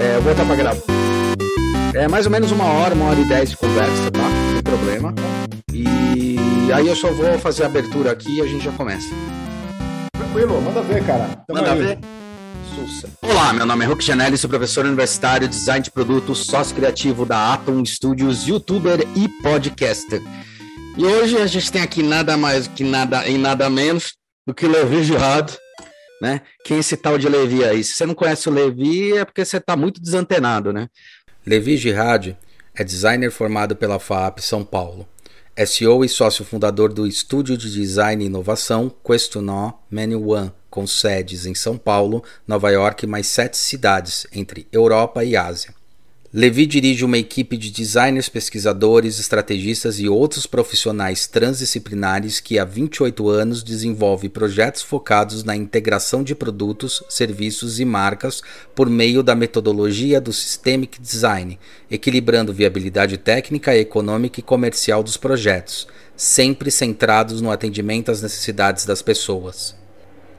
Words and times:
É, 0.00 0.14
vou 0.20 0.32
botar 0.32 0.44
pra 0.44 0.56
gravar. 0.56 0.82
É 1.94 2.08
mais 2.08 2.26
ou 2.26 2.32
menos 2.32 2.50
uma 2.50 2.64
hora, 2.64 2.94
uma 2.94 3.06
hora 3.06 3.20
e 3.20 3.24
dez 3.24 3.50
de 3.50 3.56
conversa, 3.56 4.10
tá? 4.10 4.20
Sem 4.54 4.62
problema. 4.62 5.14
E 5.72 6.72
aí 6.72 6.88
eu 6.88 6.96
só 6.96 7.10
vou 7.12 7.38
fazer 7.38 7.64
a 7.64 7.66
abertura 7.66 8.12
aqui 8.12 8.38
e 8.38 8.40
a 8.40 8.46
gente 8.46 8.64
já 8.64 8.72
começa. 8.72 9.08
Tranquilo, 10.16 10.60
manda 10.62 10.80
ver, 10.82 11.04
cara. 11.04 11.28
Tamo 11.46 11.60
manda 11.60 11.72
aí. 11.72 11.82
ver. 11.82 11.98
Sussa. 12.74 13.08
Olá, 13.20 13.52
meu 13.52 13.66
nome 13.66 13.84
é 13.84 13.88
Hulk 13.88 14.02
Chanelli, 14.02 14.38
sou 14.38 14.48
professor 14.48 14.86
universitário, 14.86 15.46
design 15.46 15.82
de 15.82 15.90
produtos, 15.90 16.46
sócio 16.46 16.74
criativo 16.74 17.26
da 17.26 17.52
Atom 17.52 17.84
Studios, 17.84 18.46
youtuber 18.46 19.06
e 19.14 19.28
podcaster. 19.42 20.22
E 20.96 21.04
hoje 21.04 21.36
a 21.36 21.46
gente 21.46 21.70
tem 21.70 21.82
aqui 21.82 22.02
nada 22.02 22.36
mais 22.36 22.66
que 22.66 22.84
nada 22.84 23.26
e 23.28 23.36
nada 23.36 23.68
menos 23.68 24.14
do 24.46 24.54
que 24.54 24.66
Levi 24.66 25.04
Girard, 25.04 25.52
né? 26.22 26.42
Quem 26.62 26.76
é 26.76 26.80
esse 26.80 26.96
tal 26.96 27.18
de 27.18 27.28
Levi 27.28 27.64
aí? 27.64 27.82
Se 27.82 27.94
você 27.94 28.06
não 28.06 28.14
conhece 28.14 28.48
o 28.48 28.52
Levi, 28.52 29.16
é 29.16 29.24
porque 29.24 29.44
você 29.44 29.56
está 29.56 29.74
muito 29.74 30.00
desantenado, 30.00 30.72
né? 30.72 30.86
Levi 31.44 31.76
Girard 31.76 32.38
é 32.72 32.84
designer 32.84 33.32
formado 33.32 33.74
pela 33.74 33.98
FAP 33.98 34.38
São 34.38 34.64
Paulo. 34.64 35.08
SEO 35.66 36.04
e 36.04 36.08
sócio 36.08 36.44
fundador 36.44 36.92
do 36.92 37.08
estúdio 37.08 37.56
de 37.56 37.68
design 37.72 38.22
e 38.22 38.28
inovação 38.28 38.88
Questionó 39.04 39.72
Many 39.90 40.14
One, 40.14 40.52
com 40.70 40.86
sedes 40.86 41.44
em 41.44 41.56
São 41.56 41.76
Paulo, 41.76 42.22
Nova 42.46 42.70
York 42.70 43.04
e 43.04 43.08
mais 43.08 43.26
sete 43.26 43.56
cidades 43.56 44.24
entre 44.32 44.68
Europa 44.70 45.24
e 45.24 45.36
Ásia. 45.36 45.74
Levi 46.34 46.64
dirige 46.64 47.04
uma 47.04 47.18
equipe 47.18 47.58
de 47.58 47.70
designers, 47.70 48.26
pesquisadores, 48.26 49.18
estrategistas 49.20 50.00
e 50.00 50.08
outros 50.08 50.46
profissionais 50.46 51.26
transdisciplinares 51.26 52.40
que 52.40 52.58
há 52.58 52.64
28 52.64 53.28
anos 53.28 53.62
desenvolve 53.62 54.30
projetos 54.30 54.80
focados 54.80 55.44
na 55.44 55.54
integração 55.54 56.24
de 56.24 56.34
produtos, 56.34 57.04
serviços 57.06 57.78
e 57.78 57.84
marcas 57.84 58.40
por 58.74 58.88
meio 58.88 59.22
da 59.22 59.34
metodologia 59.34 60.22
do 60.22 60.32
Systemic 60.32 60.98
Design, 60.98 61.58
equilibrando 61.90 62.50
viabilidade 62.50 63.18
técnica, 63.18 63.76
econômica 63.76 64.40
e 64.40 64.42
comercial 64.42 65.02
dos 65.02 65.18
projetos, 65.18 65.86
sempre 66.16 66.70
centrados 66.70 67.42
no 67.42 67.50
atendimento 67.50 68.10
às 68.10 68.22
necessidades 68.22 68.86
das 68.86 69.02
pessoas. 69.02 69.76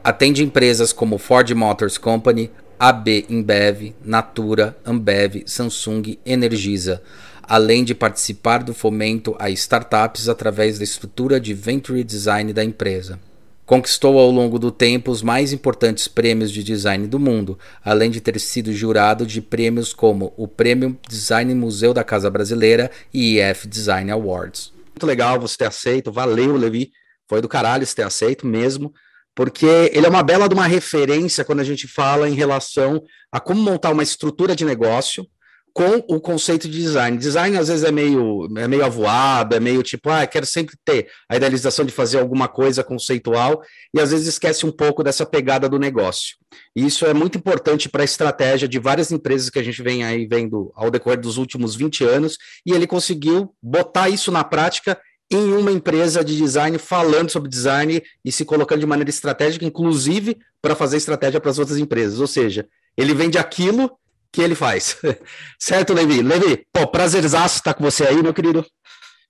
Atende 0.03 0.43
empresas 0.43 0.91
como 0.91 1.19
Ford 1.19 1.49
Motors 1.51 1.99
Company, 1.99 2.49
AB 2.79 3.25
InBev, 3.29 3.95
Natura, 4.03 4.77
Ambev, 4.85 5.43
Samsung, 5.45 6.17
Energisa, 6.25 7.01
além 7.41 7.83
de 7.83 7.93
participar 7.93 8.63
do 8.63 8.73
fomento 8.73 9.35
a 9.39 9.49
startups 9.49 10.29
através 10.29 10.77
da 10.77 10.83
estrutura 10.83 11.39
de 11.39 11.53
Venture 11.53 12.03
Design 12.03 12.53
da 12.53 12.63
empresa. 12.63 13.19
Conquistou 13.65 14.19
ao 14.19 14.29
longo 14.29 14.59
do 14.59 14.69
tempo 14.71 15.09
os 15.09 15.21
mais 15.21 15.53
importantes 15.53 16.07
prêmios 16.07 16.51
de 16.51 16.63
design 16.63 17.07
do 17.07 17.17
mundo, 17.17 17.57
além 17.83 18.11
de 18.11 18.19
ter 18.19 18.37
sido 18.39 18.73
jurado 18.73 19.25
de 19.25 19.41
prêmios 19.41 19.93
como 19.93 20.33
o 20.35 20.47
Prêmio 20.47 20.97
Design 21.07 21.53
Museu 21.55 21.93
da 21.93 22.03
Casa 22.03 22.29
Brasileira 22.29 22.91
e 23.13 23.39
IF 23.39 23.65
Design 23.67 24.11
Awards. 24.11 24.73
Muito 24.89 25.05
legal 25.05 25.39
você 25.39 25.57
ter 25.57 25.65
aceito, 25.65 26.11
valeu, 26.11 26.57
Levi. 26.57 26.91
Foi 27.27 27.41
do 27.41 27.47
caralho 27.47 27.85
você 27.85 27.95
ter 27.95 28.03
aceito 28.03 28.45
mesmo 28.45 28.93
porque 29.35 29.91
ele 29.93 30.05
é 30.05 30.09
uma 30.09 30.23
bela 30.23 30.47
de 30.47 30.53
uma 30.53 30.67
referência 30.67 31.43
quando 31.43 31.59
a 31.59 31.63
gente 31.63 31.87
fala 31.87 32.29
em 32.29 32.33
relação 32.33 33.01
a 33.31 33.39
como 33.39 33.61
montar 33.61 33.91
uma 33.91 34.03
estrutura 34.03 34.55
de 34.55 34.65
negócio 34.65 35.25
com 35.73 36.03
o 36.07 36.21
conceito 36.21 36.69
de 36.69 36.79
design. 36.79 37.17
Design 37.17 37.57
às 37.57 37.67
vezes 37.67 37.83
é 37.83 37.91
meio, 37.91 38.47
é 38.55 38.67
meio 38.67 38.85
avoado, 38.85 39.55
é 39.55 39.59
meio 39.59 39.81
tipo, 39.81 40.07
ah, 40.09 40.25
quero 40.27 40.45
sempre 40.45 40.75
ter 40.85 41.09
a 41.27 41.35
idealização 41.35 41.83
de 41.83 41.91
fazer 41.91 42.19
alguma 42.19 42.47
coisa 42.47 42.83
conceitual 42.83 43.59
e 43.91 43.99
às 43.99 44.11
vezes 44.11 44.27
esquece 44.27 44.67
um 44.67 44.71
pouco 44.71 45.03
dessa 45.03 45.25
pegada 45.25 45.67
do 45.67 45.79
negócio. 45.79 46.35
E 46.75 46.85
isso 46.85 47.05
é 47.07 47.13
muito 47.13 47.39
importante 47.39 47.89
para 47.89 48.03
a 48.03 48.05
estratégia 48.05 48.67
de 48.67 48.77
várias 48.77 49.11
empresas 49.11 49.49
que 49.49 49.57
a 49.57 49.63
gente 49.63 49.81
vem 49.81 50.03
aí 50.03 50.27
vendo 50.27 50.71
ao 50.75 50.91
decorrer 50.91 51.19
dos 51.19 51.37
últimos 51.37 51.75
20 51.75 52.03
anos 52.03 52.37
e 52.63 52.71
ele 52.71 52.85
conseguiu 52.85 53.55
botar 53.61 54.09
isso 54.09 54.31
na 54.31 54.43
prática 54.43 54.99
em 55.31 55.53
uma 55.53 55.71
empresa 55.71 56.23
de 56.23 56.37
design 56.37 56.77
falando 56.77 57.29
sobre 57.29 57.49
design 57.49 58.01
e 58.23 58.31
se 58.31 58.45
colocando 58.45 58.79
de 58.79 58.85
maneira 58.85 59.09
estratégica, 59.09 59.65
inclusive 59.65 60.37
para 60.61 60.75
fazer 60.75 60.97
estratégia 60.97 61.39
para 61.39 61.51
as 61.51 61.59
outras 61.59 61.77
empresas. 61.77 62.19
Ou 62.19 62.27
seja, 62.27 62.67
ele 62.95 63.13
vende 63.13 63.37
aquilo 63.37 63.91
que 64.31 64.41
ele 64.41 64.55
faz. 64.55 64.97
certo, 65.59 65.93
Levi? 65.93 66.21
Levi, 66.21 66.65
pô, 66.71 66.87
prazerzaço 66.87 67.57
estar 67.57 67.73
com 67.73 67.83
você 67.83 68.03
aí, 68.05 68.21
meu 68.21 68.33
querido. 68.33 68.65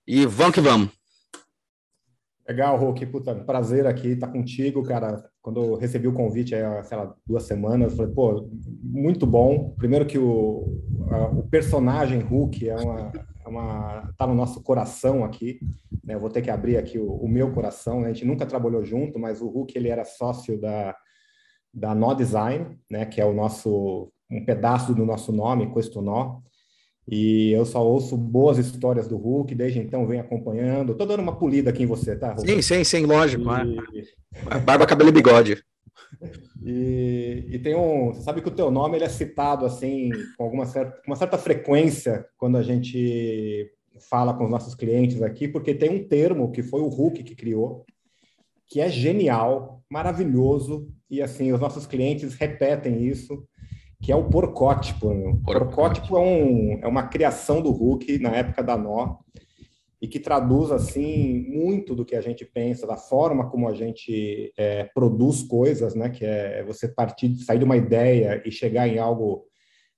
E 0.08 0.26
vamos 0.26 0.54
que 0.54 0.62
vamos. 0.62 0.90
Legal, 2.48 2.78
Hulk, 2.78 3.06
puta, 3.06 3.34
prazer 3.34 3.88
aqui 3.88 4.10
estar 4.10 4.28
contigo, 4.28 4.84
cara. 4.84 5.24
Quando 5.42 5.64
eu 5.64 5.76
recebi 5.76 6.10
o 6.10 6.14
convite, 6.14 6.54
aí, 6.54 6.84
sei 6.84 6.98
lá, 6.98 7.14
duas 7.26 7.44
semanas, 7.44 7.92
eu 7.92 7.98
falei, 7.98 8.14
pô, 8.14 8.50
muito 8.82 9.26
bom. 9.26 9.74
Primeiro 9.78 10.06
que 10.06 10.18
o, 10.18 10.82
a, 11.10 11.28
o 11.28 11.44
personagem 11.44 12.20
Hulk 12.20 12.70
é 12.70 12.76
uma, 12.76 13.12
é 13.46 13.50
uma 13.50 14.14
tá 14.18 14.26
no 14.26 14.36
nosso 14.36 14.62
coração 14.62 15.24
aqui. 15.24 15.60
Né? 16.04 16.16
Eu 16.16 16.20
vou 16.20 16.30
ter 16.30 16.42
que 16.42 16.50
abrir 16.50 16.78
aqui 16.78 16.98
o, 16.98 17.12
o 17.12 17.28
meu 17.28 17.52
coração. 17.52 18.02
Né? 18.02 18.10
A 18.10 18.14
gente 18.14 18.26
nunca 18.26 18.46
trabalhou 18.46 18.84
junto, 18.84 19.20
mas 19.20 19.42
o 19.42 19.48
Hulk 19.48 19.78
ele 19.78 19.90
era 19.90 20.06
sócio 20.06 20.60
da 20.60 20.96
da 21.74 21.96
No 21.96 22.14
Design, 22.14 22.78
né? 22.90 23.04
Que 23.06 23.20
é 23.20 23.26
o 23.26 23.34
nosso 23.34 24.12
um 24.30 24.46
pedaço 24.46 24.94
do 24.94 25.06
nosso 25.06 25.32
nome, 25.32 25.74
Questonó. 25.74 26.40
E 27.08 27.52
eu 27.52 27.66
só 27.66 27.86
ouço 27.86 28.16
boas 28.16 28.58
histórias 28.58 29.08
do 29.08 29.18
Hulk, 29.18 29.54
desde 29.54 29.80
então 29.80 30.08
venho 30.08 30.22
acompanhando. 30.22 30.96
Tô 30.96 31.06
dando 31.06 31.22
uma 31.22 31.38
polida 31.38 31.70
aqui 31.70 31.84
em 31.84 31.88
você, 31.88 32.16
tá, 32.16 32.34
Hulk? 32.34 32.50
Sim, 32.50 32.62
sim, 32.62 32.84
sim, 32.84 33.06
lógico. 33.06 33.44
E... 33.94 34.60
Barba, 34.62 34.86
cabelo 34.86 35.10
e 35.10 35.14
bigode. 35.14 35.64
E, 36.66 37.46
e, 37.50 37.60
tem 37.60 37.76
um. 37.76 38.14
Você 38.14 38.22
sabe 38.22 38.42
que 38.42 38.48
o 38.48 38.56
teu 38.56 38.72
nome 38.72 38.98
ele 38.98 39.04
é 39.04 39.10
citado 39.10 39.66
assim 39.66 40.10
com 40.38 40.46
alguma 40.46 40.66
certa, 40.66 41.02
uma 41.06 41.16
certa 41.16 41.38
frequência 41.38 42.26
quando 42.38 42.58
a 42.58 42.64
gente 42.64 43.70
fala 44.10 44.34
com 44.34 44.46
os 44.46 44.50
nossos 44.50 44.74
clientes 44.74 45.22
aqui, 45.22 45.48
porque 45.48 45.74
tem 45.74 45.90
um 45.90 46.08
termo 46.08 46.52
que 46.52 46.64
foi 46.64 46.82
o 46.82 46.88
Hulk 46.88 47.24
que 47.24 47.36
criou, 47.36 47.86
que 48.68 48.80
é 48.80 48.90
genial, 48.90 49.84
maravilhoso, 49.90 50.88
e 51.10 51.22
assim, 51.22 51.52
os 51.52 51.60
nossos 51.60 51.86
clientes 51.86 52.34
repetem 52.34 53.06
isso, 53.06 53.46
que 54.02 54.12
é 54.12 54.16
o 54.16 54.30
porcótipo. 54.30 55.10
O 55.10 55.44
porcótipo 55.44 56.18
é, 56.18 56.20
um, 56.20 56.80
é 56.82 56.88
uma 56.88 57.04
criação 57.04 57.62
do 57.62 57.72
Hulk 57.72 58.20
na 58.20 58.32
época 58.32 58.64
da 58.64 58.78
Nó, 58.78 59.18
e 60.04 60.08
que 60.08 60.20
traduz 60.20 60.70
assim 60.70 61.48
muito 61.50 61.96
do 61.96 62.04
que 62.04 62.14
a 62.14 62.20
gente 62.20 62.44
pensa, 62.44 62.86
da 62.86 62.98
forma 62.98 63.50
como 63.50 63.70
a 63.70 63.74
gente 63.74 64.52
é, 64.58 64.84
produz 64.94 65.44
coisas, 65.44 65.96
né? 65.96 66.10
Que 66.10 66.26
é 66.26 66.62
você 66.62 66.90
partir, 66.90 67.34
sair 67.38 67.60
de 67.60 67.64
uma 67.64 67.78
ideia 67.78 68.44
e 68.46 68.52
chegar 68.52 68.86
em 68.86 69.00
algo 69.00 69.46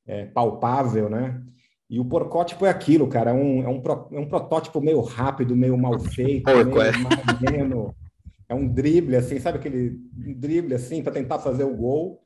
é, 0.05 0.27
palpável, 0.27 1.09
né? 1.09 1.41
E 1.89 1.99
o 1.99 2.05
porcótipo 2.05 2.67
é 2.67 2.69
aquilo, 2.69 3.07
cara, 3.07 3.31
é 3.31 3.33
um, 3.33 3.63
é 3.63 3.67
um, 3.67 3.81
pro, 3.81 4.07
é 4.11 4.19
um 4.19 4.29
protótipo 4.29 4.79
meio 4.79 5.01
rápido, 5.01 5.55
meio 5.55 5.75
mal 5.75 5.99
feito, 5.99 6.43
Porco, 6.43 6.77
meio 7.49 7.95
é. 8.49 8.53
é 8.53 8.53
um 8.53 8.67
drible, 8.67 9.15
assim, 9.15 9.39
sabe 9.39 9.57
aquele 9.57 9.97
drible, 10.37 10.75
assim, 10.75 11.01
para 11.01 11.13
tentar 11.13 11.39
fazer 11.39 11.63
o 11.63 11.75
gol 11.75 12.19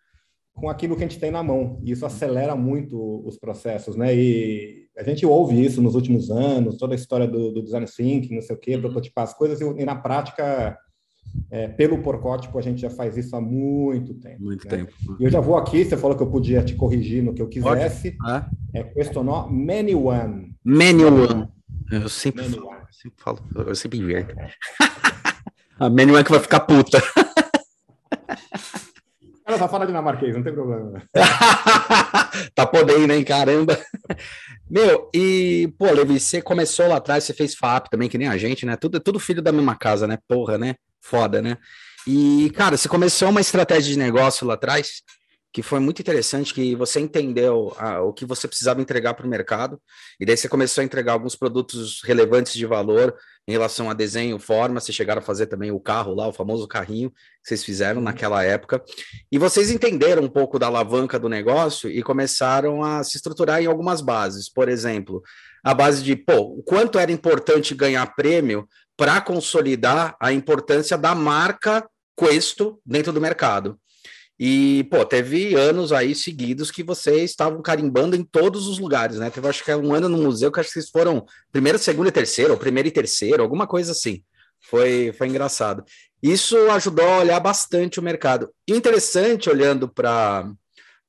com 0.54 0.70
aquilo 0.70 0.98
que 0.98 1.04
a 1.06 1.08
gente 1.08 1.20
tem 1.20 1.32
na 1.32 1.42
mão. 1.42 1.80
E 1.82 1.92
isso 1.92 2.06
acelera 2.06 2.58
muito 2.58 3.26
os 3.26 3.38
processos, 3.38 3.96
né? 3.96 4.14
E 4.14 4.89
a 5.00 5.04
gente 5.04 5.26
ouve 5.26 5.64
isso 5.64 5.82
nos 5.82 5.96
últimos 5.96 6.30
anos, 6.30 6.76
toda 6.76 6.94
a 6.94 6.96
história 6.96 7.26
do, 7.26 7.52
do 7.52 7.64
design 7.64 7.88
thinking, 7.88 8.36
não 8.36 8.42
sei 8.42 8.54
o 8.56 8.60
quê, 8.60 8.76
uhum. 8.76 8.82
prototipar 8.82 9.24
as 9.24 9.34
coisas, 9.34 9.62
e, 9.62 9.86
na 9.86 9.96
prática 9.96 10.78
é, 11.50 11.70
pelo 11.70 12.00
porcótipo, 12.00 12.60
a 12.60 12.62
gente 12.62 12.82
já 12.82 12.90
faz 12.90 13.16
isso 13.16 13.34
há 13.34 13.40
muito 13.40 14.14
tempo. 14.16 14.44
Muito 14.44 14.66
né? 14.66 14.78
tempo. 14.78 14.94
E 15.18 15.24
eu 15.24 15.30
já 15.30 15.40
vou 15.40 15.56
aqui, 15.56 15.86
você 15.86 15.96
falou 15.96 16.18
que 16.18 16.24
eu 16.24 16.30
podia 16.30 16.62
te 16.62 16.76
corrigir 16.76 17.24
no 17.24 17.34
que 17.34 17.42
eu 17.42 17.48
quisesse. 17.48 18.18
Ah. 18.26 18.50
É 18.74 18.84
questionou 18.84 19.50
many 19.50 19.96
one. 19.96 20.54
Many 20.66 21.06
one. 21.06 21.48
Eu 21.90 22.10
sempre, 22.10 22.44
many 22.44 22.56
falo, 22.56 22.74
eu 22.74 22.88
sempre 22.92 23.24
falo, 23.24 23.40
eu 23.56 23.76
sempre 23.76 24.00
inverto. 24.00 24.36
a 25.80 25.90
many 25.90 26.12
one 26.12 26.26
que 26.26 26.32
vai 26.32 26.42
ficar 26.42 26.60
puta. 26.60 27.02
Ela 29.50 29.58
só 29.58 29.68
fala 29.68 29.88
dinamarquês, 29.88 30.36
não 30.36 30.44
tem 30.44 30.54
problema. 30.54 31.02
tá 32.54 32.68
podendo, 32.68 33.12
hein? 33.12 33.24
Caramba. 33.24 33.76
Meu, 34.70 35.10
e, 35.14 35.74
pô, 35.80 35.92
Levi, 35.92 36.20
você 36.20 36.42
começou 36.42 36.88
lá 36.88 36.98
atrás, 36.98 37.24
você 37.24 37.34
fez 37.34 37.56
FAP 37.56 37.90
também, 37.90 38.08
que 38.08 38.18
nem 38.18 38.28
a 38.28 38.38
gente, 38.38 38.66
né? 38.66 38.76
Tudo, 38.76 39.00
tudo 39.00 39.20
filho 39.20 39.42
da 39.42 39.52
mesma 39.52 39.76
casa, 39.76 40.06
né? 40.06 40.18
Porra, 40.28 40.58
né? 40.58 40.76
Foda, 41.02 41.42
né? 41.42 41.58
E, 42.06 42.52
cara, 42.56 42.78
você 42.78 42.88
começou 42.88 43.30
uma 43.30 43.42
estratégia 43.42 43.94
de 43.94 44.00
negócio 44.00 44.46
lá 44.46 44.54
atrás 44.54 45.02
que 45.52 45.64
foi 45.64 45.80
muito 45.80 46.00
interessante, 46.00 46.54
que 46.54 46.76
você 46.76 47.00
entendeu 47.00 47.76
a, 47.78 48.02
o 48.02 48.14
que 48.14 48.26
você 48.26 48.48
precisava 48.48 48.82
entregar 48.82 49.16
para 49.16 49.26
o 49.26 49.30
mercado, 49.30 49.82
e 50.20 50.26
daí 50.26 50.38
você 50.38 50.48
começou 50.48 50.82
a 50.82 50.86
entregar 50.86 51.14
alguns 51.14 51.36
produtos 51.36 52.02
relevantes 52.04 52.54
de 52.54 52.66
valor 52.66 53.16
em 53.48 53.52
relação 53.52 53.90
a 53.90 53.94
desenho, 53.94 54.38
forma, 54.38 54.80
vocês 54.80 54.96
chegaram 54.96 55.22
a 55.22 55.26
fazer 55.26 55.48
também 55.48 55.72
o 55.72 55.80
carro 55.80 56.14
lá, 56.14 56.28
o 56.28 56.34
famoso 56.34 56.68
carrinho 56.68 57.10
que 57.10 57.50
vocês 57.50 57.64
fizeram 57.64 58.00
naquela 58.00 58.44
época, 58.44 58.84
e 59.32 59.40
vocês 59.40 59.72
entenderam 59.72 60.24
um 60.24 60.30
pouco 60.30 60.60
da 60.60 60.68
alavanca 60.68 61.18
do 61.18 61.28
negócio 61.28 61.90
e 61.90 62.04
começaram 62.04 62.84
a 62.84 63.04
se 63.04 63.18
estruturar 63.18 63.62
em 63.62 63.66
algumas 63.66 64.02
bases, 64.02 64.48
por 64.48 64.70
exemplo, 64.70 65.24
a 65.64 65.74
base 65.74 66.04
de, 66.04 66.16
pô, 66.16 66.58
o 66.58 66.64
quanto 66.64 67.00
era 67.00 67.12
importante 67.12 67.74
ganhar 67.74 68.06
prêmio 68.16 68.68
para 68.96 69.20
consolidar 69.20 70.16
a 70.20 70.32
importância 70.32 70.98
da 70.98 71.16
marca 71.16 71.90
Questo 72.16 72.82
dentro 72.86 73.14
do 73.14 73.22
mercado. 73.22 73.80
E, 74.40 74.86
pô, 74.86 75.04
teve 75.04 75.54
anos 75.56 75.92
aí 75.92 76.16
seguidos 76.16 76.72
que 76.72 76.82
vocês 76.82 77.32
estavam 77.32 77.62
carimbando 77.62 78.16
em 78.16 78.24
todos 78.24 78.68
os 78.68 78.80
lugares, 78.80 79.18
né? 79.18 79.30
Teve, 79.30 79.48
acho 79.50 79.64
que 79.66 79.76
um 79.76 79.94
ano 79.94 80.08
no 80.08 80.18
museu 80.18 80.50
que 80.50 80.60
acho 80.62 80.70
que 80.70 80.74
vocês 80.74 80.90
foram 80.90 81.26
primeiro, 81.52 81.78
segundo 81.78 82.08
e 82.08 82.12
terceiro, 82.12 82.54
ou 82.54 82.58
primeiro 82.58 82.88
e 82.88 82.92
terceiro, 82.92 83.44
alguma 83.44 83.68
coisa 83.68 83.92
assim. 83.92 84.24
Foi, 84.62 85.14
foi 85.18 85.28
engraçado. 85.28 85.84
Isso 86.24 86.58
ajudou 86.72 87.06
a 87.06 87.20
olhar 87.20 87.40
bastante 87.42 88.00
o 88.00 88.04
mercado. 88.04 88.50
Interessante, 88.68 89.50
olhando 89.50 89.90
para 89.90 90.50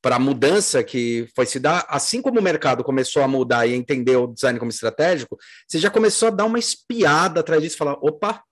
para 0.02 0.16
a 0.16 0.18
mudança 0.18 0.82
que 0.82 1.28
foi 1.36 1.44
se 1.44 1.60
dar, 1.60 1.84
assim 1.86 2.22
como 2.22 2.40
o 2.40 2.42
mercado 2.42 2.82
começou 2.82 3.22
a 3.22 3.28
mudar 3.28 3.66
e 3.66 3.74
entender 3.74 4.16
o 4.16 4.28
design 4.28 4.58
como 4.58 4.70
estratégico, 4.70 5.36
você 5.68 5.78
já 5.78 5.90
começou 5.90 6.28
a 6.28 6.30
dar 6.30 6.46
uma 6.46 6.58
espiada 6.58 7.40
atrás 7.40 7.62
disso, 7.62 7.76
falar, 7.76 7.98
opa, 8.00 8.42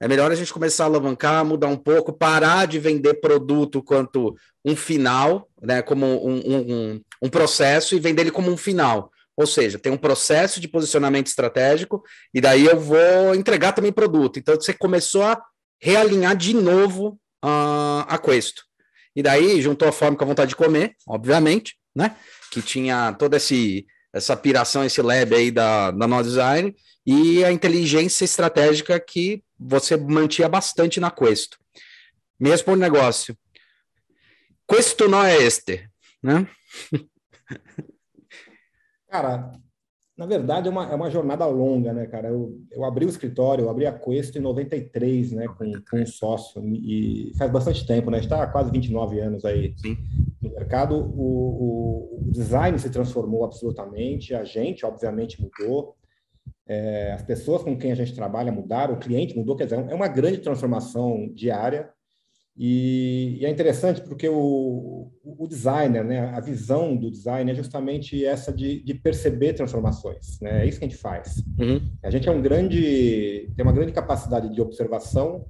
é 0.00 0.08
melhor 0.08 0.30
a 0.30 0.34
gente 0.34 0.52
começar 0.52 0.84
a 0.84 0.86
alavancar, 0.86 1.44
mudar 1.44 1.68
um 1.68 1.76
pouco, 1.76 2.12
parar 2.12 2.66
de 2.66 2.78
vender 2.78 3.14
produto 3.14 3.82
quanto 3.82 4.34
um 4.64 4.74
final, 4.74 5.48
né, 5.62 5.82
como 5.82 6.06
um, 6.06 6.36
um, 6.36 7.00
um 7.22 7.28
processo 7.28 7.94
e 7.94 8.00
vender 8.00 8.22
ele 8.22 8.30
como 8.30 8.50
um 8.50 8.56
final. 8.56 9.10
Ou 9.36 9.46
seja, 9.46 9.78
tem 9.78 9.92
um 9.92 9.96
processo 9.96 10.60
de 10.60 10.68
posicionamento 10.68 11.26
estratégico 11.26 12.02
e 12.32 12.40
daí 12.40 12.66
eu 12.66 12.78
vou 12.78 13.34
entregar 13.34 13.72
também 13.72 13.92
produto. 13.92 14.38
Então 14.38 14.54
você 14.54 14.72
começou 14.72 15.22
a 15.22 15.40
realinhar 15.80 16.36
de 16.36 16.54
novo 16.54 17.18
uh, 17.44 18.06
a 18.06 18.18
Questo. 18.18 18.62
E 19.16 19.22
daí 19.22 19.60
juntou 19.60 19.88
a 19.88 19.92
fome 19.92 20.16
com 20.16 20.24
a 20.24 20.26
vontade 20.26 20.50
de 20.50 20.56
comer, 20.56 20.94
obviamente, 21.06 21.76
né? 21.94 22.16
Que 22.50 22.60
tinha 22.60 23.12
toda 23.12 23.36
esse, 23.36 23.86
essa 24.14 24.36
piração, 24.36 24.84
esse 24.84 25.02
lab 25.02 25.34
aí 25.34 25.50
da, 25.50 25.90
da 25.90 26.06
No 26.06 26.22
Design 26.22 26.74
e 27.04 27.44
a 27.44 27.50
inteligência 27.50 28.24
estratégica 28.24 28.98
que 29.00 29.42
você 29.58 29.96
mantinha 29.96 30.48
bastante 30.48 31.00
na 31.00 31.10
Questo. 31.10 31.58
Me 32.38 32.48
responde 32.48 32.78
um 32.78 32.82
negócio. 32.82 33.36
Questo 34.68 35.08
não 35.08 35.22
é 35.22 35.36
este, 35.36 35.90
né? 36.22 36.48
Cara, 39.10 39.52
na 40.16 40.26
verdade, 40.26 40.68
é 40.68 40.70
uma, 40.70 40.90
é 40.92 40.94
uma 40.94 41.10
jornada 41.10 41.44
longa, 41.46 41.92
né, 41.92 42.06
cara? 42.06 42.28
Eu, 42.28 42.56
eu 42.70 42.84
abri 42.84 43.04
o 43.04 43.08
escritório, 43.08 43.64
eu 43.64 43.70
abri 43.70 43.84
a 43.84 43.92
Questo 43.92 44.38
em 44.38 44.40
93, 44.40 45.32
né, 45.32 45.46
com, 45.48 45.72
com 45.90 46.00
um 46.00 46.06
sócio, 46.06 46.62
e 46.68 47.32
faz 47.36 47.50
bastante 47.50 47.84
tempo, 47.84 48.10
né? 48.10 48.20
Está 48.20 48.42
há 48.42 48.46
quase 48.46 48.70
29 48.70 49.18
anos 49.18 49.44
aí 49.44 49.74
Sim. 49.76 49.96
no 50.40 50.50
mercado. 50.50 50.94
O, 50.94 52.20
o, 52.20 52.28
o, 52.28 52.30
design 52.30 52.78
se 52.78 52.90
transformou 52.90 53.44
absolutamente, 53.44 54.34
a 54.34 54.44
gente, 54.44 54.86
obviamente, 54.86 55.42
mudou, 55.42 55.96
é, 56.66 57.12
as 57.12 57.22
pessoas 57.22 57.62
com 57.64 57.76
quem 57.76 57.90
a 57.90 57.96
gente 57.96 58.14
trabalha 58.14 58.52
mudaram, 58.52 58.94
o 58.94 59.00
cliente 59.00 59.36
mudou, 59.36 59.56
quer 59.56 59.64
dizer, 59.64 59.84
é 59.90 59.94
uma 59.94 60.08
grande 60.08 60.38
transformação 60.38 61.28
diária. 61.34 61.90
E, 62.56 63.38
e 63.40 63.46
é 63.46 63.50
interessante 63.50 64.00
porque 64.00 64.28
o, 64.28 65.10
o, 65.24 65.46
designer, 65.48 66.04
né, 66.04 66.28
a 66.30 66.40
visão 66.40 66.96
do 66.96 67.10
design 67.10 67.50
é 67.50 67.54
justamente 67.54 68.24
essa 68.24 68.52
de, 68.52 68.80
de 68.80 68.94
perceber 68.94 69.54
transformações. 69.54 70.38
Né? 70.40 70.62
É 70.62 70.66
isso 70.66 70.78
que 70.78 70.84
a 70.84 70.88
gente 70.88 71.00
faz. 71.00 71.42
Uhum. 71.58 71.80
A 72.02 72.10
gente 72.10 72.28
é 72.28 72.32
um 72.32 72.40
grande, 72.40 73.50
tem 73.56 73.64
uma 73.64 73.72
grande 73.72 73.92
capacidade 73.92 74.52
de 74.54 74.60
observação, 74.60 75.44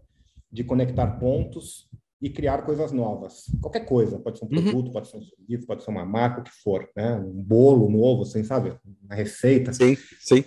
de 0.50 0.64
conectar 0.64 1.06
pontos 1.18 1.90
e 2.22 2.30
criar 2.30 2.62
coisas 2.62 2.90
novas. 2.90 3.44
Qualquer 3.60 3.84
coisa, 3.84 4.18
pode 4.18 4.38
ser 4.38 4.46
um 4.46 4.48
uhum. 4.48 4.62
produto, 4.62 4.86
uhum. 4.86 4.92
pode 4.92 5.08
ser 5.08 5.18
um 5.18 5.22
serviço, 5.22 5.66
pode 5.66 5.84
ser 5.84 5.90
uma 5.90 6.06
marca, 6.06 6.40
o 6.40 6.44
que 6.44 6.52
for, 6.62 6.88
né? 6.96 7.16
Um 7.16 7.42
bolo 7.42 7.90
novo, 7.90 8.22
assim, 8.22 8.42
sabe? 8.42 8.74
Uma 9.02 9.14
receita. 9.14 9.74
Sim, 9.74 9.94
sim. 10.20 10.42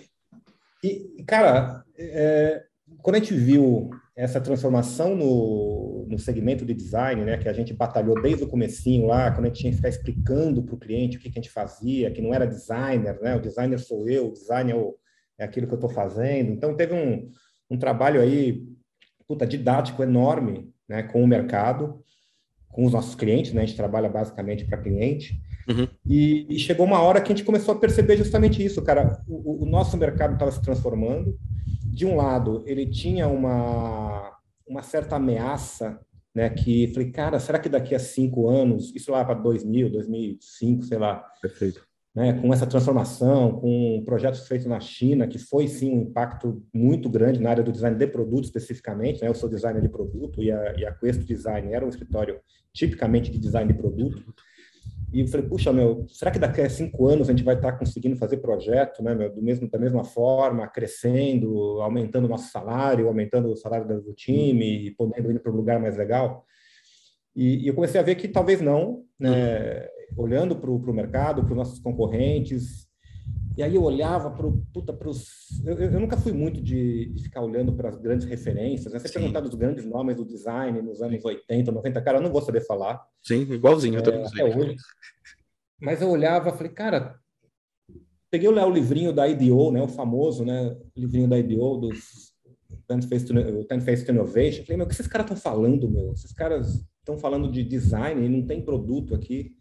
E, 0.82 1.22
cara, 1.24 1.84
é, 1.96 2.64
quando 3.00 3.16
a 3.16 3.18
gente 3.20 3.34
viu 3.34 3.90
essa 4.18 4.40
transformação 4.40 5.14
no, 5.14 6.04
no 6.08 6.18
segmento 6.18 6.66
de 6.66 6.74
design, 6.74 7.24
né, 7.24 7.38
que 7.38 7.48
a 7.48 7.52
gente 7.52 7.72
batalhou 7.72 8.20
desde 8.20 8.42
o 8.42 8.48
comecinho 8.48 9.06
lá, 9.06 9.30
quando 9.30 9.44
a 9.44 9.48
gente 9.48 9.60
tinha 9.60 9.70
que 9.70 9.76
ficar 9.76 9.88
explicando 9.88 10.60
para 10.60 10.74
o 10.74 10.78
cliente 10.78 11.16
o 11.16 11.20
que, 11.20 11.30
que, 11.30 11.38
a 11.38 11.40
gente 11.40 11.52
fazia, 11.52 12.10
que 12.10 12.20
não 12.20 12.34
era 12.34 12.44
designer, 12.44 13.16
né, 13.22 13.36
o 13.36 13.40
designer 13.40 13.78
sou 13.78 14.08
eu, 14.08 14.26
o 14.26 14.32
design 14.32 14.72
é, 14.72 14.74
o, 14.74 14.96
é 15.38 15.44
aquilo 15.44 15.68
que 15.68 15.72
eu 15.72 15.76
estou 15.76 15.88
fazendo. 15.88 16.50
Então, 16.50 16.74
teve 16.74 16.94
um, 16.94 17.30
um 17.70 17.78
trabalho 17.78 18.20
aí, 18.20 18.66
puta, 19.24 19.46
didático 19.46 20.02
enorme, 20.02 20.68
né, 20.88 21.04
com 21.04 21.22
o 21.22 21.26
mercado, 21.26 22.02
com 22.70 22.84
os 22.84 22.92
nossos 22.92 23.14
clientes, 23.14 23.52
né, 23.52 23.62
a 23.62 23.66
gente 23.66 23.76
trabalha 23.76 24.08
basicamente 24.08 24.64
para 24.64 24.82
cliente, 24.82 25.40
Uhum. 25.68 25.86
E, 26.06 26.46
e, 26.48 26.58
chegou 26.58 26.86
uma 26.86 27.02
hora 27.02 27.20
que 27.20 27.30
a 27.30 27.36
gente 27.36 27.44
começou 27.44 27.74
a 27.74 27.78
perceber 27.78 28.16
justamente 28.16 28.64
isso, 28.64 28.80
cara. 28.80 29.22
O, 29.28 29.64
o 29.64 29.66
nosso 29.66 29.98
mercado 29.98 30.32
estava 30.32 30.50
se 30.50 30.62
transformando. 30.62 31.38
De 31.98 32.06
um 32.06 32.14
lado, 32.14 32.62
ele 32.64 32.86
tinha 32.86 33.26
uma, 33.26 34.38
uma 34.64 34.84
certa 34.84 35.16
ameaça, 35.16 35.98
né? 36.32 36.48
Que 36.48 36.86
falei, 36.94 37.10
cara, 37.10 37.40
será 37.40 37.58
que 37.58 37.68
daqui 37.68 37.92
a 37.92 37.98
cinco 37.98 38.48
anos, 38.48 38.94
isso 38.94 39.10
lá 39.10 39.24
para 39.24 39.34
2000, 39.34 39.90
2005, 39.90 40.84
sei 40.84 40.96
lá. 40.96 41.28
Perfeito. 41.42 41.84
Né, 42.14 42.40
com 42.40 42.54
essa 42.54 42.68
transformação, 42.68 43.58
com 43.58 44.00
projetos 44.04 44.46
feitos 44.46 44.68
na 44.68 44.78
China, 44.78 45.26
que 45.26 45.38
foi 45.38 45.66
sim 45.66 45.92
um 45.92 46.02
impacto 46.02 46.64
muito 46.72 47.08
grande 47.08 47.40
na 47.40 47.50
área 47.50 47.64
do 47.64 47.72
design 47.72 47.96
de 47.96 48.06
produto 48.06 48.44
especificamente. 48.44 49.20
Né, 49.20 49.28
eu 49.28 49.34
sou 49.34 49.48
designer 49.48 49.82
de 49.82 49.88
produto 49.88 50.40
e 50.40 50.52
a, 50.52 50.74
e 50.78 50.86
a 50.86 50.94
Questo 50.94 51.24
Design 51.24 51.72
era 51.72 51.84
um 51.84 51.88
escritório 51.88 52.40
tipicamente 52.72 53.28
de 53.28 53.40
design 53.40 53.72
de 53.72 53.76
produto. 53.76 54.22
E 55.12 55.20
eu 55.20 55.28
falei, 55.28 55.46
puxa, 55.46 55.72
meu, 55.72 56.06
será 56.08 56.30
que 56.30 56.38
daqui 56.38 56.60
a 56.60 56.68
cinco 56.68 57.06
anos 57.06 57.28
a 57.28 57.32
gente 57.32 57.42
vai 57.42 57.54
estar 57.54 57.72
conseguindo 57.72 58.16
fazer 58.16 58.38
projeto, 58.38 59.02
né, 59.02 59.14
meu, 59.14 59.32
do 59.32 59.42
mesmo, 59.42 59.68
da 59.68 59.78
mesma 59.78 60.04
forma, 60.04 60.68
crescendo, 60.68 61.80
aumentando 61.80 62.26
o 62.26 62.28
nosso 62.28 62.50
salário, 62.50 63.08
aumentando 63.08 63.50
o 63.50 63.56
salário 63.56 64.02
do 64.02 64.12
time 64.12 64.86
e 64.86 64.90
podendo 64.90 65.32
ir 65.32 65.38
para 65.40 65.50
um 65.50 65.56
lugar 65.56 65.80
mais 65.80 65.96
legal? 65.96 66.44
E, 67.34 67.64
e, 67.64 67.68
eu 67.68 67.74
comecei 67.74 68.00
a 68.00 68.04
ver 68.04 68.16
que 68.16 68.28
talvez 68.28 68.60
não, 68.60 69.04
né, 69.18 69.88
olhando 70.16 70.56
para 70.56 70.70
o 70.70 70.94
mercado, 70.94 71.42
para 71.42 71.52
os 71.52 71.56
nossos 71.56 71.78
concorrentes, 71.78 72.87
e 73.58 73.62
aí 73.64 73.74
eu 73.74 73.82
olhava 73.82 74.30
para 74.30 74.46
os. 75.10 75.60
Eu, 75.66 75.76
eu, 75.76 75.98
nunca 75.98 76.16
fui 76.16 76.30
muito 76.30 76.62
de, 76.62 77.06
de 77.06 77.24
ficar 77.24 77.42
olhando 77.42 77.72
para 77.72 77.88
as 77.88 77.96
grandes 77.96 78.24
referências. 78.24 78.92
Né? 78.92 79.00
Você 79.00 79.08
perguntar 79.08 79.40
dos 79.40 79.56
grandes 79.56 79.84
nomes 79.84 80.14
do 80.14 80.24
design 80.24 80.80
nos 80.80 81.02
anos 81.02 81.24
80, 81.24 81.72
90, 81.72 82.00
cara, 82.00 82.18
eu 82.18 82.22
não 82.22 82.30
vou 82.30 82.40
saber 82.40 82.60
falar. 82.60 83.04
Sim, 83.20 83.40
igualzinho, 83.52 83.98
eu 83.98 84.12
é, 84.12 84.24
até 84.24 84.44
hoje. 84.44 84.76
Mas 85.80 86.00
eu 86.00 86.08
olhava 86.08 86.52
falei, 86.52 86.72
cara, 86.72 87.18
peguei 88.30 88.48
o 88.48 88.70
livrinho 88.70 89.12
da 89.12 89.26
IDO, 89.26 89.72
né, 89.72 89.82
o 89.82 89.88
famoso 89.88 90.44
né, 90.44 90.76
livrinho 90.96 91.26
da 91.26 91.36
IDO, 91.36 91.78
dos 91.78 92.32
Ten 92.86 93.80
Faced 93.80 94.08
Innovation. 94.08 94.62
Falei, 94.62 94.76
meu, 94.76 94.86
o 94.86 94.88
que 94.88 94.94
esses 94.94 95.08
caras 95.08 95.24
estão 95.24 95.36
falando, 95.36 95.90
meu? 95.90 96.12
Esses 96.12 96.32
caras 96.32 96.86
estão 97.00 97.18
falando 97.18 97.50
de 97.50 97.64
design 97.64 98.24
e 98.24 98.28
não 98.28 98.46
tem 98.46 98.62
produto 98.62 99.16
aqui. 99.16 99.56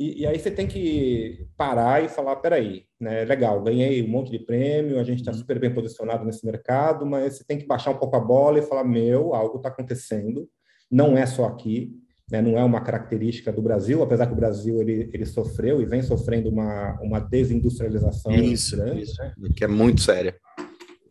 E, 0.00 0.22
e, 0.22 0.26
aí 0.26 0.38
você 0.38 0.50
tem 0.50 0.66
que 0.66 1.46
parar 1.58 2.02
e 2.02 2.08
falar, 2.08 2.36
peraí, 2.36 2.84
né, 2.98 3.22
legal, 3.26 3.62
ganhei 3.62 4.02
um 4.02 4.08
monte 4.08 4.30
de 4.30 4.38
prêmio, 4.38 4.98
a 4.98 5.04
gente 5.04 5.18
está 5.18 5.30
uhum. 5.30 5.36
super 5.36 5.58
bem 5.58 5.74
posicionado 5.74 6.24
nesse 6.24 6.46
mercado, 6.46 7.04
mas 7.04 7.36
você 7.36 7.44
tem 7.44 7.58
que 7.58 7.66
baixar 7.66 7.90
um 7.90 7.98
pouco 7.98 8.16
a 8.16 8.20
bola 8.20 8.58
e 8.58 8.62
falar, 8.62 8.82
meu, 8.82 9.34
algo 9.34 9.58
está 9.58 9.68
acontecendo, 9.68 10.48
não 10.90 11.18
é 11.18 11.26
só 11.26 11.44
aqui, 11.44 11.92
né, 12.32 12.40
não 12.40 12.58
é 12.58 12.64
uma 12.64 12.80
característica 12.80 13.52
do 13.52 13.60
Brasil, 13.60 14.02
apesar 14.02 14.26
que 14.26 14.32
o 14.32 14.36
Brasil 14.36 14.80
ele, 14.80 15.10
ele 15.12 15.26
sofreu 15.26 15.82
e 15.82 15.84
vem 15.84 16.00
sofrendo 16.00 16.48
uma, 16.48 16.98
uma 17.02 17.20
desindustrialização 17.20 18.32
isso, 18.32 18.78
grande, 18.78 19.02
isso, 19.02 19.20
né? 19.20 19.34
que 19.54 19.64
é 19.64 19.68
muito 19.68 20.00
séria. 20.00 20.34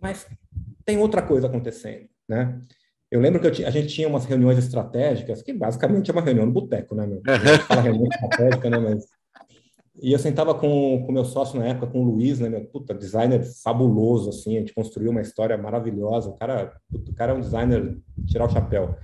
Mas 0.01 0.25
tem 0.83 0.97
outra 0.97 1.21
coisa 1.21 1.45
acontecendo, 1.45 2.07
né? 2.27 2.59
Eu 3.11 3.19
lembro 3.19 3.39
que 3.41 3.47
eu 3.47 3.67
a 3.67 3.71
gente 3.71 3.87
tinha 3.87 4.07
umas 4.07 4.25
reuniões 4.25 4.57
estratégicas, 4.57 5.41
que 5.41 5.51
basicamente 5.51 6.11
é 6.11 6.13
uma 6.13 6.21
reunião 6.21 6.45
no 6.45 6.51
boteco, 6.51 6.93
né, 6.93 7.07
meu? 7.07 7.21
Fala 7.67 7.81
reunião 7.81 8.07
estratégica, 8.07 8.69
né, 8.69 8.77
mas... 8.77 9.05
E 10.01 10.13
eu 10.13 10.19
sentava 10.19 10.53
com 10.53 10.95
o 10.95 11.11
meu 11.11 11.25
sócio 11.25 11.59
na 11.59 11.65
época, 11.65 11.87
com 11.87 12.01
o 12.01 12.03
Luiz, 12.03 12.39
né, 12.39 12.47
meu 12.47 12.63
puta, 12.65 12.93
designer 12.93 13.43
fabuloso, 13.63 14.29
assim, 14.29 14.55
a 14.55 14.59
gente 14.59 14.73
construiu 14.73 15.11
uma 15.11 15.21
história 15.21 15.57
maravilhosa, 15.57 16.29
o 16.29 16.37
cara, 16.37 16.73
puta, 16.89 17.11
o 17.11 17.15
cara 17.15 17.33
é 17.33 17.35
um 17.35 17.41
designer, 17.41 17.97
tirar 18.25 18.45
o 18.45 18.49
chapéu. 18.49 18.95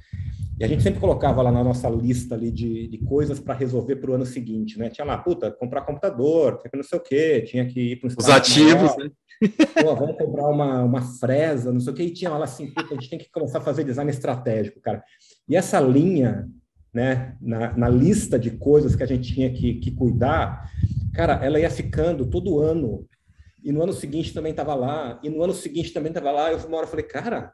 E 0.57 0.63
a 0.63 0.67
gente 0.67 0.83
sempre 0.83 1.01
colocava 1.01 1.41
lá 1.41 1.51
na 1.51 1.63
nossa 1.63 1.89
lista 1.89 2.33
ali 2.33 2.49
de, 2.49 2.87
de 2.87 2.97
coisas 2.99 3.39
para 3.39 3.53
resolver 3.53 3.97
para 3.97 4.11
o 4.11 4.13
ano 4.13 4.25
seguinte, 4.25 4.79
né? 4.79 4.89
Tinha 4.89 5.05
lá, 5.05 5.17
puta, 5.17 5.51
comprar 5.51 5.81
computador, 5.81 6.57
tinha 6.57 6.71
que 6.71 6.77
não 6.77 6.83
sei 6.83 6.97
o 6.97 7.01
quê, 7.01 7.41
tinha 7.41 7.65
que 7.65 7.91
ir 7.91 7.95
para 7.97 8.07
Os 8.07 8.29
ativos, 8.29 8.95
né? 8.97 9.09
Pô, 9.81 9.95
vamos 9.95 10.17
comprar 10.17 10.47
uma, 10.47 10.83
uma 10.83 11.01
fresa, 11.01 11.73
não 11.73 11.79
sei 11.81 11.91
o 11.91 11.95
que, 11.95 12.03
e 12.03 12.11
tinha 12.11 12.29
lá 12.29 12.45
assim, 12.45 12.71
a 12.77 12.93
gente 12.93 13.09
tem 13.09 13.19
que 13.19 13.29
começar 13.29 13.57
a 13.57 13.61
fazer 13.61 13.83
design 13.83 14.09
estratégico, 14.09 14.79
cara. 14.79 15.03
E 15.47 15.57
essa 15.57 15.77
linha, 15.79 16.47
né, 16.93 17.35
na, 17.41 17.75
na 17.75 17.89
lista 17.89 18.39
de 18.39 18.51
coisas 18.51 18.95
que 18.95 19.03
a 19.03 19.05
gente 19.05 19.33
tinha 19.33 19.51
que, 19.51 19.75
que 19.75 19.91
cuidar, 19.91 20.71
cara, 21.13 21.33
ela 21.43 21.59
ia 21.59 21.69
ficando 21.69 22.25
todo 22.25 22.61
ano, 22.61 23.05
e 23.61 23.73
no 23.73 23.83
ano 23.83 23.91
seguinte 23.91 24.33
também 24.33 24.51
estava 24.51 24.73
lá, 24.73 25.19
e 25.21 25.29
no 25.29 25.43
ano 25.43 25.53
seguinte 25.53 25.91
também 25.91 26.11
estava 26.11 26.31
lá, 26.31 26.51
eu 26.51 26.57
uma 26.59 26.77
hora 26.77 26.87
falei, 26.87 27.05
cara, 27.05 27.51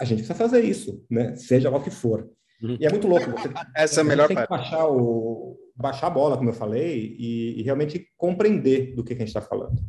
a 0.00 0.04
gente 0.04 0.18
precisa 0.18 0.34
fazer 0.34 0.64
isso, 0.64 1.04
né, 1.10 1.34
seja 1.36 1.70
lá 1.70 1.78
o 1.78 1.82
que 1.82 1.90
for. 1.90 2.28
Uhum. 2.62 2.76
E 2.80 2.86
é 2.86 2.90
muito 2.90 3.06
louco. 3.06 3.30
Você, 3.30 3.48
Essa 3.74 4.00
é 4.00 4.02
a 4.02 4.04
melhor 4.04 4.28
tem 4.28 4.36
que 4.36 4.48
baixar, 4.48 4.88
o, 4.88 5.58
baixar 5.74 6.06
a 6.06 6.10
bola, 6.10 6.36
como 6.36 6.50
eu 6.50 6.54
falei, 6.54 7.16
e, 7.18 7.60
e 7.60 7.62
realmente 7.62 8.06
compreender 8.16 8.94
do 8.94 9.04
que, 9.04 9.14
que 9.14 9.22
a 9.22 9.26
gente 9.26 9.36
está 9.36 9.42
falando. 9.42 9.82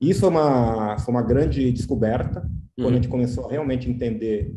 Isso 0.00 0.20
foi 0.20 0.28
uma, 0.28 0.98
foi 0.98 1.14
uma 1.14 1.22
grande 1.22 1.72
descoberta, 1.72 2.42
quando 2.74 2.86
a 2.86 2.88
uhum. 2.88 2.94
gente 2.94 3.08
começou 3.08 3.46
a 3.46 3.50
realmente 3.50 3.88
entender 3.88 4.54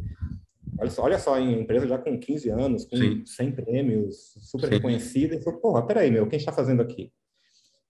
olha 0.79 0.89
só, 0.89 1.03
olha 1.03 1.19
só, 1.19 1.37
em 1.39 1.61
empresa 1.61 1.87
já 1.87 1.97
com 1.97 2.17
15 2.17 2.49
anos, 2.49 2.85
com 2.85 2.95
Sim. 2.95 3.23
100 3.25 3.51
prêmios, 3.51 4.33
super 4.41 4.67
Sim. 4.67 4.75
reconhecida, 4.75 5.35
e 5.35 5.41
falou, 5.41 5.59
porra, 5.59 5.85
peraí, 5.85 6.09
meu, 6.09 6.23
o 6.23 6.27
que 6.27 6.35
a 6.35 6.39
gente 6.39 6.47
está 6.47 6.55
fazendo 6.55 6.81
aqui? 6.81 7.11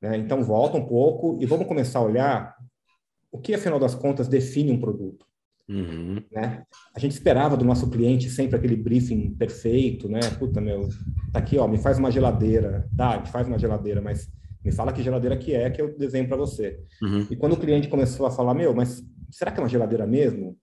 Né? 0.02 0.18
Então, 0.18 0.44
volta 0.44 0.78
um 0.78 0.86
pouco 0.86 1.38
e 1.40 1.46
vamos 1.46 1.68
começar 1.68 2.00
a 2.00 2.04
olhar 2.04 2.56
o 3.32 3.40
que, 3.40 3.54
afinal 3.54 3.80
das 3.80 3.94
contas, 3.94 4.28
define 4.28 4.72
um 4.72 4.80
produto. 4.80 5.26
Uhum. 5.70 6.24
Né? 6.32 6.64
A 6.96 7.00
gente 7.00 7.12
esperava 7.12 7.56
do 7.56 7.64
nosso 7.64 7.90
cliente 7.92 8.28
sempre 8.30 8.58
aquele 8.58 8.76
briefing 8.76 9.36
perfeito, 9.36 10.10
né? 10.10 10.20
Puta, 10.40 10.60
meu, 10.60 10.90
tá 11.32 11.38
aqui, 11.38 11.60
ó, 11.60 11.68
me 11.68 11.78
faz 11.78 12.00
uma 12.00 12.10
geladeira. 12.10 12.90
Tá, 12.98 13.20
me 13.20 13.28
faz 13.28 13.48
uma 13.48 13.60
geladeira, 13.60 14.02
mas 14.02 14.28
me 14.66 14.72
fala 14.72 14.92
que 14.92 15.04
geladeira 15.04 15.38
que 15.38 15.54
é 15.54 15.70
que 15.70 15.82
eu 15.82 15.96
desenho 15.96 16.28
para 16.28 16.38
você. 16.38 16.80
Uhum. 17.02 17.28
E 17.30 17.36
quando 17.36 17.54
o 17.54 17.60
cliente 17.60 17.88
começou 17.88 18.26
a 18.26 18.32
falar, 18.32 18.56
meu, 18.56 18.74
mas 18.74 19.04
será 19.30 19.52
que 19.52 19.60
é 19.60 19.64
uma 19.64 19.70
geladeira 19.70 20.08
mesmo? 20.08 20.58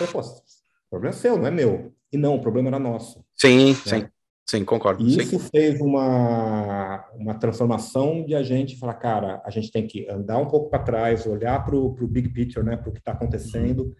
Eu 0.00 0.06
falei, 0.06 0.12
pô, 0.12 0.20
o 0.20 0.90
problema 0.90 1.14
é 1.14 1.18
seu, 1.18 1.36
não 1.36 1.46
é 1.46 1.50
meu. 1.50 1.92
E 2.12 2.16
não, 2.16 2.36
o 2.36 2.40
problema 2.40 2.68
era 2.68 2.78
nosso. 2.78 3.24
Sim, 3.36 3.68
né? 3.68 3.74
sim. 3.74 4.06
Sim, 4.48 4.64
concordo. 4.64 5.04
E 5.04 5.16
isso 5.16 5.38
sim. 5.38 5.38
fez 5.38 5.80
uma, 5.80 7.04
uma 7.14 7.34
transformação 7.34 8.24
de 8.24 8.34
a 8.34 8.42
gente 8.42 8.76
falar, 8.76 8.94
cara, 8.94 9.40
a 9.44 9.50
gente 9.50 9.70
tem 9.70 9.86
que 9.86 10.08
andar 10.10 10.38
um 10.38 10.46
pouco 10.46 10.68
para 10.68 10.82
trás, 10.82 11.24
olhar 11.24 11.64
para 11.64 11.76
o 11.76 12.08
big 12.08 12.30
picture, 12.30 12.66
né, 12.66 12.76
para 12.76 12.88
o 12.88 12.92
que 12.92 12.98
está 12.98 13.12
acontecendo. 13.12 13.94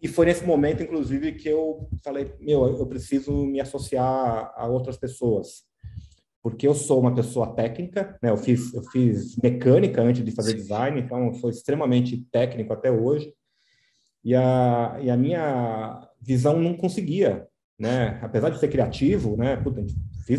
E 0.00 0.06
foi 0.06 0.26
nesse 0.26 0.44
momento, 0.44 0.82
inclusive, 0.82 1.32
que 1.32 1.48
eu 1.48 1.88
falei, 2.04 2.32
meu, 2.40 2.66
eu 2.66 2.86
preciso 2.86 3.44
me 3.44 3.60
associar 3.60 4.52
a 4.54 4.66
outras 4.66 4.96
pessoas. 4.96 5.64
Porque 6.40 6.68
eu 6.68 6.74
sou 6.74 7.00
uma 7.00 7.14
pessoa 7.14 7.52
técnica, 7.54 8.16
né, 8.22 8.30
eu 8.30 8.36
fiz, 8.36 8.72
eu 8.72 8.82
fiz 8.90 9.36
mecânica 9.36 10.00
antes 10.00 10.24
de 10.24 10.30
fazer 10.30 10.54
design, 10.54 11.00
então 11.00 11.34
sou 11.34 11.50
extremamente 11.50 12.24
técnico 12.30 12.72
até 12.72 12.90
hoje. 12.90 13.34
E 14.24 14.34
a, 14.34 14.98
e 15.02 15.10
a 15.10 15.16
minha 15.16 16.08
visão 16.22 16.60
não 16.60 16.76
conseguia 16.76 17.48
né? 17.78 18.18
Apesar 18.22 18.50
de 18.50 18.58
ser 18.58 18.68
criativo, 18.68 19.36
né? 19.36 19.56
Puta, 19.56 19.84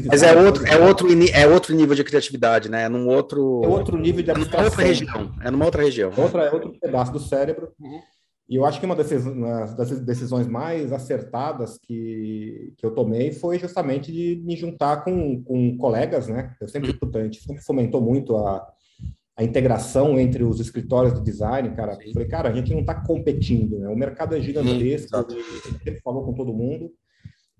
Mas 0.07 0.21
é 0.21 0.35
outro, 0.35 0.65
é 0.67 0.77
outro, 0.77 1.07
é 1.33 1.47
outro 1.47 1.73
nível 1.73 1.95
de 1.95 2.03
criatividade, 2.03 2.69
né? 2.69 2.83
É 2.83 2.89
num 2.89 3.07
outro. 3.07 3.61
É 3.63 3.67
outro 3.67 3.97
nível 3.97 4.21
de 4.21 4.29
abstração. 4.29 4.61
É 4.61 4.65
outra 4.65 4.83
região. 4.83 5.35
É 5.41 5.49
numa 5.51 5.65
outra 5.65 5.83
região. 5.83 6.11
Outra, 6.17 6.43
é 6.43 6.51
outro 6.51 6.73
pedaço 6.79 7.13
do 7.13 7.19
cérebro. 7.19 7.71
Uhum. 7.79 8.01
E 8.49 8.55
eu 8.55 8.65
acho 8.65 8.79
que 8.79 8.85
uma 8.85 8.95
das 8.95 10.01
decisões 10.01 10.47
mais 10.47 10.91
acertadas 10.91 11.77
que, 11.77 12.73
que 12.77 12.83
eu 12.83 12.95
tomei 12.95 13.31
foi 13.31 13.59
justamente 13.59 14.11
de 14.11 14.41
me 14.43 14.57
juntar 14.57 15.03
com, 15.03 15.43
com 15.43 15.77
colegas, 15.77 16.27
né? 16.27 16.55
Eu 16.59 16.67
sempre, 16.67 16.97
a 17.13 17.23
gente 17.23 17.43
sempre 17.43 17.61
fomentou 17.61 18.01
muito 18.01 18.35
a, 18.35 18.67
a 19.37 19.43
integração 19.43 20.19
entre 20.19 20.43
os 20.43 20.59
escritórios 20.59 21.13
de 21.13 21.23
design, 21.23 21.75
cara. 21.75 21.95
Eu 22.03 22.11
falei, 22.11 22.27
cara, 22.27 22.49
a 22.49 22.53
gente 22.53 22.73
não 22.73 22.81
está 22.81 22.95
competindo, 22.95 23.77
né? 23.77 23.87
O 23.87 23.95
mercado 23.95 24.35
é 24.35 24.41
gigantesco, 24.41 25.15
a 25.15 25.21
gente 25.21 25.83
sempre 25.83 26.01
falou 26.01 26.25
com 26.25 26.33
todo 26.33 26.51
mundo. 26.51 26.91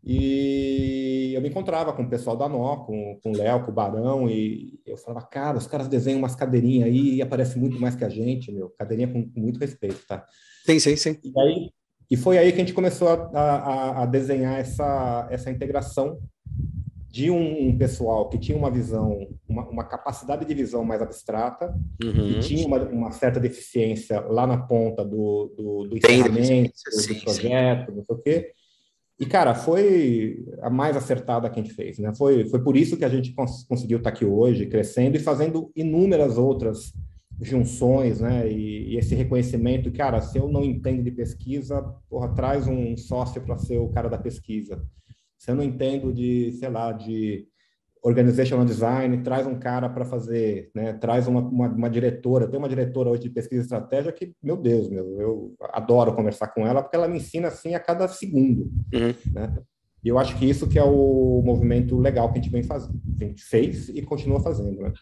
E 0.03 1.33
eu 1.33 1.41
me 1.41 1.49
encontrava 1.49 1.93
com 1.93 2.03
o 2.03 2.09
pessoal 2.09 2.35
da 2.35 2.47
Nó, 2.47 2.77
com, 2.77 3.19
com 3.21 3.31
o 3.31 3.37
Léo, 3.37 3.63
com 3.63 3.71
o 3.71 3.73
Barão, 3.73 4.29
e 4.29 4.79
eu 4.85 4.97
falava, 4.97 5.25
cara, 5.25 5.57
os 5.57 5.67
caras 5.67 5.87
desenham 5.87 6.19
umas 6.19 6.35
cadeirinhas 6.35 6.87
aí 6.87 7.15
e 7.15 7.21
aparece 7.21 7.59
muito 7.59 7.79
mais 7.79 7.95
que 7.95 8.05
a 8.05 8.09
gente, 8.09 8.51
meu. 8.51 8.69
Cadeirinha 8.69 9.07
com, 9.07 9.29
com 9.29 9.39
muito 9.39 9.59
respeito, 9.59 10.05
tá? 10.07 10.25
Sim, 10.65 10.79
sim, 10.79 10.95
sim. 10.95 11.17
E, 11.23 11.39
aí, 11.39 11.69
e 12.09 12.17
foi 12.17 12.37
aí 12.37 12.51
que 12.51 12.57
a 12.57 12.65
gente 12.65 12.73
começou 12.73 13.09
a, 13.09 13.13
a, 13.13 14.03
a 14.03 14.05
desenhar 14.05 14.59
essa, 14.59 15.27
essa 15.29 15.51
integração 15.51 16.19
de 17.09 17.31
um, 17.31 17.69
um, 17.69 17.77
pessoal 17.77 18.29
que 18.29 18.37
tinha 18.37 18.57
uma 18.57 18.69
visão, 18.69 19.27
uma, 19.47 19.67
uma 19.67 19.83
capacidade 19.83 20.45
de 20.45 20.53
visão 20.53 20.83
mais 20.85 21.01
abstrata, 21.01 21.73
uhum. 22.03 22.13
que 22.13 22.39
tinha 22.39 22.67
uma, 22.67 22.77
uma, 22.83 23.11
certa 23.11 23.39
deficiência 23.39 24.19
lá 24.21 24.45
na 24.45 24.57
ponta 24.57 25.03
do, 25.03 25.51
do, 25.57 25.87
do 25.87 25.97
encerramento, 25.97 26.71
do 27.07 27.21
projeto, 27.21 27.89
sim. 27.89 27.97
não 27.97 28.03
sei 28.03 28.15
o 28.15 28.19
quê, 28.19 28.51
e, 29.19 29.25
cara, 29.25 29.53
foi 29.53 30.45
a 30.61 30.69
mais 30.69 30.95
acertada 30.95 31.49
que 31.49 31.59
a 31.59 31.63
gente 31.63 31.75
fez, 31.75 31.99
né? 31.99 32.13
Foi, 32.15 32.45
foi 32.45 32.63
por 32.63 32.77
isso 32.77 32.95
que 32.95 33.03
a 33.03 33.09
gente 33.09 33.33
cons 33.33 33.65
conseguiu 33.67 33.97
estar 33.97 34.11
aqui 34.11 34.23
hoje, 34.23 34.65
crescendo 34.65 35.17
e 35.17 35.19
fazendo 35.19 35.69
inúmeras 35.75 36.37
outras 36.37 36.93
junções, 37.41 38.21
né? 38.21 38.49
E, 38.49 38.93
e, 38.93 38.97
esse 38.97 39.15
reconhecimento, 39.15 39.91
cara, 39.91 40.21
se 40.21 40.37
eu 40.37 40.47
não 40.47 40.63
entendo 40.63 41.03
de 41.03 41.11
pesquisa, 41.11 41.81
porra, 42.09 42.33
traz 42.33 42.65
um 42.67 42.95
sócio 42.95 43.41
para 43.41 43.57
ser 43.57 43.77
o 43.77 43.89
cara 43.89 44.07
da 44.09 44.17
pesquisa. 44.17 44.81
Se 45.37 45.51
eu 45.51 45.55
não 45.55 45.63
entendo 45.63 46.13
de, 46.13 46.53
sei 46.53 46.69
lá, 46.69 46.93
de 46.93 47.45
organizational 48.01 48.65
design, 48.65 49.21
traz 49.23 49.45
um 49.45 49.59
cara 49.59 49.89
para 49.89 50.05
fazer, 50.05 50.71
né? 50.73 50.93
Traz 50.93 51.27
uma, 51.27 51.41
uma, 51.41 51.67
uma, 51.67 51.89
diretora. 51.89 52.47
Tem 52.47 52.57
uma 52.57 52.69
diretora 52.69 53.09
hoje 53.09 53.23
de 53.23 53.29
pesquisa 53.29 53.61
e 53.61 53.63
estratégia 53.63 54.11
que, 54.11 54.33
meu 54.41 54.55
Deus, 54.55 54.89
meu, 54.89 55.19
eu 55.19 55.55
adoro 55.73 56.15
conversar 56.15 56.47
com 56.47 56.65
ela 56.65 56.81
porque 56.81 56.95
ela 56.95 57.07
me 57.07 57.17
ensina 57.17 57.49
assim 57.49 57.75
a 57.75 57.79
cada 57.79 58.07
segundo, 58.07 58.71
uhum. 58.93 59.13
né? 59.33 59.57
E 60.03 60.07
eu 60.07 60.17
acho 60.17 60.37
que 60.37 60.49
isso 60.49 60.67
que 60.67 60.79
é 60.79 60.83
o 60.83 61.41
movimento 61.43 61.99
legal 61.99 62.31
que 62.31 62.39
a 62.39 62.41
gente 62.41 62.51
vem 62.51 62.63
fazendo, 62.63 63.01
a 63.19 63.23
gente 63.23 63.43
fez 63.43 63.89
e 63.89 64.01
continua 64.01 64.39
fazendo, 64.39 64.81
né? 64.81 64.93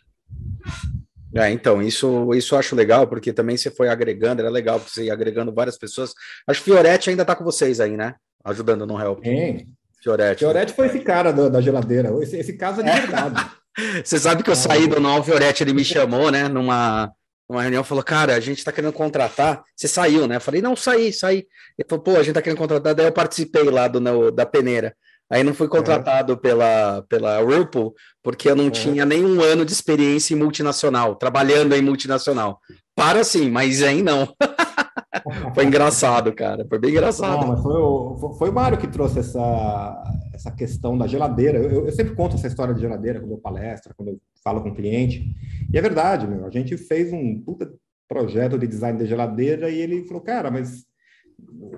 É, 1.36 1.51
então, 1.51 1.84
isso, 1.84 2.34
isso 2.34 2.56
eu 2.56 2.60
acho 2.60 2.75
legal, 2.75 3.06
porque 3.06 3.32
também 3.32 3.56
você 3.56 3.70
foi 3.70 3.89
agregando, 3.89 4.42
era 4.42 4.50
legal 4.50 4.80
você 4.80 5.06
ir 5.06 5.12
agregando 5.12 5.54
várias 5.54 5.77
pessoas. 5.77 6.13
Acho 6.48 6.63
que 6.63 6.72
Fioretti 6.72 7.12
ainda 7.12 7.22
está 7.22 7.36
com 7.36 7.44
vocês 7.44 7.80
aí, 7.80 7.96
né? 7.96 8.16
Ajudando 8.44 8.88
no 8.88 9.00
Help. 9.00 9.24
Sim, 9.24 9.68
Fioretti. 10.08 10.40
Fioretti 10.40 10.74
foi 10.74 10.88
esse 10.88 11.00
cara 11.00 11.34
da, 11.34 11.50
da 11.50 11.62
geladeira. 11.62 12.10
Esse, 12.22 12.38
esse, 12.38 12.54
caso 12.54 12.82
é 12.82 12.84
de 12.84 13.02
verdade. 13.02 13.46
Você 14.04 14.18
sabe 14.18 14.42
que 14.42 14.50
eu 14.50 14.56
saí 14.56 14.88
do 14.88 15.00
Não 15.00 15.22
Fioretti, 15.22 15.64
ele 15.64 15.74
me 15.74 15.86
chamou, 15.86 16.32
né, 16.32 16.48
numa, 16.48 17.12
numa 17.48 17.62
reunião, 17.62 17.84
falou, 17.84 18.04
cara, 18.04 18.34
a 18.34 18.40
gente 18.40 18.64
tá 18.64 18.72
querendo 18.72 18.94
contratar. 18.94 19.64
Você 19.76 19.88
saiu, 19.88 20.28
né? 20.28 20.38
Eu 20.38 20.42
falei, 20.42 20.62
não, 20.62 20.76
saí, 20.76 21.14
saí. 21.14 21.46
Ele 21.78 21.88
falou, 21.88 22.04
pô, 22.04 22.12
a 22.16 22.24
gente 22.24 22.34
tá 22.34 22.42
querendo 22.42 22.58
contratar. 22.58 22.96
Daí 22.96 23.06
eu 23.06 23.12
participei 23.12 23.66
lá 23.66 23.88
do, 23.88 24.00
no, 24.00 24.32
da 24.32 24.46
peneira. 24.46 24.96
Aí 25.30 25.44
não 25.44 25.54
fui 25.54 25.68
contratado 25.68 26.34
é. 26.34 26.36
pela, 26.38 27.04
pela 27.10 27.40
Whirlpool, 27.42 27.94
porque 28.24 28.50
eu 28.50 28.56
não 28.56 28.68
é. 28.68 28.72
tinha 28.72 29.06
nenhum 29.06 29.42
ano 29.42 29.66
de 29.66 29.74
experiência 29.74 30.34
em 30.34 30.38
multinacional, 30.38 31.16
trabalhando 31.16 31.76
em 31.76 31.82
multinacional. 31.82 32.60
Para 32.96 33.24
sim, 33.24 33.52
mas 33.52 33.84
aí 33.84 34.02
não. 34.02 34.34
foi 35.54 35.66
engraçado, 35.66 36.34
cara. 36.34 36.66
Foi 36.68 36.80
bem 36.80 36.92
engraçado. 36.92 37.42
Não, 37.42 37.48
mas 37.50 37.62
foi 37.62 37.80
o, 37.80 38.36
foi 38.38 38.50
o 38.50 38.54
Mário 38.54 38.78
que 38.78 38.88
trouxe 38.88 39.20
essa, 39.20 40.04
essa 40.34 40.52
questão 40.52 40.98
da 40.98 41.08
geladeira. 41.08 41.58
Eu, 41.58 41.86
eu, 41.86 41.92
sempre 41.92 42.16
conto 42.16 42.36
essa 42.36 42.48
história 42.48 42.74
de 42.74 42.82
geladeira 42.82 43.20
quando 43.20 43.32
eu 43.32 43.38
palestra, 43.38 43.94
quando 43.96 44.10
eu 44.10 44.22
falo 44.44 44.62
com 44.62 44.70
o 44.70 44.76
cliente. 44.76 45.26
E 45.72 45.78
é 45.78 45.82
verdade, 45.82 46.28
meu. 46.28 46.46
A 46.46 46.50
gente 46.50 46.78
fez 46.78 47.12
um 47.12 47.42
puta 47.42 47.72
projeto 48.08 48.58
de 48.58 48.68
design 48.68 48.98
de 48.98 49.06
geladeira 49.06 49.70
e 49.70 49.80
ele 49.80 50.06
falou, 50.06 50.22
cara, 50.22 50.50
mas 50.50 50.86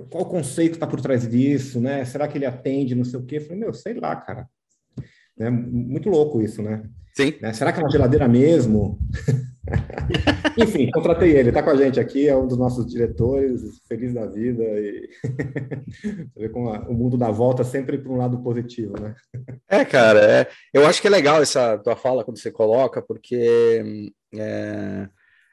qual 0.10 0.24
o 0.24 0.30
conceito 0.30 0.74
está 0.74 0.88
por 0.88 1.02
trás 1.02 1.28
disso, 1.28 1.82
né? 1.82 2.06
Será 2.06 2.28
que 2.28 2.38
ele 2.38 2.46
atende, 2.46 2.96
não 2.96 3.04
sei 3.04 3.20
o 3.20 3.26
quê? 3.26 3.38
Eu 3.38 3.42
falei, 3.42 3.60
meu, 3.60 3.74
sei 3.74 3.96
lá, 3.96 4.16
cara. 4.16 4.48
É 5.40 5.50
muito 5.50 6.10
louco 6.10 6.42
isso, 6.42 6.62
né? 6.62 6.84
Sim. 7.16 7.34
Né? 7.42 7.54
Será 7.54 7.72
que 7.72 7.80
é 7.80 7.84
uma 7.84 7.92
geladeira 7.92 8.28
mesmo? 8.28 9.00
Enfim, 10.58 10.90
contratei 10.92 11.36
ele, 11.36 11.50
está 11.50 11.64
com 11.64 11.70
a 11.70 11.76
gente 11.76 12.00
aqui, 12.00 12.28
é 12.28 12.36
um 12.36 12.48
dos 12.48 12.58
nossos 12.58 12.86
diretores, 12.86 13.82
feliz 13.88 14.14
da 14.14 14.26
vida. 14.26 14.64
E 14.64 15.10
você 16.34 16.40
vê 16.40 16.50
como 16.50 16.70
a, 16.70 16.80
o 16.88 16.94
mundo 16.94 17.18
dá 17.18 17.32
volta 17.32 17.64
sempre 17.64 17.98
para 17.98 18.12
um 18.12 18.18
lado 18.18 18.42
positivo, 18.42 18.94
né? 19.00 19.16
É, 19.68 19.86
cara, 19.86 20.20
é, 20.20 20.48
eu 20.74 20.86
acho 20.86 21.02
que 21.02 21.08
é 21.08 21.12
legal 21.12 21.42
essa 21.42 21.78
tua 21.78 21.96
fala 21.96 22.24
quando 22.24 22.40
você 22.40 22.52
coloca, 22.52 23.02
porque 23.02 24.12
é, 24.36 25.10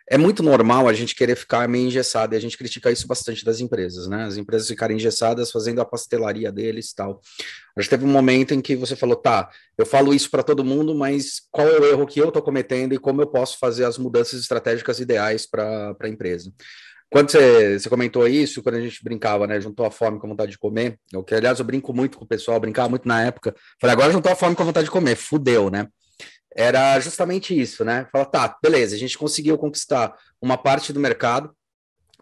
é 0.09 0.17
muito 0.17 0.43
normal 0.43 0.89
a 0.89 0.93
gente 0.93 1.15
querer 1.15 1.37
ficar 1.37 1.69
meio 1.69 1.87
engessado, 1.87 2.35
e 2.35 2.37
a 2.37 2.41
gente 2.41 2.57
critica 2.57 2.91
isso 2.91 3.07
bastante 3.07 3.45
das 3.45 3.61
empresas, 3.61 4.07
né? 4.07 4.25
As 4.25 4.37
empresas 4.37 4.69
ficarem 4.69 4.97
engessadas 4.97 5.51
fazendo 5.51 5.81
a 5.81 5.85
pastelaria 5.85 6.53
deles 6.53 6.91
e 6.91 6.95
tal. 6.95 7.21
A 7.77 7.81
gente 7.81 7.91
teve 7.91 8.05
um 8.05 8.09
momento 8.09 8.55
em 8.55 8.61
que 8.61 8.77
você 8.77 8.95
falou, 8.95 9.17
tá, 9.17 9.51
eu 9.77 9.85
falo 9.85 10.15
isso 10.15 10.31
para 10.31 10.45
todo 10.45 10.65
mundo, 10.65 10.95
mas 10.95 11.43
qual 11.51 11.69
é 11.69 11.81
o 11.81 11.85
erro 11.85 12.07
que 12.07 12.21
eu 12.21 12.29
estou 12.29 12.43
cometendo 12.43 12.95
e 12.95 12.99
como 12.99 13.21
eu 13.21 13.27
posso 13.27 13.59
fazer 13.59 13.85
as 13.85 13.99
mudanças 13.99 14.41
estratégicas 14.41 15.01
ideais 15.01 15.45
para 15.45 15.97
a 16.01 16.09
empresa? 16.09 16.53
Quando 17.11 17.31
você, 17.31 17.79
você, 17.79 17.89
comentou 17.89 18.27
isso, 18.27 18.63
quando 18.63 18.77
a 18.77 18.81
gente 18.81 19.03
brincava, 19.03 19.47
né? 19.47 19.61
Juntou 19.61 19.87
a 19.87 19.91
fome 19.91 20.19
com 20.19 20.27
a 20.27 20.31
vontade 20.31 20.53
de 20.53 20.59
comer, 20.59 20.99
eu, 21.13 21.23
que 21.23 21.35
aliás 21.35 21.59
eu 21.59 21.65
brinco 21.65 21.93
muito 21.93 22.19
com 22.19 22.25
o 22.25 22.29
pessoal, 22.29 22.59
brincava 22.59 22.89
muito 22.89 23.07
na 23.07 23.23
época. 23.23 23.55
Falei, 23.81 23.95
agora 23.95 24.13
juntou 24.13 24.31
a 24.31 24.37
fome 24.37 24.57
com 24.57 24.63
a 24.63 24.67
vontade 24.67 24.87
de 24.87 24.91
comer, 24.91 25.17
fudeu, 25.17 25.71
né? 25.71 25.89
Era 26.57 26.99
justamente 27.01 27.59
isso, 27.59 27.85
né? 27.85 28.09
Fala, 28.11 28.25
tá, 28.25 28.59
beleza, 28.63 28.97
a 28.97 28.99
gente 28.99 29.19
conseguiu 29.19 29.59
conquistar 29.59 30.17
uma 30.41 30.57
parte 30.57 30.91
do 30.91 30.99
mercado, 30.99 31.55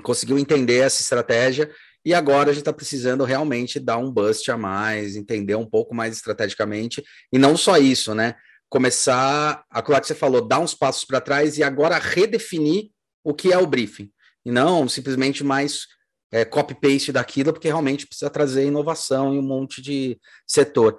conseguiu 0.02 0.36
entender 0.36 0.78
essa 0.78 1.00
estratégia, 1.00 1.70
e 2.04 2.12
agora 2.12 2.50
a 2.50 2.52
gente 2.52 2.62
está 2.62 2.72
precisando 2.72 3.22
realmente 3.24 3.78
dar 3.78 3.96
um 3.96 4.10
bust 4.10 4.50
a 4.50 4.56
mais, 4.58 5.14
entender 5.14 5.54
um 5.54 5.64
pouco 5.64 5.94
mais 5.94 6.16
estrategicamente, 6.16 7.02
e 7.32 7.38
não 7.38 7.56
só 7.56 7.78
isso, 7.78 8.12
né? 8.12 8.34
Começar, 8.68 9.64
a 9.70 9.80
que 9.80 10.06
você 10.06 10.16
falou, 10.16 10.40
dar 10.40 10.58
uns 10.58 10.74
passos 10.74 11.04
para 11.04 11.20
trás 11.20 11.56
e 11.56 11.62
agora 11.62 11.96
redefinir 11.96 12.90
o 13.22 13.32
que 13.32 13.52
é 13.52 13.58
o 13.58 13.66
briefing, 13.68 14.10
e 14.44 14.50
não 14.50 14.88
simplesmente 14.88 15.44
mais 15.44 15.86
é, 16.32 16.44
copy-paste 16.44 17.12
daquilo, 17.12 17.52
porque 17.52 17.68
realmente 17.68 18.04
precisa 18.04 18.28
trazer 18.28 18.66
inovação 18.66 19.32
em 19.32 19.38
um 19.38 19.42
monte 19.42 19.80
de 19.80 20.18
setor. 20.44 20.98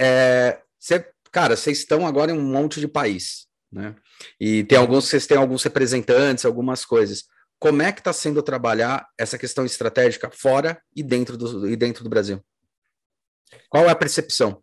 É, 0.00 0.60
você 0.80 1.06
cara, 1.30 1.56
vocês 1.56 1.78
estão 1.78 2.06
agora 2.06 2.32
em 2.32 2.38
um 2.38 2.42
monte 2.42 2.80
de 2.80 2.88
país, 2.88 3.46
né? 3.70 3.94
E 4.40 4.64
tem 4.64 4.78
alguns, 4.78 5.06
vocês 5.06 5.26
têm 5.26 5.36
alguns 5.36 5.62
representantes, 5.62 6.44
algumas 6.44 6.84
coisas. 6.84 7.24
como 7.58 7.82
é 7.82 7.92
que 7.92 8.00
está 8.00 8.12
sendo 8.12 8.42
trabalhar 8.42 9.06
essa 9.18 9.38
questão 9.38 9.64
estratégica 9.64 10.30
fora 10.30 10.80
e 10.94 11.02
dentro 11.02 11.36
do, 11.36 11.68
e 11.68 11.76
dentro 11.76 12.04
do 12.04 12.10
Brasil? 12.10 12.40
Qual 13.70 13.84
é 13.84 13.90
a 13.90 13.96
percepção? 13.96 14.62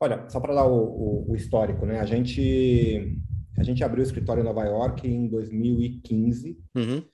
Olha, 0.00 0.28
só 0.28 0.38
para 0.40 0.54
dar 0.54 0.66
o, 0.66 0.76
o, 0.76 1.32
o, 1.32 1.36
histórico, 1.36 1.84
né? 1.84 1.98
A 2.00 2.04
gente, 2.04 3.18
a 3.58 3.62
gente 3.64 3.82
abriu 3.82 4.02
o 4.02 4.06
escritório 4.06 4.40
em 4.40 4.44
Nova 4.44 4.64
York 4.64 5.06
em 5.06 5.28
2015, 5.28 6.56
uhum. 6.76 7.04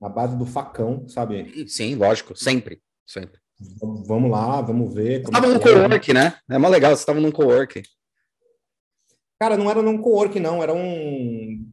na 0.00 0.08
base 0.08 0.36
do 0.36 0.44
facão, 0.44 1.06
sabe? 1.08 1.68
Sim, 1.68 1.94
lógico, 1.94 2.36
sempre, 2.36 2.82
sempre. 3.06 3.41
Vamos 4.06 4.30
lá, 4.30 4.60
vamos 4.60 4.94
ver. 4.94 5.22
Estava 5.22 5.46
num 5.46 5.56
é. 5.56 5.58
co-work, 5.58 6.12
né? 6.12 6.34
É 6.50 6.58
mais 6.58 6.72
legal, 6.72 6.94
você 6.94 7.02
estava 7.02 7.20
num 7.20 7.30
co-work. 7.30 7.82
Cara, 9.40 9.56
não 9.56 9.70
era 9.70 9.82
num 9.82 9.98
co-work, 9.98 10.38
não, 10.38 10.62
era 10.62 10.72
um 10.72 11.66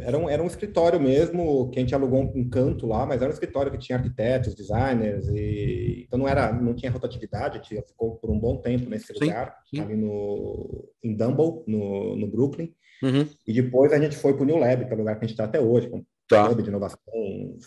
era 0.00 0.18
um, 0.18 0.28
era 0.28 0.42
um 0.42 0.46
escritório 0.46 1.00
mesmo, 1.00 1.70
que 1.70 1.78
a 1.78 1.82
gente 1.82 1.94
alugou 1.94 2.22
um, 2.22 2.40
um, 2.40 2.48
canto 2.48 2.86
lá, 2.86 3.06
mas 3.06 3.20
era 3.20 3.30
um 3.30 3.32
escritório 3.32 3.70
que 3.70 3.78
tinha 3.78 3.98
arquitetos, 3.98 4.54
designers, 4.54 5.28
e 5.28 6.04
então 6.06 6.18
não 6.18 6.28
era, 6.28 6.52
não 6.52 6.74
tinha 6.74 6.90
rotatividade, 6.90 7.58
a 7.58 7.62
gente 7.62 7.86
ficou 7.86 8.16
por 8.16 8.30
um 8.30 8.38
bom 8.38 8.56
tempo 8.56 8.88
nesse 8.88 9.12
sim, 9.12 9.24
lugar, 9.24 9.56
sim. 9.68 9.80
ali 9.80 9.94
no, 9.94 10.88
em 11.02 11.14
Dumble, 11.14 11.62
no, 11.66 12.16
no 12.16 12.26
Brooklyn, 12.26 12.72
uhum. 13.02 13.26
e 13.46 13.52
depois 13.52 13.92
a 13.92 13.98
gente 13.98 14.16
foi 14.16 14.34
para 14.34 14.42
o 14.42 14.46
New 14.46 14.58
Lab, 14.58 14.84
que 14.84 14.90
é 14.90 14.94
o 14.94 14.98
lugar 14.98 15.18
que 15.18 15.24
a 15.24 15.28
gente 15.28 15.34
está 15.34 15.44
até 15.44 15.60
hoje, 15.60 15.90
tá. 16.36 16.50
hub 16.50 16.62
de 16.62 16.68
inovação 16.68 16.98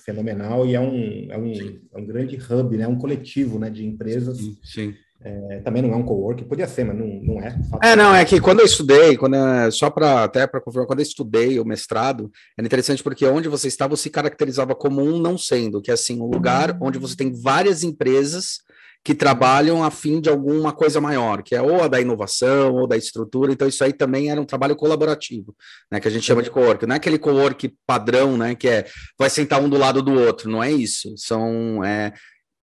fenomenal, 0.06 0.66
e 0.66 0.76
é 0.76 0.80
um, 0.80 1.28
é 1.30 1.38
um, 1.38 1.52
é 1.94 2.00
um 2.00 2.06
grande 2.06 2.38
hub, 2.38 2.78
né, 2.78 2.88
um 2.88 2.98
coletivo 2.98 3.60
né, 3.60 3.70
de 3.70 3.86
empresas 3.86 4.38
sim, 4.38 4.58
sim. 4.64 4.94
É, 5.26 5.60
também 5.62 5.82
não 5.82 5.92
é 5.92 5.96
um 5.96 6.04
co-work, 6.04 6.44
podia 6.46 6.68
ser, 6.68 6.84
mas 6.84 6.96
não, 6.96 7.08
não 7.08 7.42
é. 7.42 7.58
É, 7.82 7.96
não, 7.96 8.14
é 8.14 8.24
que 8.24 8.40
quando 8.40 8.60
eu 8.60 8.66
estudei, 8.66 9.18
quando 9.18 9.36
eu, 9.36 9.72
só 9.72 9.90
para 9.90 10.24
até 10.24 10.46
para 10.46 10.62
confirmar, 10.62 10.86
quando 10.86 11.00
eu 11.00 11.04
estudei 11.04 11.60
o 11.60 11.66
mestrado, 11.66 12.32
era 12.56 12.66
interessante 12.66 13.02
porque 13.02 13.26
onde 13.26 13.50
você 13.50 13.68
estava 13.68 13.96
se 13.98 14.12
caracterizava 14.12 14.76
como 14.76 15.02
um 15.02 15.18
não 15.20 15.36
sendo, 15.36 15.82
que 15.82 15.90
é 15.90 15.96
assim, 15.96 16.22
um 16.22 16.28
lugar 16.28 16.78
onde 16.80 17.00
você 17.00 17.16
tem 17.16 17.34
várias 17.34 17.84
empresas 17.84 18.60
que 19.06 19.14
trabalham 19.14 19.84
a 19.84 19.92
fim 19.92 20.20
de 20.20 20.30
alguma 20.30 20.74
coisa 20.74 21.00
maior, 21.00 21.44
que 21.44 21.54
é 21.54 21.62
ou 21.62 21.84
a 21.84 21.88
da 21.88 22.02
inovação 22.02 22.74
ou 22.74 22.88
da 22.88 22.98
estrutura, 22.98 23.54
então 23.54 23.68
isso 23.68 23.84
aí 23.84 23.94
também 23.94 24.32
era 24.32 24.42
um 24.42 24.46
trabalho 24.46 24.76
colaborativo, 24.76 25.56
né, 25.92 26.00
que 26.00 26.08
a 26.08 26.12
gente 26.12 26.26
chama 26.26 26.42
de 26.42 26.50
co-work, 26.50 26.88
não 26.88 26.96
é 26.96 26.98
aquele 26.98 27.20
co-work 27.20 27.72
padrão, 27.86 28.36
né, 28.36 28.56
que 28.56 28.68
é 28.68 28.88
vai 29.16 29.30
sentar 29.30 29.62
um 29.62 29.70
do 29.70 29.78
lado 29.78 30.02
do 30.02 30.12
outro, 30.12 30.50
não 30.50 30.64
é 30.64 30.72
isso, 30.72 31.14
são 31.18 31.84
é, 31.86 32.14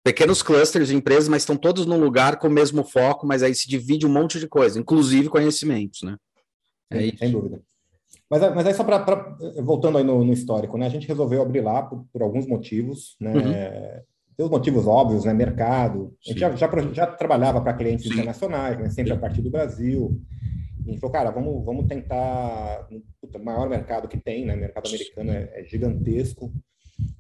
pequenos 0.03 0.43
clusters 0.43 0.89
de 0.89 0.97
empresas, 0.97 1.29
mas 1.29 1.43
estão 1.43 1.57
todos 1.57 1.87
num 1.87 2.01
lugar 2.01 2.37
com 2.41 2.49
o 2.49 2.51
mesmo 2.51 2.83
foco, 2.83 3.25
mas 3.25 3.45
aí 3.45 3.55
se 3.55 3.69
divide 3.69 4.05
um 4.05 4.13
monte 4.13 4.41
de 4.41 4.49
coisa, 4.49 4.81
inclusive 4.81 5.29
conhecimentos, 5.29 6.03
né? 6.03 6.17
É 6.91 7.03
Sim, 7.03 7.17
sem 7.19 7.31
dúvida. 7.31 7.63
Mas, 8.29 8.55
mas 8.55 8.67
aí 8.67 8.75
só 8.75 8.83
para 8.83 9.37
voltando 9.63 9.97
aí 9.97 10.05
no, 10.05 10.25
no, 10.25 10.33
histórico, 10.33 10.77
né? 10.77 10.87
A 10.87 10.91
gente 10.91 11.07
resolveu 11.07 11.41
abrir 11.41 11.61
lá 11.61 11.83
por, 11.83 12.05
por 12.13 12.23
alguns 12.23 12.47
motivos, 12.47 13.15
né? 13.21 13.33
Uhum. 13.33 14.03
Tem 14.37 14.45
os 14.45 14.51
motivos 14.51 14.87
óbvios, 14.87 15.25
né? 15.25 15.33
Mercado. 15.33 16.15
A 16.25 16.29
gente 16.29 16.41
já, 16.41 16.51
já, 16.57 16.69
já 16.93 17.07
trabalhava 17.07 17.61
para 17.61 17.75
clientes 17.75 18.07
Sim. 18.07 18.13
internacionais, 18.13 18.79
né? 18.79 18.89
sempre 18.89 19.13
Sim. 19.13 19.19
a 19.19 19.21
partir 19.21 19.43
do 19.43 19.51
Brasil. 19.51 20.21
E 20.85 20.89
a 20.89 20.93
gente 20.93 21.01
falou, 21.01 21.13
cara, 21.13 21.31
vamos, 21.31 21.65
vamos 21.65 21.87
tentar. 21.87 22.89
o 22.91 23.45
maior 23.45 23.69
mercado 23.69 24.09
que 24.09 24.19
tem, 24.19 24.45
né? 24.45 24.55
O 24.55 24.59
mercado 24.59 24.89
americano 24.89 25.31
é, 25.31 25.51
é 25.55 25.65
gigantesco. 25.65 26.53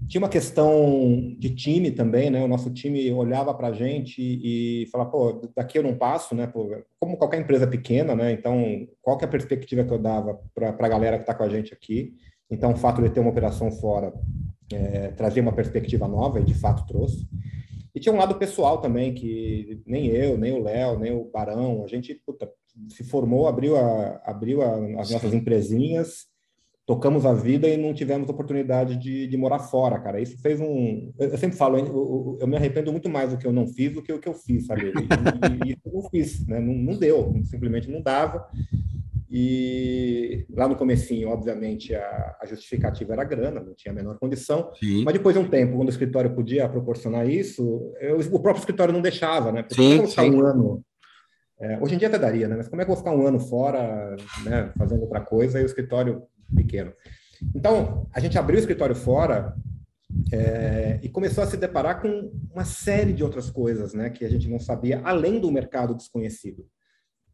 Tinha 0.09 0.21
uma 0.21 0.29
questão 0.29 1.35
de 1.39 1.55
time 1.55 1.91
também, 1.91 2.31
né? 2.31 2.43
O 2.45 2.49
nosso 2.49 2.71
time 2.71 3.11
olhava 3.13 3.55
para 3.55 3.69
a 3.69 3.73
gente 3.73 4.21
e 4.21 4.87
falava, 4.91 5.11
pô, 5.11 5.49
daqui 5.57 5.79
eu 5.79 5.83
não 5.83 5.95
passo, 5.95 6.35
né? 6.35 6.47
Pô, 6.47 6.69
como 6.99 7.17
qualquer 7.17 7.41
empresa 7.41 7.67
pequena, 7.67 8.15
né? 8.15 8.33
Então, 8.33 8.87
qual 9.01 9.17
que 9.17 9.25
é 9.25 9.29
a 9.29 9.31
perspectiva 9.31 9.85
que 9.85 9.93
eu 9.93 9.99
dava 9.99 10.41
para 10.55 10.71
a 10.71 10.89
galera 10.89 11.17
que 11.17 11.23
está 11.23 11.35
com 11.35 11.45
a 11.45 11.49
gente 11.49 11.73
aqui? 11.73 12.15
Então, 12.51 12.73
o 12.73 12.77
fato 12.77 13.01
de 13.01 13.11
ter 13.11 13.21
uma 13.21 13.31
operação 13.31 13.71
fora 13.71 14.13
é, 14.75 15.09
trazia 15.09 15.43
uma 15.43 15.53
perspectiva 15.53 16.07
nova 16.09 16.41
e 16.41 16.45
de 16.45 16.55
fato 16.55 16.87
trouxe. 16.87 17.29
E 17.95 18.01
tinha 18.01 18.15
um 18.15 18.19
lado 18.19 18.37
pessoal 18.37 18.79
também, 18.79 19.13
que 19.13 19.83
nem 19.87 20.07
eu, 20.07 20.39
nem 20.39 20.53
o 20.53 20.63
Léo, 20.63 20.99
nem 20.99 21.13
o 21.13 21.31
Barão, 21.31 21.85
a 21.85 21.89
gente 21.89 22.15
puta, 22.27 22.51
se 22.89 23.05
formou, 23.05 23.47
abriu, 23.47 23.77
a, 23.77 24.23
abriu 24.25 24.63
a, 24.63 25.01
as 25.01 25.11
nossas 25.11 25.35
empresinhas 25.35 26.33
tocamos 26.87 27.25
a 27.25 27.33
vida 27.33 27.69
e 27.69 27.77
não 27.77 27.95
tivemos 27.95 28.29
oportunidade 28.29 28.97
de, 28.97 29.27
de 29.27 29.37
morar 29.37 29.61
fora, 29.61 30.01
cara. 30.01 30.21
Isso 30.21 30.39
fez 30.41 30.61
um. 30.61 31.13
Eu 31.19 31.39
sempre 31.39 31.57
falo, 31.57 31.79
eu, 31.79 32.39
eu, 32.41 32.47
me 32.47 32.57
arrependo 32.57 32.91
muito 32.91 33.09
mais 33.09 33.31
do 33.31 33.39
que 33.39 33.47
eu 33.47 33.53
não 33.53 33.67
fiz 33.67 33.93
do 33.93 34.03
que 34.03 34.13
o 34.13 34.19
que 34.19 34.29
eu 34.29 34.35
fiz, 34.35 34.67
sabe? 34.67 34.93
E, 35.65 35.71
e, 35.71 35.79
eu 35.85 35.93
não 35.93 36.09
fiz, 36.11 36.47
né? 36.47 36.61
Não, 36.61 36.75
não, 36.75 36.99
deu, 36.99 37.33
simplesmente 37.45 37.89
não 37.89 38.03
dava. 38.03 38.47
E 39.35 40.45
lá 40.51 40.69
no 40.69 40.77
comecinho, 40.77 41.31
obviamente, 41.31 41.95
a, 41.95 42.37
a 42.39 42.47
justificativa 42.47 43.15
era 43.15 43.25
grana, 43.25 43.61
não 43.61 43.75
tinha 43.75 43.91
a 43.91 43.95
menor 43.95 44.19
condição. 44.19 44.71
Sim. 44.79 45.05
Mas 45.05 45.15
depois 45.15 45.35
de 45.35 45.41
um 45.41 45.49
tempo, 45.49 45.77
quando 45.77 45.89
o 45.89 45.93
escritório 45.93 46.35
podia 46.35 46.69
proporcionar 46.69 47.27
isso, 47.27 47.95
eu, 47.99 48.19
o 48.19 48.41
próprio 48.41 48.61
escritório 48.61 48.93
não 48.93 49.01
deixava, 49.01 49.51
né? 49.51 49.63
Porque 49.63 49.83
sim, 49.83 50.07
sim. 50.07 50.31
um 50.31 50.45
ano 50.45 50.85
é, 51.63 51.79
hoje 51.81 51.95
em 51.95 51.99
dia 51.99 52.09
até 52.09 52.19
daria, 52.19 52.49
né? 52.49 52.57
Mas 52.57 52.69
como 52.69 52.83
é 52.83 52.85
que 52.85 52.91
eu 52.91 52.95
vou 52.95 53.03
ficar 53.03 53.17
um 53.17 53.27
ano 53.27 53.39
fora, 53.39 54.17
né, 54.45 54.73
fazendo 54.77 55.03
outra 55.03 55.21
coisa 55.21 55.61
e 55.61 55.63
o 55.63 55.67
escritório 55.67 56.25
pequeno. 56.55 56.93
Então, 57.55 58.09
a 58.13 58.19
gente 58.19 58.37
abriu 58.37 58.57
o 58.57 58.61
escritório 58.61 58.97
fora 58.97 59.55
é, 60.33 60.99
e 61.03 61.09
começou 61.09 61.43
a 61.43 61.47
se 61.47 61.57
deparar 61.57 62.03
com 62.03 62.33
uma 62.53 62.65
série 62.65 63.13
de 63.13 63.23
outras 63.23 63.49
coisas, 63.49 63.95
né, 63.95 64.11
que 64.11 64.25
a 64.25 64.29
gente 64.29 64.49
não 64.49 64.59
sabia, 64.59 65.01
além 65.05 65.41
do 65.41 65.51
mercado 65.53 65.95
desconhecido. 65.95 66.67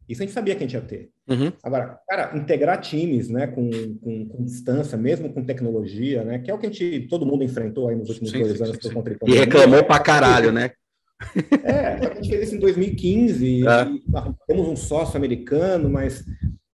Isso 0.09 0.23
a 0.23 0.25
gente 0.25 0.33
sabia 0.33 0.55
que 0.55 0.63
a 0.63 0.67
gente 0.67 0.73
ia 0.73 0.81
ter. 0.81 1.11
Uhum. 1.27 1.53
Agora, 1.61 1.99
cara, 2.09 2.35
integrar 2.35 2.81
times, 2.81 3.29
né, 3.29 3.45
com, 3.45 3.69
com, 4.01 4.27
com, 4.27 4.43
distância, 4.43 4.97
mesmo 4.97 5.31
com 5.31 5.45
tecnologia, 5.45 6.23
né, 6.23 6.39
que 6.39 6.49
é 6.49 6.53
o 6.53 6.57
que 6.57 6.65
a 6.65 6.71
gente, 6.71 7.07
todo 7.07 7.27
mundo 7.27 7.43
enfrentou 7.43 7.87
aí 7.87 7.95
nos 7.95 8.09
últimos 8.09 8.31
sim, 8.31 8.39
dois 8.39 8.57
sim, 8.57 8.63
anos 8.63 8.77
sim, 8.81 8.89
por 8.89 9.29
E 9.29 9.35
reclamou 9.35 9.83
pra 9.83 9.99
caralho, 9.99 10.51
né? 10.51 10.71
É, 11.63 12.07
a 12.07 12.15
gente 12.15 12.29
fez 12.29 12.47
isso 12.47 12.55
em 12.55 12.59
2015, 12.59 13.67
é. 13.67 13.87
temos 14.47 14.67
um 14.67 14.75
sócio 14.75 15.15
americano, 15.15 15.89
mas 15.89 16.25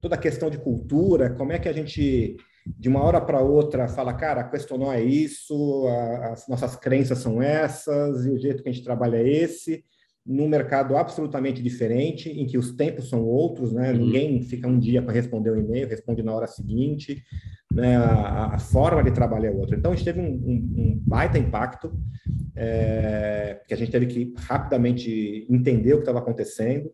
toda 0.00 0.14
a 0.14 0.18
questão 0.18 0.48
de 0.48 0.58
cultura, 0.58 1.30
como 1.30 1.50
é 1.50 1.58
que 1.58 1.68
a 1.68 1.72
gente, 1.72 2.36
de 2.64 2.88
uma 2.88 3.02
hora 3.02 3.20
para 3.20 3.40
outra, 3.40 3.88
fala, 3.88 4.14
cara, 4.14 4.44
questionou 4.44 4.92
é 4.92 5.02
isso, 5.02 5.86
a, 5.88 6.34
as 6.34 6.46
nossas 6.46 6.76
crenças 6.76 7.18
são 7.18 7.42
essas, 7.42 8.26
e 8.26 8.30
o 8.30 8.38
jeito 8.38 8.62
que 8.62 8.68
a 8.68 8.72
gente 8.72 8.84
trabalha 8.84 9.16
é 9.16 9.28
esse, 9.28 9.82
num 10.26 10.48
mercado 10.48 10.96
absolutamente 10.96 11.62
diferente, 11.62 12.30
em 12.30 12.46
que 12.46 12.56
os 12.56 12.72
tempos 12.72 13.08
são 13.08 13.24
outros, 13.24 13.72
né? 13.72 13.92
Uhum. 13.92 13.98
Ninguém 13.98 14.42
fica 14.42 14.66
um 14.66 14.78
dia 14.78 15.02
para 15.02 15.12
responder 15.12 15.50
o 15.50 15.54
um 15.54 15.58
e-mail, 15.58 15.88
responde 15.88 16.22
na 16.22 16.34
hora 16.34 16.46
seguinte, 16.46 17.22
né? 17.70 17.96
A, 17.96 18.54
a, 18.54 18.58
forma 18.58 19.02
de 19.02 19.10
trabalhar 19.10 19.48
é 19.48 19.52
outra. 19.52 19.76
Então, 19.76 19.92
a 19.92 19.94
gente 19.94 20.04
teve 20.04 20.20
um, 20.20 20.24
um, 20.24 20.74
um 20.78 21.02
baita 21.06 21.38
impacto, 21.38 21.92
é, 22.56 23.60
que 23.66 23.74
a 23.74 23.76
gente 23.76 23.90
teve 23.90 24.06
que 24.06 24.34
rapidamente 24.38 25.46
entender 25.50 25.92
o 25.92 25.96
que 25.96 26.02
estava 26.02 26.20
acontecendo, 26.20 26.90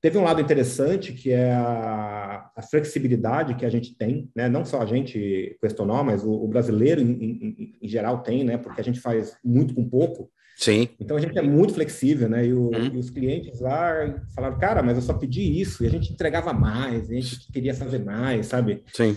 Teve 0.00 0.16
um 0.16 0.22
lado 0.22 0.40
interessante 0.40 1.12
que 1.12 1.30
é 1.30 1.52
a, 1.52 2.50
a, 2.56 2.62
flexibilidade 2.62 3.54
que 3.54 3.66
a 3.66 3.68
gente 3.68 3.94
tem, 3.94 4.30
né? 4.34 4.48
Não 4.48 4.64
só 4.64 4.80
a 4.80 4.86
gente 4.86 5.58
questionou, 5.60 6.02
mas 6.02 6.24
o, 6.24 6.32
o 6.32 6.48
brasileiro 6.48 7.02
em, 7.02 7.12
em, 7.12 7.76
em, 7.82 7.88
geral 7.88 8.22
tem, 8.22 8.42
né? 8.42 8.56
Porque 8.56 8.80
a 8.80 8.84
gente 8.84 8.98
faz 8.98 9.36
muito 9.44 9.74
com 9.74 9.86
pouco. 9.86 10.30
Sim. 10.60 10.90
Então 11.00 11.16
a 11.16 11.20
gente 11.20 11.38
é 11.38 11.42
muito 11.42 11.72
flexível, 11.72 12.28
né? 12.28 12.46
E, 12.46 12.52
o, 12.52 12.68
hum. 12.68 12.90
e, 12.92 12.98
os 12.98 13.08
clientes 13.08 13.60
lá 13.60 14.14
falaram, 14.34 14.58
cara, 14.58 14.82
mas 14.82 14.96
eu 14.96 15.02
só 15.02 15.14
pedi 15.14 15.58
isso 15.58 15.82
e 15.82 15.86
a 15.86 15.90
gente 15.90 16.12
entregava 16.12 16.52
mais, 16.52 17.10
a 17.10 17.14
gente 17.14 17.50
queria 17.50 17.72
fazer 17.72 18.04
mais, 18.04 18.46
sabe? 18.46 18.84
Sim. 18.92 19.16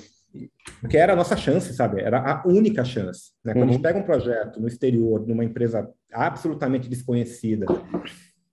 Porque 0.79 0.97
era 0.97 1.13
a 1.13 1.15
nossa 1.15 1.35
chance, 1.35 1.73
sabe? 1.73 2.01
Era 2.01 2.19
a 2.19 2.47
única 2.47 2.85
chance. 2.85 3.31
Né? 3.43 3.53
Quando 3.53 3.63
uhum. 3.63 3.63
a 3.63 3.71
gente 3.73 3.77
uhum. 3.77 3.83
pega 3.83 3.99
um 3.99 4.03
projeto 4.03 4.59
no 4.61 4.67
exterior, 4.67 5.27
numa 5.27 5.43
empresa 5.43 5.87
absolutamente 6.11 6.87
desconhecida, 6.87 7.65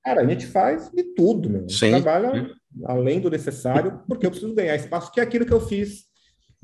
Cara, 0.05 0.23
a 0.23 0.27
gente 0.27 0.47
faz 0.47 0.91
de 0.91 1.05
tudo, 1.15 1.51
meu. 1.51 1.61
A 1.61 1.63
gente 1.63 1.79
Sim. 1.79 1.91
trabalha 1.91 2.51
além 2.87 3.21
do 3.21 3.31
necessário, 3.31 4.01
porque 4.09 4.27
eu 4.27 4.31
preciso 4.31 4.55
ganhar 4.55 4.75
espaço, 4.75 5.13
que 5.13 5.21
é 5.21 5.23
aquilo 5.23 5.45
que 5.45 5.53
eu 5.53 5.61
fiz 5.61 6.05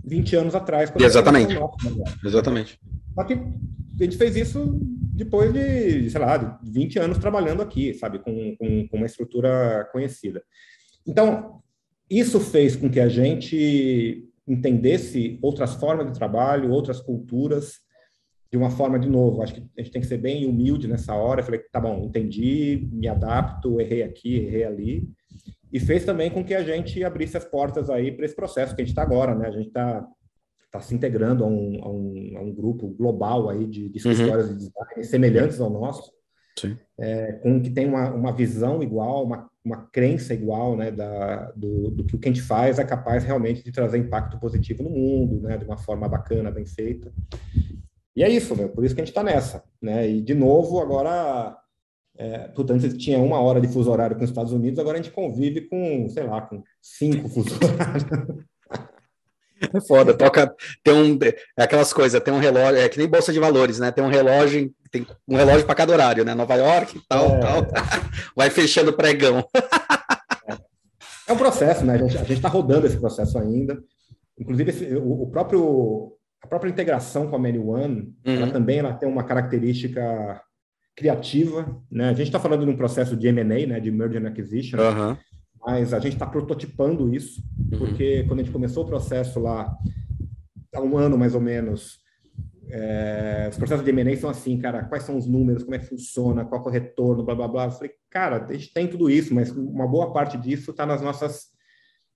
20 0.05 0.37
anos 0.37 0.55
atrás. 0.55 0.91
Exatamente. 0.99 1.55
Exatamente. 2.25 2.81
Só 3.15 3.25
que 3.25 3.35
a 3.35 4.05
gente 4.05 4.17
fez 4.17 4.37
isso 4.37 4.81
depois 5.17 5.53
de, 5.53 6.11
sei 6.11 6.21
lá, 6.21 6.61
20 6.63 6.99
anos 6.99 7.19
trabalhando 7.19 7.63
aqui, 7.63 7.95
sabe, 7.95 8.19
com, 8.19 8.55
com, 8.57 8.89
com 8.89 8.97
uma 8.97 9.07
estrutura 9.07 9.89
conhecida. 9.91 10.43
Então, 11.07 11.63
isso 12.09 12.39
fez 12.39 12.77
com 12.77 12.91
que 12.91 13.01
a 13.01 13.09
gente 13.09 14.29
entendesse 14.47 15.39
outras 15.43 15.75
formas 15.75 16.07
de 16.07 16.13
trabalho, 16.13 16.71
outras 16.71 17.01
culturas, 17.01 17.81
de 18.51 18.59
uma 18.59 18.71
forma, 18.71 18.99
de 18.99 19.09
novo, 19.09 19.43
acho 19.43 19.55
que 19.55 19.61
a 19.77 19.83
gente 19.83 19.93
tem 19.93 20.01
que 20.01 20.07
ser 20.07 20.19
bem 20.19 20.47
humilde 20.47 20.87
nessa 20.87 21.15
hora. 21.15 21.41
Eu 21.41 21.45
falei, 21.45 21.61
tá 21.73 21.81
bom, 21.81 22.05
entendi, 22.05 22.89
me 22.93 23.09
adapto, 23.09 23.81
errei 23.81 24.03
aqui, 24.03 24.37
errei 24.37 24.65
ali. 24.65 25.09
E 25.73 25.81
fez 25.81 26.05
também 26.05 26.31
com 26.31 26.45
que 26.45 26.55
a 26.55 26.63
gente 26.63 27.03
abrisse 27.03 27.37
as 27.37 27.45
portas 27.45 27.91
aí 27.91 28.13
para 28.13 28.25
esse 28.25 28.37
processo 28.37 28.75
que 28.75 28.83
a 28.83 28.85
gente 28.85 28.93
está 28.93 29.03
agora, 29.03 29.35
né? 29.35 29.49
A 29.49 29.51
gente 29.51 29.69
está 29.69 30.07
tá 30.71 30.81
se 30.81 30.95
integrando 30.95 31.45
a 31.45 31.47
um, 31.47 31.81
a 31.83 31.89
um, 31.91 32.33
a 32.37 32.41
um, 32.41 32.55
grupo 32.55 32.89
global 32.89 33.49
aí 33.49 33.67
de, 33.67 33.89
de 33.89 33.99
escritórios 33.99 34.49
uhum. 34.49 34.57
de 34.57 34.67
design 34.67 35.05
semelhantes 35.05 35.61
ao 35.61 35.71
nosso, 35.71 36.13
é, 36.99 37.33
com 37.35 37.61
que 37.61 37.71
tem 37.71 37.87
uma, 37.87 38.11
uma 38.11 38.33
visão 38.33 38.83
igual, 38.83 39.25
uma, 39.25 39.51
uma 39.65 39.87
crença 39.89 40.33
igual, 40.33 40.77
né, 40.77 40.91
da, 40.91 41.53
do, 41.53 41.91
do 41.91 42.05
que 42.05 42.17
o 42.17 42.19
que 42.19 42.29
a 42.29 42.33
gente 42.33 42.43
faz 42.43 42.79
é 42.79 42.85
capaz 42.85 43.25
realmente 43.25 43.63
de 43.63 43.73
trazer 43.73 43.99
impacto 43.99 44.39
positivo 44.39 44.83
no 44.83 44.91
mundo, 44.91 45.41
né, 45.43 45.59
de 45.59 45.65
uma 45.65 45.77
forma 45.77 46.09
bacana, 46.09 46.51
bem 46.51 46.65
feita. 46.65 47.13
E 48.15 48.23
é 48.23 48.29
isso, 48.31 48.57
meu, 48.57 48.71
por 48.71 48.85
isso 48.85 48.95
que 48.95 49.01
a 49.03 49.05
gente 49.05 49.13
está 49.13 49.23
nessa. 49.23 49.63
Né? 49.81 50.09
E, 50.09 50.23
de 50.23 50.35
novo, 50.35 50.81
agora, 50.81 51.55
é, 52.17 52.49
portanto, 52.49 52.97
tinha 52.97 53.19
uma 53.19 53.41
hora 53.41 53.61
de 53.61 53.69
fuso 53.69 53.91
horário 53.91 54.17
com 54.17 54.25
os 54.25 54.31
Estados 54.31 54.53
Unidos, 54.53 54.79
agora 54.79 54.99
a 54.99 55.03
gente 55.03 55.13
convive 55.13 55.63
com, 55.63 56.09
sei 56.09 56.25
lá, 56.25 56.41
com 56.41 56.63
cinco 56.81 57.29
fusos 57.29 57.59
horários. 57.61 58.05
É 59.61 59.81
foda, 59.81 60.13
toca, 60.13 60.55
tem 60.83 60.93
um, 60.93 61.19
é 61.57 61.63
aquelas 61.63 61.93
coisas, 61.93 62.23
tem 62.23 62.33
um 62.33 62.39
relógio, 62.39 62.79
é 62.79 62.89
que 62.89 62.99
nem 62.99 63.09
bolsa 63.09 63.33
de 63.33 63.39
valores, 63.39 63.79
né? 63.79 63.91
Tem 63.91 64.05
um 64.05 64.09
relógio, 64.09 64.73
tem 64.91 65.07
um 65.27 65.37
relógio 65.37 65.65
para 65.65 65.75
cada 65.75 65.93
horário, 65.93 66.25
né? 66.25 66.35
Nova 66.35 66.55
York, 66.55 67.01
tal, 67.09 67.27
é. 67.27 67.41
tal, 67.41 67.67
vai 68.37 68.51
fechando 68.51 68.91
o 68.91 68.97
pregão. 68.97 69.45
É 71.27 71.33
um 71.33 71.37
processo, 71.37 71.85
né? 71.85 71.95
A 71.95 72.07
gente 72.07 72.35
está 72.35 72.49
rodando 72.49 72.87
esse 72.87 72.99
processo 72.99 73.39
ainda. 73.39 73.83
Inclusive, 74.39 74.71
esse, 74.71 74.95
o, 74.95 75.23
o, 75.23 75.31
próprio, 75.31 76.13
a 76.43 76.47
própria 76.47 76.71
integração 76.71 77.29
com 77.29 77.37
a 77.37 77.39
Menu 77.39 77.71
One, 77.71 78.15
uhum. 78.27 78.35
ela 78.35 78.51
também 78.51 78.79
ela 78.79 78.93
tem 78.93 79.09
uma 79.09 79.25
característica 79.25 80.41
criativa, 80.95 81.77
né? 81.91 82.11
A 82.11 82.15
gente 82.15 82.29
está 82.29 82.39
falando 82.39 82.65
de 82.65 82.71
um 82.71 82.77
processo 82.77 83.17
de 83.17 83.27
M&A, 83.29 83.67
né? 83.67 83.81
De 83.81 83.91
Merger 83.91 84.23
and 84.23 84.29
Acquisition. 84.29 84.79
Uhum 84.79 85.17
mas 85.67 85.93
a 85.93 85.99
gente 85.99 86.13
está 86.13 86.27
prototipando 86.27 87.13
isso, 87.13 87.43
uhum. 87.59 87.79
porque 87.79 88.23
quando 88.29 88.39
a 88.39 88.43
gente 88.45 88.53
começou 88.53 88.85
o 88.85 88.87
processo 88.87 89.41
lá, 89.41 89.77
há 90.73 90.81
um 90.81 90.97
ano 90.97 91.19
mais 91.19 91.35
ou 91.35 91.41
menos, 91.41 91.99
é, 92.69 93.49
os 93.51 93.57
processos 93.57 93.85
de 93.85 93.91
M&A 93.91 94.17
são 94.17 94.31
assim, 94.31 94.57
cara, 94.59 94.85
quais 94.85 95.03
são 95.03 95.17
os 95.17 95.27
números, 95.27 95.65
como 95.65 95.75
é 95.75 95.81
que 95.81 95.87
funciona, 95.87 96.45
qual 96.45 96.63
é 96.65 96.69
o 96.69 96.71
retorno, 96.71 97.25
blá, 97.25 97.35
blá, 97.35 97.49
blá. 97.49 97.65
Eu 97.65 97.71
falei, 97.73 97.91
cara, 98.09 98.47
a 98.49 98.53
gente 98.53 98.73
tem 98.73 98.87
tudo 98.87 99.11
isso, 99.11 99.35
mas 99.35 99.51
uma 99.51 99.89
boa 99.89 100.13
parte 100.13 100.39
disso 100.39 100.71
está 100.71 100.87
nas 100.87 101.03
nossas... 101.03 101.55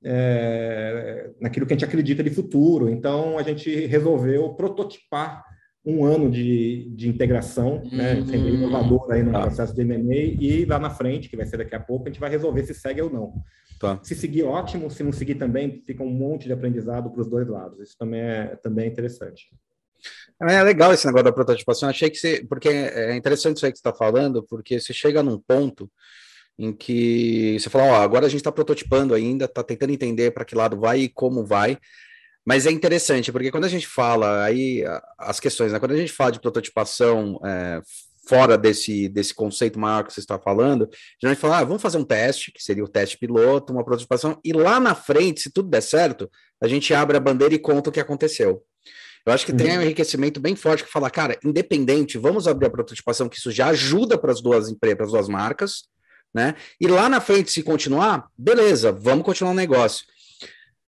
É, 0.03 1.31
naquilo 1.39 1.67
que 1.67 1.75
a 1.75 1.77
gente 1.77 1.85
acredita 1.85 2.23
de 2.23 2.31
futuro. 2.31 2.89
Então, 2.89 3.37
a 3.37 3.43
gente 3.43 3.85
resolveu 3.87 4.55
prototipar 4.55 5.45
um 5.85 6.05
ano 6.05 6.31
de, 6.31 6.91
de 6.95 7.09
integração, 7.09 7.83
né, 7.91 8.15
uhum. 8.15 8.27
sendo 8.27 8.49
inovador 8.49 9.11
aí 9.11 9.23
no 9.23 9.33
tá. 9.33 9.43
processo 9.43 9.75
de 9.75 9.81
M&A 9.81 10.15
e 10.15 10.65
lá 10.65 10.79
na 10.79 10.91
frente, 10.91 11.29
que 11.29 11.37
vai 11.37 11.47
ser 11.47 11.57
daqui 11.57 11.75
a 11.75 11.81
pouco, 11.81 12.07
a 12.07 12.11
gente 12.11 12.21
vai 12.21 12.31
resolver 12.31 12.65
se 12.65 12.75
segue 12.75 13.01
ou 13.01 13.11
não. 13.11 13.35
Tá. 13.81 13.99
Se 14.03 14.15
seguir, 14.15 14.43
ótimo. 14.43 14.91
Se 14.91 15.03
não 15.03 15.11
seguir 15.11 15.37
também, 15.37 15.83
fica 15.87 16.03
um 16.03 16.11
monte 16.11 16.45
de 16.45 16.53
aprendizado 16.53 17.11
para 17.11 17.23
os 17.23 17.27
dois 17.27 17.49
lados. 17.49 17.81
Isso 17.81 17.97
também 17.99 18.21
é, 18.21 18.57
também 18.63 18.85
é 18.85 18.89
interessante. 18.89 19.49
É 20.43 20.63
legal 20.63 20.93
esse 20.93 21.07
negócio 21.07 21.25
da 21.25 21.33
prototipação. 21.33 21.89
Achei 21.89 22.11
que 22.11 22.19
você... 22.19 22.45
Porque 22.47 22.69
é 22.69 23.17
interessante 23.17 23.57
isso 23.57 23.65
aí 23.65 23.73
que 23.73 23.79
você 23.79 23.89
está 23.89 23.95
falando, 23.95 24.43
porque 24.43 24.79
você 24.79 24.93
chega 24.93 25.23
num 25.23 25.39
ponto 25.39 25.91
em 26.59 26.75
que 26.75 27.59
você 27.59 27.71
fala, 27.71 27.85
ó, 27.85 28.03
agora 28.03 28.27
a 28.27 28.29
gente 28.29 28.41
está 28.41 28.53
prototipando 28.53 29.15
ainda, 29.15 29.47
está 29.47 29.63
tentando 29.63 29.95
entender 29.95 30.31
para 30.31 30.45
que 30.45 30.55
lado 30.55 30.79
vai 30.79 31.01
e 31.01 31.09
como 31.09 31.43
vai, 31.43 31.79
mas 32.51 32.67
é 32.67 32.73
interessante, 32.73 33.31
porque 33.31 33.49
quando 33.49 33.67
a 33.67 33.69
gente 33.69 33.87
fala 33.87 34.43
aí 34.43 34.83
as 35.17 35.39
questões, 35.39 35.71
né? 35.71 35.79
Quando 35.79 35.93
a 35.93 35.97
gente 35.97 36.11
fala 36.11 36.33
de 36.33 36.41
prototipação 36.41 37.39
é, 37.45 37.81
fora 38.29 38.59
desse, 38.59 39.09
desse 39.09 39.33
conceito 39.33 39.79
maior 39.79 40.03
que 40.03 40.13
você 40.13 40.19
está 40.19 40.37
falando, 40.37 40.91
a 41.23 41.29
gente 41.29 41.39
fala, 41.39 41.59
ah, 41.59 41.65
vamos 41.65 41.81
fazer 41.81 41.99
um 41.99 42.05
teste, 42.05 42.51
que 42.51 42.61
seria 42.61 42.83
o 42.83 42.89
teste 42.89 43.17
piloto, 43.19 43.73
uma 43.73 43.85
prototipação, 43.85 44.37
e 44.45 44.53
lá 44.53 44.81
na 44.81 44.97
frente, 44.97 45.43
se 45.43 45.53
tudo 45.53 45.69
der 45.69 45.81
certo, 45.81 46.29
a 46.61 46.67
gente 46.67 46.93
abre 46.93 47.17
a 47.17 47.21
bandeira 47.21 47.55
e 47.55 47.59
conta 47.61 47.89
o 47.89 47.93
que 47.93 48.01
aconteceu. 48.01 48.61
Eu 49.25 49.33
acho 49.33 49.47
que 49.47 49.53
uhum. 49.53 49.59
tem 49.59 49.79
um 49.79 49.83
enriquecimento 49.83 50.41
bem 50.41 50.57
forte 50.57 50.83
que 50.83 50.91
fala, 50.91 51.09
cara, 51.09 51.39
independente, 51.45 52.19
vamos 52.19 52.49
abrir 52.49 52.67
a 52.67 52.71
prototipação, 52.71 53.29
que 53.29 53.37
isso 53.37 53.53
já 53.53 53.69
ajuda 53.69 54.19
para 54.19 54.33
as 54.33 54.43
duas 54.43 54.69
empresas, 54.69 54.97
para 54.97 55.07
as 55.07 55.13
duas 55.13 55.29
marcas, 55.29 55.85
né? 56.35 56.57
E 56.81 56.89
lá 56.89 57.09
na 57.09 57.21
frente, 57.21 57.53
se 57.53 57.63
continuar, 57.63 58.27
beleza, 58.37 58.91
vamos 58.91 59.25
continuar 59.25 59.53
o 59.53 59.55
negócio. 59.55 60.05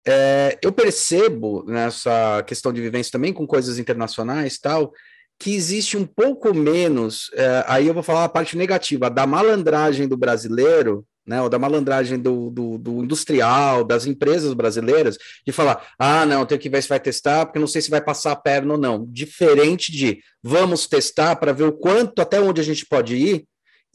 É, 0.06 0.58
eu 0.62 0.72
percebo 0.72 1.64
nessa 1.66 2.44
questão 2.44 2.74
de 2.74 2.82
vivência 2.82 3.12
também 3.12 3.32
com 3.32 3.48
coisas 3.48 3.80
internacionais 3.80 4.60
tal, 4.60 4.92
que 5.40 5.54
existe 5.56 5.98
um 5.98 6.06
pouco 6.06 6.54
menos, 6.54 7.30
é, 7.34 7.64
aí 7.68 7.88
eu 7.88 7.94
vou 7.94 8.04
falar 8.04 8.26
a 8.26 8.30
parte 8.30 8.58
negativa, 8.58 9.10
da 9.10 9.26
malandragem 9.26 10.08
do 10.08 10.18
brasileiro, 10.18 11.06
né, 11.26 11.42
ou 11.42 11.50
da 11.50 11.58
malandragem 11.58 12.20
do, 12.20 12.50
do, 12.50 12.78
do, 12.78 13.04
industrial, 13.04 13.84
das 13.84 14.06
empresas 14.06 14.54
brasileiras, 14.54 15.18
de 15.46 15.54
falar, 15.54 15.94
ah, 15.98 16.26
não, 16.26 16.46
tenho 16.46 16.60
que 16.60 16.70
ver 16.70 16.84
se 16.84 16.90
vai 16.90 17.00
testar, 17.00 17.46
porque 17.46 17.60
não 17.60 17.68
sei 17.68 17.82
se 17.82 17.90
vai 17.90 18.02
passar 18.02 18.34
a 18.34 18.36
perna 18.36 18.74
ou 18.74 18.80
não. 18.80 19.06
Diferente 19.10 19.92
de, 19.92 20.20
vamos 20.42 20.86
testar 20.86 21.36
para 21.38 21.54
ver 21.54 21.64
o 21.64 21.72
quanto, 21.72 22.22
até 22.22 22.42
onde 22.42 22.60
a 22.60 22.64
gente 22.64 22.86
pode 22.86 23.16
ir, 23.16 23.46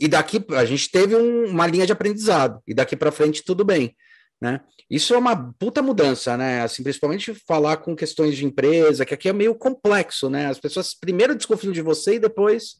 e 0.01 0.09
daqui, 0.09 0.43
a 0.53 0.65
gente 0.65 0.91
teve 0.91 1.15
um, 1.17 1.47
uma 1.47 1.67
linha 1.67 1.85
de 1.85 1.93
aprendizado, 1.93 2.61
e 2.67 2.73
daqui 2.73 2.97
para 2.97 3.13
frente 3.13 3.45
tudo 3.45 3.65
bem. 3.65 3.95
Né? 4.41 4.61
Isso 4.89 5.15
é 5.15 5.19
uma 5.19 5.53
puta 5.55 5.83
mudança, 5.83 6.37
né? 6.37 6.63
Assim, 6.63 6.83
principalmente 6.83 7.35
falar 7.35 7.79
com 7.79 7.97
questões 7.97 8.37
de 8.37 8.45
empresa, 8.45 9.05
que 9.05 9.13
aqui 9.13 9.29
é 9.29 9.33
meio 9.33 9.55
complexo, 9.55 10.31
né? 10.31 10.47
As 10.47 10.61
pessoas 10.61 10.95
primeiro 10.95 11.35
desconfiam 11.35 11.73
de 11.73 11.83
você 11.83 12.15
e 12.15 12.21
depois 12.21 12.77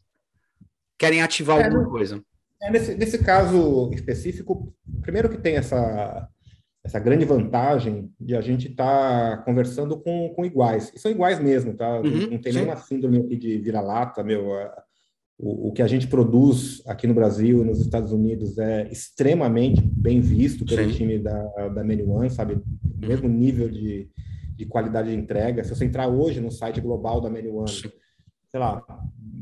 querem 0.97 1.21
ativar 1.21 1.59
é, 1.59 1.65
alguma 1.65 1.89
coisa. 1.89 2.23
É, 2.61 2.71
nesse, 2.71 2.95
nesse 2.95 3.17
caso 3.19 3.91
específico, 3.93 4.73
primeiro 5.01 5.29
que 5.29 5.37
tem 5.37 5.57
essa, 5.57 6.29
essa 6.83 6.99
grande 6.99 7.25
vantagem 7.25 8.11
de 8.19 8.35
a 8.35 8.41
gente 8.41 8.69
estar 8.69 9.37
tá 9.37 9.43
conversando 9.43 9.99
com, 9.99 10.29
com 10.29 10.45
iguais. 10.45 10.91
E 10.95 10.99
são 10.99 11.11
iguais 11.11 11.39
mesmo, 11.39 11.73
tá? 11.73 11.99
Uhum, 11.99 12.31
não, 12.31 12.37
tem 12.37 12.51
sim. 12.51 12.59
nenhuma 12.59 12.77
síndrome 12.77 13.19
aqui 13.19 13.35
de 13.35 13.57
vira-lata, 13.57 14.23
meu 14.23 14.49
o, 15.39 15.69
o, 15.69 15.71
que 15.71 15.81
a 15.81 15.87
gente 15.87 16.05
produz 16.05 16.83
aqui 16.85 17.07
no 17.07 17.13
Brasil 17.13 17.61
e 17.61 17.65
nos 17.65 17.79
Estados 17.79 18.11
Unidos 18.11 18.57
é 18.57 18.89
extremamente 18.91 19.81
bem 19.81 20.19
visto 20.19 20.65
pelo 20.65 20.91
Sim. 20.91 20.97
time 20.97 21.17
da, 21.17 21.69
da 21.69 21.81
Menu 21.81 22.11
One, 22.11 22.29
sabe? 22.29 22.61
Mesmo 22.97 23.29
nível 23.29 23.69
de, 23.69 24.09
de 24.57 24.65
qualidade 24.65 25.09
de 25.09 25.15
entrega. 25.15 25.63
Se 25.63 25.73
você 25.73 25.85
entrar 25.85 26.09
hoje 26.09 26.41
no 26.41 26.51
site 26.51 26.81
global 26.81 27.21
da 27.21 27.29
Menu 27.29 27.55
One, 27.55 27.69
sei 27.71 28.59
lá, 28.59 28.85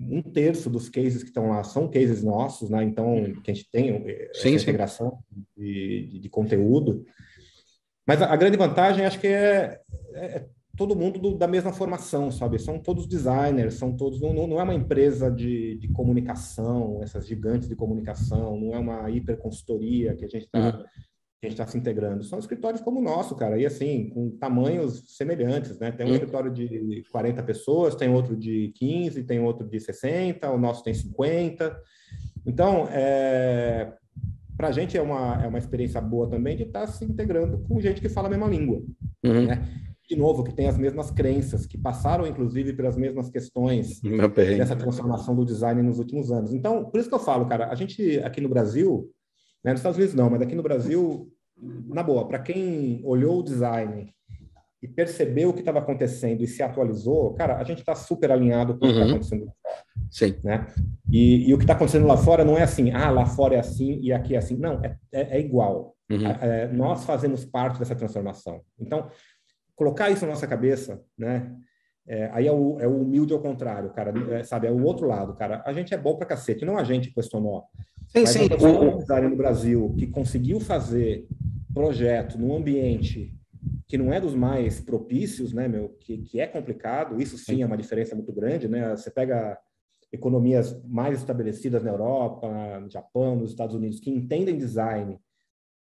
um 0.10 0.22
terço 0.22 0.70
dos 0.70 0.88
cases 0.88 1.24
que 1.24 1.30
estão 1.30 1.50
lá 1.50 1.64
são 1.64 1.90
cases 1.90 2.24
nossos, 2.24 2.70
né? 2.70 2.84
Então, 2.84 3.34
que 3.44 3.50
a 3.50 3.54
gente 3.54 3.70
tem 3.72 3.90
eh, 3.90 4.30
essa 4.30 4.44
sim, 4.44 4.56
integração 4.56 5.18
de, 5.58 6.08
de, 6.12 6.20
de, 6.20 6.30
conteúdo. 6.30 7.04
Mas 8.06 8.22
a, 8.22 8.32
a, 8.32 8.36
grande 8.36 8.56
vantagem, 8.56 9.04
acho 9.04 9.20
que 9.20 9.28
é, 9.28 9.82
é 10.14 10.46
todo 10.78 10.96
mundo 10.96 11.20
do, 11.20 11.36
da 11.36 11.48
mesma 11.48 11.74
formação, 11.74 12.32
sabe? 12.32 12.60
São 12.60 12.80
todos 12.80 13.08
designers, 13.08 13.74
são 13.74 13.98
todos. 13.98 14.22
Não, 14.22 14.32
não 14.32 14.60
é 14.60 14.64
uma 14.64 14.76
empresa 14.76 15.30
de, 15.30 15.76
de 15.80 15.88
comunicação, 15.90 17.00
essas 17.02 17.28
gigantes 17.28 17.68
de 17.68 17.76
comunicação, 17.76 18.58
não 18.60 18.74
é 18.74 18.78
uma 18.78 19.10
hiperconsultoria 19.10 20.16
que 20.16 20.24
a 20.24 20.28
gente 20.28 20.46
está. 20.46 20.60
Uhum. 20.60 20.86
A 21.40 21.46
gente 21.46 21.54
está 21.54 21.68
se 21.68 21.78
integrando. 21.78 22.24
São 22.24 22.40
escritórios 22.40 22.82
como 22.82 23.00
o 23.00 23.04
nosso, 23.04 23.36
cara, 23.36 23.60
e 23.60 23.66
assim, 23.66 24.10
com 24.10 24.32
tamanhos 24.38 25.16
semelhantes, 25.16 25.78
né? 25.80 25.92
Tem 25.92 26.06
um 26.06 26.10
uhum. 26.10 26.16
escritório 26.16 26.52
de 26.52 27.04
40 27.12 27.44
pessoas, 27.44 27.96
tem 27.96 28.10
outro 28.10 28.36
de 28.36 28.72
15, 28.76 29.24
tem 29.24 29.40
outro 29.40 29.68
de 29.68 29.80
60, 29.80 30.50
o 30.50 30.58
nosso 30.58 30.84
tem 30.84 30.94
50. 30.94 31.80
Então, 32.46 32.88
é, 32.90 33.94
para 34.56 34.70
a 34.70 34.72
gente 34.72 34.98
é 34.98 35.02
uma, 35.02 35.44
é 35.44 35.48
uma 35.48 35.60
experiência 35.60 36.02
boa 36.02 36.28
também 36.28 36.56
de 36.56 36.64
estar 36.64 36.82
tá 36.82 36.88
se 36.88 37.06
integrando 37.06 37.60
com 37.68 37.80
gente 37.80 38.02
que 38.02 38.10
fala 38.10 38.28
a 38.28 38.32
mesma 38.32 38.48
língua. 38.48 38.82
Uhum. 39.24 39.46
Né? 39.46 39.87
De 40.08 40.16
novo, 40.16 40.44
que 40.44 40.54
tem 40.54 40.68
as 40.68 40.78
mesmas 40.78 41.12
crenças, 41.12 41.66
que 41.66 41.78
passaram, 41.78 42.26
inclusive, 42.26 42.74
pelas 42.74 42.96
mesmas 42.96 43.30
questões 43.30 44.00
dessa 44.58 44.76
transformação 44.76 45.36
do 45.36 45.46
design 45.46 45.82
nos 45.82 46.00
últimos 46.00 46.32
anos. 46.32 46.54
Então, 46.54 46.86
por 46.86 47.00
isso 47.00 47.10
que 47.10 47.16
eu 47.16 47.20
falo, 47.20 47.46
cara, 47.46 47.70
a 47.70 47.76
gente 47.76 48.20
aqui 48.20 48.40
no 48.40 48.50
Brasil, 48.50 49.10
né, 49.64 49.72
nos 49.72 49.82
Estados 49.82 49.98
Unidos 49.98 50.16
não, 50.16 50.30
mas 50.30 50.42
aqui 50.42 50.56
no 50.56 50.64
Brasil, 50.64 51.30
na 51.88 52.02
boa, 52.04 52.28
para 52.28 52.40
quem 52.40 53.02
olhou 53.04 53.40
o 53.40 53.44
design 53.44 54.14
e 54.82 54.88
percebeu 54.88 55.50
o 55.50 55.54
que 55.54 55.60
estava 55.60 55.80
acontecendo 55.80 56.42
e 56.44 56.48
se 56.48 56.64
atualizou, 56.64 57.34
cara, 57.34 57.58
a 57.58 57.64
gente 57.64 57.80
está 57.80 57.96
super 57.96 58.32
alinhado 58.32 58.78
com 58.78 58.86
o 58.86 58.88
que 58.88 58.88
está 58.88 59.04
uhum. 59.04 59.10
acontecendo 59.10 59.46
lá 59.46 59.52
fora. 59.52 59.86
Sim. 60.10 60.36
Né? 60.44 60.68
E, 61.12 61.50
e 61.50 61.54
o 61.54 61.58
que 61.58 61.64
está 61.64 61.74
acontecendo 61.74 62.08
lá 62.08 62.16
fora 62.16 62.46
não 62.46 62.58
é 62.58 62.64
assim, 62.64 62.92
ah, 62.92 63.10
lá 63.10 63.26
fora 63.26 63.56
é 63.56 63.60
assim 63.60 64.00
e 64.02 64.14
aqui 64.14 64.36
é 64.36 64.38
assim. 64.38 64.56
Não, 64.56 64.82
é, 64.84 64.96
é, 65.12 65.38
é 65.38 65.40
igual. 65.40 65.96
Uhum. 66.10 66.26
É, 66.26 66.72
nós 66.72 67.04
fazemos 67.04 67.44
parte 67.44 67.80
dessa 67.80 67.96
transformação. 67.96 68.62
Então, 68.80 69.10
colocar 69.78 70.10
isso 70.10 70.26
na 70.26 70.32
nossa 70.34 70.48
cabeça, 70.48 71.02
né? 71.18 71.56
É, 72.06 72.30
aí 72.34 72.48
é 72.48 72.52
o, 72.52 72.80
é 72.80 72.88
o 72.88 73.02
humilde 73.02 73.34
ao 73.34 73.40
contrário, 73.40 73.92
cara, 73.92 74.14
é, 74.34 74.44
sabe? 74.44 74.68
É 74.68 74.72
o 74.72 74.84
outro 74.84 75.08
lado, 75.08 75.34
cara. 75.36 75.62
A 75.66 75.72
gente 75.72 75.94
é 75.94 75.98
bom 75.98 76.16
pra 76.16 76.26
cacete, 76.26 76.66
não 76.66 76.78
a 76.78 76.84
gente 76.84 77.12
questionou. 77.12 77.66
Sim, 78.08 78.22
mas 78.22 78.30
sim. 78.30 78.48
O 78.48 79.30
no 79.30 79.36
Brasil 79.36 79.94
que 79.98 80.08
conseguiu 80.08 80.60
fazer 80.60 81.28
projeto 81.74 82.38
num 82.38 82.56
ambiente 82.56 83.34
que 83.88 83.98
não 83.98 84.12
é 84.12 84.20
dos 84.20 84.34
mais 84.34 84.80
propícios, 84.80 85.54
né, 85.54 85.68
meu? 85.68 85.90
Que, 86.00 86.18
que 86.20 86.40
é 86.40 86.48
complicado, 86.48 87.22
isso 87.22 87.38
sim 87.38 87.62
é 87.62 87.66
uma 87.66 87.78
diferença 87.78 88.16
muito 88.16 88.34
grande, 88.34 88.68
né? 88.68 88.96
Você 88.96 89.12
pega 89.12 89.58
economias 90.12 90.82
mais 90.86 91.20
estabelecidas 91.20 91.84
na 91.84 91.92
Europa, 91.92 92.80
no 92.80 92.90
Japão, 92.90 93.36
nos 93.36 93.52
Estados 93.52 93.76
Unidos, 93.76 94.00
que 94.00 94.10
entendem 94.10 94.58
design 94.58 95.20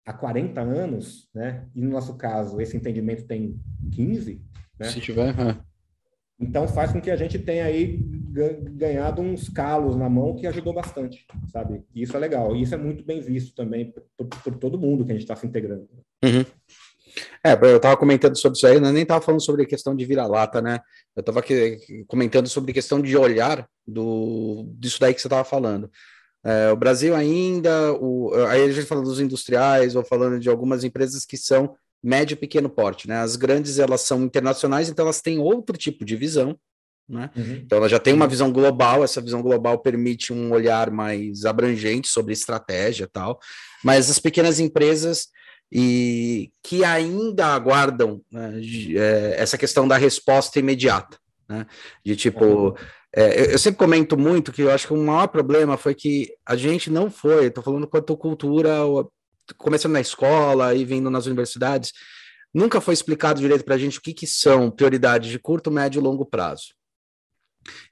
há 0.09 0.12
40 0.14 0.61
anos, 0.62 1.29
né? 1.35 1.66
E 1.75 1.83
no 1.83 1.90
nosso 1.90 2.16
caso, 2.16 2.61
esse 2.62 2.75
entendimento 2.75 3.27
tem 3.27 3.61
15, 3.94 4.42
né? 4.81 4.88
Se 4.88 5.01
tiver, 5.03 5.38
é. 5.38 5.57
Então 6.40 6.66
faz 6.66 6.92
com 6.92 7.01
que 7.01 7.11
a 7.11 7.16
gente 7.16 7.38
tenha 7.38 7.66
aí 7.66 7.99
ganhado 8.73 9.21
uns 9.21 9.49
calos 9.49 9.97
na 9.97 10.09
mão 10.09 10.35
que 10.35 10.47
ajudou 10.47 10.73
bastante, 10.73 11.27
sabe? 11.53 11.83
E 11.94 12.03
isso 12.03 12.16
é 12.16 12.21
legal. 12.21 12.57
E 12.57 12.62
isso 12.62 12.75
é 12.75 12.79
muito 12.79 13.05
bem 13.05 13.21
visto 13.21 13.55
também 13.55 13.92
por, 14.16 14.27
por 14.27 14.55
todo 14.57 14.79
mundo 14.79 15.05
que 15.05 15.11
a 15.11 15.14
gente 15.14 15.25
está 15.25 15.37
se 15.37 15.47
integrando. 15.47 15.88
Uhum. 16.25 16.44
É, 17.44 17.53
eu 17.53 17.77
estava 17.77 17.97
comentando 17.97 18.37
sobre 18.37 18.57
isso 18.57 18.66
aí, 18.66 18.77
eu 18.77 18.81
nem 18.81 19.03
estava 19.03 19.21
falando 19.21 19.44
sobre 19.44 19.64
a 19.64 19.66
questão 19.66 19.94
de 19.94 20.05
vira-lata, 20.07 20.62
né? 20.62 20.79
Eu 21.16 21.21
estava 21.21 21.42
comentando 22.07 22.49
sobre 22.49 22.71
a 22.71 22.75
questão 22.75 23.03
de 23.03 23.16
olhar 23.16 23.68
do, 23.87 24.71
disso 24.79 25.01
daí 25.01 25.12
que 25.12 25.21
você 25.21 25.27
estava 25.27 25.44
falando. 25.44 25.90
É, 26.44 26.70
o 26.70 26.77
Brasil 26.77 27.14
ainda, 27.14 27.92
o, 27.94 28.33
aí 28.48 28.62
a 28.62 28.72
gente 28.72 28.87
fala 28.87 29.03
dos 29.03 29.20
industriais, 29.20 29.96
ou 29.96 30.05
falando 30.05 30.38
de 30.38 30.48
algumas 30.48 30.85
empresas 30.85 31.24
que 31.24 31.37
são 31.37 31.74
médio 32.03 32.35
e 32.35 32.38
pequeno 32.38 32.70
porte, 32.70 33.09
né? 33.09 33.18
As 33.18 33.37
grandes, 33.37 33.79
elas 33.79 34.03
são 34.03 34.22
internacionais, 34.22 34.88
então 34.88 35.05
elas 35.05 35.20
têm 35.20 35.38
outro 35.38 35.77
tipo 35.77 36.05
de 36.05 36.16
visão, 36.16 36.57
né? 37.09 37.31
Uhum. 37.37 37.62
Então 37.64 37.79
ela 37.79 37.88
já 37.88 37.98
tem 37.98 38.14
uma 38.14 38.29
visão 38.29 38.53
global, 38.53 39.03
essa 39.03 39.20
visão 39.20 39.42
global 39.42 39.79
permite 39.79 40.33
um 40.33 40.53
olhar 40.53 40.90
mais 40.90 41.44
abrangente 41.44 42.09
sobre 42.09 42.33
estratégia 42.33 43.05
e 43.05 43.09
tal, 43.09 43.40
mas 43.83 44.11
as 44.11 44.18
pequenas 44.18 44.61
empresas 44.61 45.29
e 45.70 46.51
que 46.62 46.85
ainda 46.85 47.46
aguardam 47.46 48.22
né, 48.33 48.61
é, 48.96 49.37
essa 49.38 49.59
questão 49.59 49.87
da 49.87 49.96
resposta 49.96 50.59
imediata, 50.59 51.18
né? 51.48 51.66
De 52.05 52.14
tipo, 52.14 52.44
uhum. 52.44 52.74
É, 53.14 53.53
eu 53.53 53.59
sempre 53.59 53.79
comento 53.79 54.16
muito 54.18 54.53
que 54.53 54.62
eu 54.62 54.71
acho 54.71 54.87
que 54.87 54.92
o 54.92 54.97
maior 54.97 55.29
problema 55.29 55.77
foi 55.77 55.94
que 55.94 56.33
a 56.44 56.57
gente 56.57 56.90
não 56.90 57.11
foi, 57.11 57.47
estou 57.47 57.64
falando 57.64 57.87
quanto 57.87 58.16
cultura, 58.16 58.79
começando 59.57 59.92
na 59.92 60.01
escola 60.01 60.75
e 60.75 60.85
vindo 60.85 61.11
nas 61.11 61.27
universidades, 61.27 61.92
nunca 62.53 62.81
foi 62.81 62.94
explicado 62.94 63.40
direito 63.40 63.64
para 63.64 63.77
a 63.77 63.79
gente 63.79 63.99
o 63.99 64.03
que, 64.03 64.12
que 64.12 64.27
são 64.27 64.71
prioridades 64.71 65.31
de 65.31 65.38
curto, 65.38 65.71
médio 65.71 66.01
e 66.01 66.03
longo 66.03 66.27
prazo. 66.27 66.75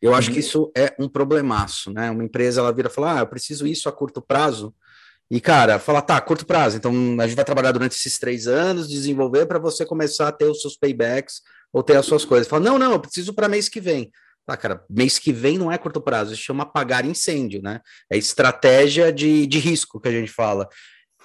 Eu 0.00 0.14
acho 0.14 0.28
que 0.30 0.36
uhum. 0.36 0.40
isso 0.40 0.72
é 0.76 0.94
um 0.98 1.08
problemaço, 1.08 1.90
né? 1.92 2.10
Uma 2.10 2.24
empresa 2.24 2.60
ela 2.60 2.72
vira 2.72 2.88
e 2.88 2.92
fala: 2.92 3.16
ah, 3.16 3.18
eu 3.20 3.26
preciso 3.26 3.66
isso 3.66 3.88
a 3.88 3.92
curto 3.92 4.22
prazo, 4.22 4.74
e, 5.30 5.40
cara, 5.40 5.78
fala, 5.78 6.00
tá, 6.00 6.20
curto 6.20 6.46
prazo. 6.46 6.76
Então, 6.76 6.92
a 7.20 7.26
gente 7.26 7.36
vai 7.36 7.44
trabalhar 7.44 7.72
durante 7.72 7.96
esses 7.96 8.18
três 8.18 8.46
anos, 8.46 8.88
desenvolver 8.88 9.46
para 9.46 9.58
você 9.58 9.84
começar 9.84 10.28
a 10.28 10.32
ter 10.32 10.44
os 10.44 10.60
seus 10.60 10.76
paybacks 10.76 11.42
ou 11.72 11.82
ter 11.82 11.96
as 11.96 12.06
suas 12.06 12.24
coisas. 12.24 12.46
Fala, 12.46 12.64
não, 12.64 12.78
não, 12.78 12.92
eu 12.92 13.00
preciso 13.00 13.34
para 13.34 13.48
mês 13.48 13.68
que 13.68 13.80
vem. 13.80 14.10
Tá, 14.46 14.56
cara, 14.56 14.84
mês 14.88 15.18
que 15.18 15.32
vem 15.32 15.58
não 15.58 15.72
é 15.72 15.76
curto 15.76 16.00
prazo, 16.00 16.32
isso 16.32 16.42
chama 16.42 16.62
apagar 16.62 17.04
incêndio, 17.04 17.60
né? 17.60 17.80
É 18.08 18.16
estratégia 18.16 19.12
de, 19.12 19.44
de 19.44 19.58
risco 19.58 20.00
que 20.00 20.08
a 20.08 20.12
gente 20.12 20.30
fala. 20.30 20.68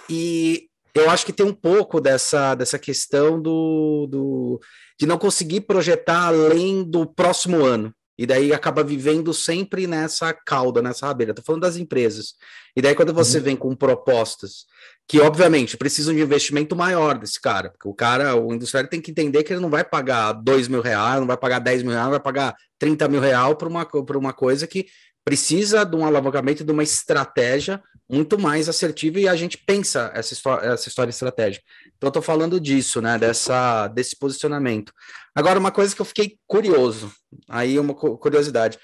E 0.10 0.68
eu 0.96 1.08
acho 1.10 1.26
que 1.26 1.32
tem 1.32 1.46
um 1.46 1.54
pouco 1.54 2.02
dessa, 2.02 2.56
dessa 2.56 2.80
questão 2.80 3.40
do, 3.40 4.08
do 4.10 4.60
de 5.00 5.06
não 5.06 5.20
conseguir 5.20 5.62
projetar 5.62 6.28
além 6.28 6.84
do 6.84 7.06
próximo 7.06 7.64
ano. 7.64 7.94
E 8.18 8.26
daí 8.26 8.54
acaba 8.54 8.84
vivendo 8.84 9.34
sempre 9.34 9.88
nessa 9.88 10.34
cauda, 10.34 10.82
nessa 10.82 11.08
rabeira. 11.08 11.32
Estou 11.32 11.46
falando 11.46 11.62
das 11.62 11.78
empresas. 11.78 12.34
E 12.76 12.82
daí, 12.82 12.94
quando 12.94 13.14
você 13.14 13.38
uhum. 13.38 13.44
vem 13.44 13.56
com 13.56 13.76
propostas 13.76 14.66
que, 15.12 15.20
obviamente, 15.20 15.76
precisam 15.76 16.16
de 16.16 16.22
investimento 16.22 16.74
maior 16.74 17.18
desse 17.18 17.38
cara, 17.38 17.70
porque 17.70 17.86
o 17.86 17.94
cara, 17.94 18.34
o 18.34 18.54
industrial 18.54 18.88
tem 18.88 19.02
que 19.02 19.12
entender 19.12 19.44
que 19.44 19.52
ele 19.52 19.60
não 19.60 19.70
vai 19.70 19.84
pagar 19.84 20.32
dois 20.32 20.70
mil 20.70 20.80
reais, 20.80 21.20
não 21.20 21.28
vai 21.28 21.36
pagar 21.36 21.60
10 21.60 21.84
mil 21.84 21.92
reais, 21.92 22.10
vai 22.12 22.20
pagar 22.22 22.56
30 22.80 23.10
mil 23.10 23.20
reais 23.20 23.54
para 23.56 23.68
uma, 23.68 23.86
uma 24.16 24.32
coisa 24.32 24.66
que 24.66 24.86
precisa 25.22 25.84
de 25.84 25.98
um 25.98 26.06
alavancamento, 26.06 26.64
de 26.64 26.72
uma 26.72 26.82
estratégia 26.82 27.84
muito 28.10 28.40
mais 28.40 28.70
assertiva 28.70 29.20
e 29.20 29.28
a 29.28 29.36
gente 29.36 29.58
pensa 29.58 30.10
essa 30.16 30.32
história, 30.32 30.66
essa 30.66 30.88
história 30.88 31.10
estratégica. 31.10 31.66
Então, 31.98 32.08
eu 32.08 32.12
estou 32.12 32.24
falando 32.24 32.58
disso, 32.58 33.02
né, 33.02 33.20
dessa, 33.20 33.90
desse 33.90 34.18
posicionamento. 34.18 34.94
Agora, 35.36 35.60
uma 35.60 35.72
coisa 35.72 35.94
que 35.94 36.02
eu 36.02 36.06
fiquei 36.06 36.38
curioso, 36.48 37.12
aí 37.50 37.78
uma 37.78 37.94
curiosidade. 37.94 38.80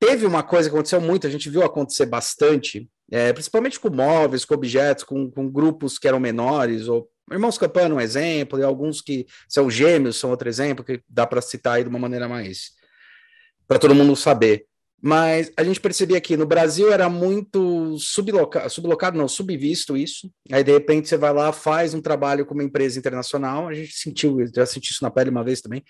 Teve 0.00 0.24
uma 0.24 0.42
coisa 0.42 0.68
que 0.68 0.74
aconteceu 0.74 1.00
muito, 1.00 1.26
a 1.26 1.30
gente 1.30 1.50
viu 1.50 1.62
acontecer 1.62 2.06
bastante, 2.06 2.88
é, 3.12 3.34
principalmente 3.34 3.78
com 3.78 3.90
móveis, 3.90 4.46
com 4.46 4.54
objetos, 4.54 5.04
com, 5.04 5.30
com 5.30 5.50
grupos 5.50 5.98
que 5.98 6.08
eram 6.08 6.18
menores, 6.18 6.88
ou 6.88 7.08
Irmãos 7.30 7.58
Campana, 7.58 7.94
um 7.94 8.00
exemplo, 8.00 8.58
e 8.58 8.62
alguns 8.62 9.00
que 9.00 9.26
são 9.46 9.70
gêmeos, 9.70 10.16
são 10.16 10.30
outro 10.30 10.48
exemplo, 10.48 10.84
que 10.84 11.02
dá 11.08 11.26
para 11.26 11.42
citar 11.42 11.74
aí 11.74 11.84
de 11.84 11.90
uma 11.90 11.98
maneira 11.98 12.26
mais. 12.28 12.72
para 13.68 13.78
todo 13.78 13.94
mundo 13.94 14.16
saber. 14.16 14.66
Mas 15.02 15.50
a 15.56 15.62
gente 15.62 15.80
percebia 15.80 16.20
que 16.20 16.36
no 16.36 16.44
Brasil 16.44 16.92
era 16.92 17.08
muito 17.08 17.96
sublocado, 17.98 18.68
sublocado 18.68 19.16
não, 19.16 19.28
subvisto 19.28 19.96
isso. 19.96 20.30
Aí, 20.52 20.62
de 20.62 20.72
repente, 20.72 21.08
você 21.08 21.16
vai 21.16 21.32
lá, 21.32 21.52
faz 21.52 21.94
um 21.94 22.02
trabalho 22.02 22.44
com 22.44 22.52
uma 22.52 22.64
empresa 22.64 22.98
internacional. 22.98 23.68
A 23.68 23.74
gente 23.74 23.92
sentiu, 23.94 24.38
já 24.54 24.66
senti 24.66 24.92
isso 24.92 25.02
na 25.02 25.10
pele 25.10 25.30
uma 25.30 25.44
vez 25.44 25.60
também. 25.60 25.82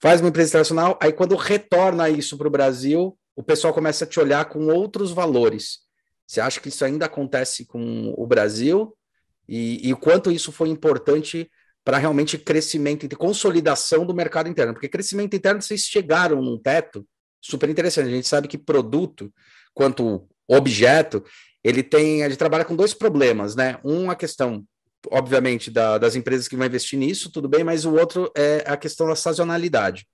Faz 0.00 0.20
uma 0.20 0.28
empresa 0.28 0.50
internacional, 0.50 0.98
aí 1.02 1.12
quando 1.12 1.34
retorna 1.34 2.08
isso 2.08 2.38
para 2.38 2.46
o 2.46 2.50
Brasil, 2.50 3.16
o 3.38 3.42
pessoal 3.44 3.72
começa 3.72 4.04
a 4.04 4.06
te 4.06 4.18
olhar 4.18 4.44
com 4.46 4.66
outros 4.66 5.12
valores. 5.12 5.78
Você 6.26 6.40
acha 6.40 6.58
que 6.58 6.70
isso 6.70 6.84
ainda 6.84 7.06
acontece 7.06 7.64
com 7.64 8.12
o 8.18 8.26
Brasil? 8.26 8.92
E, 9.48 9.86
e 9.86 9.92
o 9.92 9.96
quanto 9.96 10.32
isso 10.32 10.50
foi 10.50 10.70
importante 10.70 11.48
para 11.84 11.98
realmente 11.98 12.36
crescimento 12.36 13.06
e 13.06 13.08
consolidação 13.10 14.04
do 14.04 14.12
mercado 14.12 14.48
interno? 14.48 14.72
Porque 14.72 14.88
crescimento 14.88 15.36
interno, 15.36 15.62
vocês 15.62 15.82
chegaram 15.82 16.42
num 16.42 16.58
teto 16.58 17.06
super 17.40 17.70
interessante. 17.70 18.08
A 18.08 18.10
gente 18.10 18.26
sabe 18.26 18.48
que 18.48 18.58
produto, 18.58 19.32
quanto 19.72 20.28
objeto, 20.48 21.22
ele 21.62 21.84
tem, 21.84 22.24
a 22.24 22.28
gente 22.28 22.38
trabalha 22.38 22.64
com 22.64 22.74
dois 22.74 22.92
problemas, 22.92 23.54
né? 23.54 23.78
Um, 23.84 24.10
a 24.10 24.16
questão, 24.16 24.66
obviamente, 25.12 25.70
da, 25.70 25.96
das 25.96 26.16
empresas 26.16 26.48
que 26.48 26.56
vão 26.56 26.66
investir 26.66 26.98
nisso, 26.98 27.30
tudo 27.30 27.48
bem, 27.48 27.62
mas 27.62 27.84
o 27.84 27.94
outro 27.94 28.32
é 28.36 28.64
a 28.66 28.76
questão 28.76 29.06
da 29.06 29.14
sazonalidade. 29.14 30.08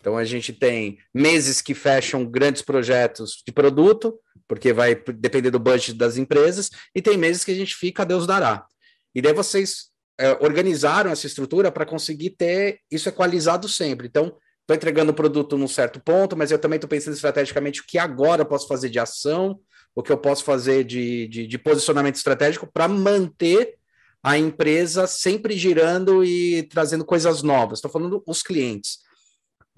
Então 0.00 0.16
a 0.16 0.24
gente 0.24 0.52
tem 0.52 0.98
meses 1.12 1.60
que 1.60 1.74
fecham 1.74 2.24
grandes 2.24 2.62
projetos 2.62 3.42
de 3.44 3.52
produto, 3.52 4.18
porque 4.46 4.72
vai 4.72 4.94
depender 4.94 5.50
do 5.50 5.58
budget 5.58 5.94
das 5.94 6.16
empresas, 6.16 6.70
e 6.94 7.02
tem 7.02 7.16
meses 7.16 7.44
que 7.44 7.50
a 7.50 7.54
gente 7.54 7.74
fica, 7.74 8.06
Deus 8.06 8.26
dará. 8.26 8.66
E 9.14 9.20
daí 9.20 9.32
vocês 9.32 9.90
é, 10.18 10.32
organizaram 10.40 11.10
essa 11.10 11.26
estrutura 11.26 11.70
para 11.70 11.86
conseguir 11.86 12.30
ter 12.30 12.80
isso 12.90 13.08
equalizado 13.08 13.68
sempre. 13.68 14.06
Então, 14.06 14.36
estou 14.60 14.74
entregando 14.76 15.12
o 15.12 15.14
produto 15.14 15.56
num 15.56 15.68
certo 15.68 16.00
ponto, 16.00 16.36
mas 16.36 16.50
eu 16.50 16.58
também 16.58 16.76
estou 16.76 16.88
pensando 16.88 17.14
estrategicamente 17.14 17.80
o 17.80 17.84
que 17.86 17.98
agora 17.98 18.42
eu 18.42 18.46
posso 18.46 18.66
fazer 18.66 18.88
de 18.88 18.98
ação, 18.98 19.60
o 19.94 20.02
que 20.02 20.12
eu 20.12 20.18
posso 20.18 20.44
fazer 20.44 20.84
de, 20.84 21.26
de, 21.28 21.46
de 21.46 21.58
posicionamento 21.58 22.16
estratégico 22.16 22.66
para 22.72 22.86
manter 22.86 23.76
a 24.22 24.36
empresa 24.36 25.06
sempre 25.06 25.56
girando 25.56 26.24
e 26.24 26.64
trazendo 26.64 27.04
coisas 27.04 27.42
novas. 27.42 27.78
Estou 27.78 27.90
falando 27.90 28.22
os 28.26 28.42
clientes. 28.42 28.98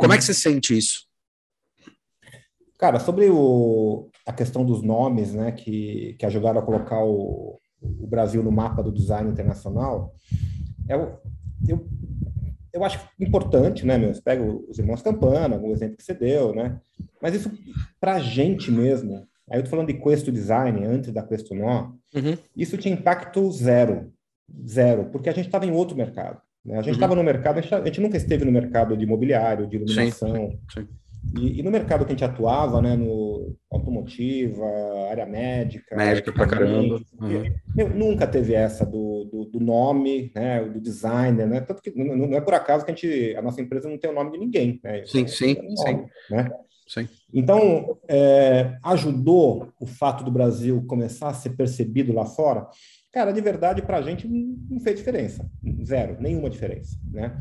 Como 0.01 0.13
é 0.13 0.19
que 0.19 0.25
você 0.25 0.35
sente 0.35 0.77
isso? 0.77 1.07
Cara, 2.79 2.99
sobre 2.99 3.29
o, 3.29 4.09
a 4.27 4.33
questão 4.33 4.65
dos 4.65 4.83
nomes, 4.83 5.35
né, 5.35 5.53
que, 5.53 6.17
que 6.19 6.25
ajudaram 6.25 6.61
a 6.61 6.65
colocar 6.65 7.05
o, 7.05 7.61
o 7.81 8.07
Brasil 8.07 8.43
no 8.43 8.51
mapa 8.51 8.83
do 8.83 8.91
design 8.91 9.31
internacional, 9.31 10.15
eu, 10.89 11.21
eu 11.69 11.87
eu 12.73 12.85
acho 12.85 13.01
importante, 13.19 13.85
né, 13.85 13.99
meu? 13.99 14.15
Você 14.15 14.23
pega 14.23 14.43
os 14.43 14.79
irmãos 14.79 15.03
Campana, 15.03 15.57
o 15.57 15.73
exemplo 15.73 15.97
que 15.97 16.05
você 16.05 16.15
deu, 16.15 16.55
né? 16.55 16.81
Mas 17.21 17.35
isso, 17.35 17.51
para 18.01 18.15
a 18.15 18.21
gente 18.21 18.71
mesmo, 18.71 19.27
aí 19.51 19.59
eu 19.59 19.65
tô 19.65 19.71
falando 19.71 19.89
de 19.89 19.95
Questo 19.95 20.31
Design, 20.31 20.85
antes 20.85 21.13
da 21.13 21.23
Questo 21.23 21.55
Nó, 21.55 21.93
uhum. 22.15 22.39
isso 22.57 22.79
tinha 22.79 22.95
impacto 22.95 23.51
zero. 23.51 24.13
Zero, 24.67 25.07
porque 25.11 25.29
a 25.29 25.33
gente 25.33 25.47
estava 25.47 25.67
em 25.67 25.73
outro 25.73 25.97
mercado. 25.97 26.41
Né? 26.65 26.79
A 26.79 26.83
gente 26.83 26.95
estava 26.95 27.13
uhum. 27.13 27.19
no 27.19 27.25
mercado, 27.25 27.59
a 27.59 27.61
gente, 27.61 27.75
a 27.75 27.85
gente, 27.85 28.01
nunca 28.01 28.17
esteve 28.17 28.45
no 28.45 28.53
mercado 28.53 28.97
de 28.97 29.05
imobiliário, 29.05 29.67
de 29.67 29.77
iluminação. 29.77 30.35
Sim, 30.35 30.59
sim. 30.73 30.89
E, 31.37 31.61
e, 31.61 31.63
no 31.63 31.71
mercado 31.71 32.05
que 32.05 32.13
a 32.13 32.15
gente 32.15 32.25
atuava, 32.25 32.81
né, 32.81 32.97
no 32.97 33.55
automotiva, 33.71 34.65
área 35.11 35.27
médica, 35.27 35.95
médica 35.95 36.33
pra 36.33 36.47
caramba, 36.47 37.01
uhum. 37.21 37.45
meu, 37.77 37.89
nunca 37.91 38.27
teve 38.27 38.55
essa 38.55 38.87
do, 38.87 39.25
do, 39.31 39.45
do, 39.45 39.61
nome, 39.61 40.33
né, 40.35 40.65
do 40.65 40.81
designer, 40.81 41.47
né, 41.47 41.61
tanto 41.61 41.83
que 41.83 41.93
não, 41.95 42.17
não, 42.17 42.37
é 42.37 42.41
por 42.41 42.55
acaso 42.55 42.85
que 42.85 42.91
a 42.91 42.95
gente, 42.95 43.37
a 43.37 43.43
nossa 43.43 43.61
empresa 43.61 43.89
não 43.89 43.99
tem 43.99 44.11
o 44.11 44.15
nome 44.15 44.33
de 44.33 44.39
ninguém, 44.39 44.81
né, 44.83 45.05
sim, 45.05 45.25
é, 45.25 45.29
sim, 45.29 45.55
nome, 45.55 45.77
sim, 45.77 46.07
né? 46.31 46.51
sim. 46.89 47.09
Então 47.33 47.99
é, 48.09 48.79
ajudou 48.83 49.73
o 49.79 49.87
fato 49.87 50.25
do 50.25 50.33
Brasil 50.33 50.83
começar 50.87 51.29
a 51.29 51.35
ser 51.35 51.51
percebido 51.51 52.13
lá 52.13 52.25
fora. 52.25 52.67
Cara, 53.13 53.33
de 53.33 53.41
verdade, 53.41 53.83
para 53.83 53.99
a 53.99 54.03
gente 54.03 54.29
não 54.29 54.79
fez 54.81 54.97
diferença, 54.97 55.49
zero, 55.85 56.17
nenhuma 56.21 56.49
diferença, 56.49 56.97
né? 57.11 57.37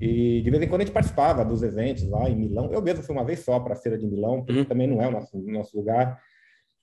E 0.00 0.40
de 0.42 0.50
vez 0.50 0.62
em 0.62 0.68
quando 0.68 0.82
a 0.82 0.84
gente 0.84 0.94
participava 0.94 1.44
dos 1.44 1.62
eventos 1.62 2.08
lá 2.08 2.28
em 2.28 2.34
Milão. 2.34 2.72
Eu 2.72 2.80
mesmo 2.80 3.02
fui 3.02 3.14
uma 3.14 3.24
vez 3.24 3.40
só 3.40 3.60
para 3.60 3.74
a 3.74 3.76
feira 3.76 3.98
de 3.98 4.06
Milão, 4.06 4.42
porque 4.42 4.60
uhum. 4.60 4.64
também 4.64 4.86
não 4.86 5.02
é 5.02 5.08
o 5.08 5.10
nosso, 5.10 5.38
nosso 5.38 5.76
lugar. 5.76 6.20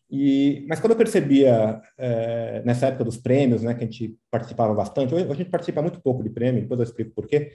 E, 0.10 0.66
mas 0.70 0.80
quando 0.80 0.92
eu 0.92 0.98
percebia, 0.98 1.82
é, 1.98 2.62
nessa 2.64 2.88
época 2.88 3.04
dos 3.04 3.18
prêmios, 3.18 3.64
né, 3.64 3.74
que 3.74 3.84
a 3.84 3.88
gente 3.88 4.18
participava 4.32 4.74
bastante, 4.74 5.14
hoje 5.14 5.30
a 5.30 5.34
gente 5.34 5.50
participa 5.50 5.82
muito 5.82 6.00
pouco 6.00 6.24
de 6.24 6.30
prêmio, 6.30 6.62
depois 6.62 6.80
eu 6.80 6.86
explico 6.86 7.12
por 7.14 7.28
quê, 7.28 7.52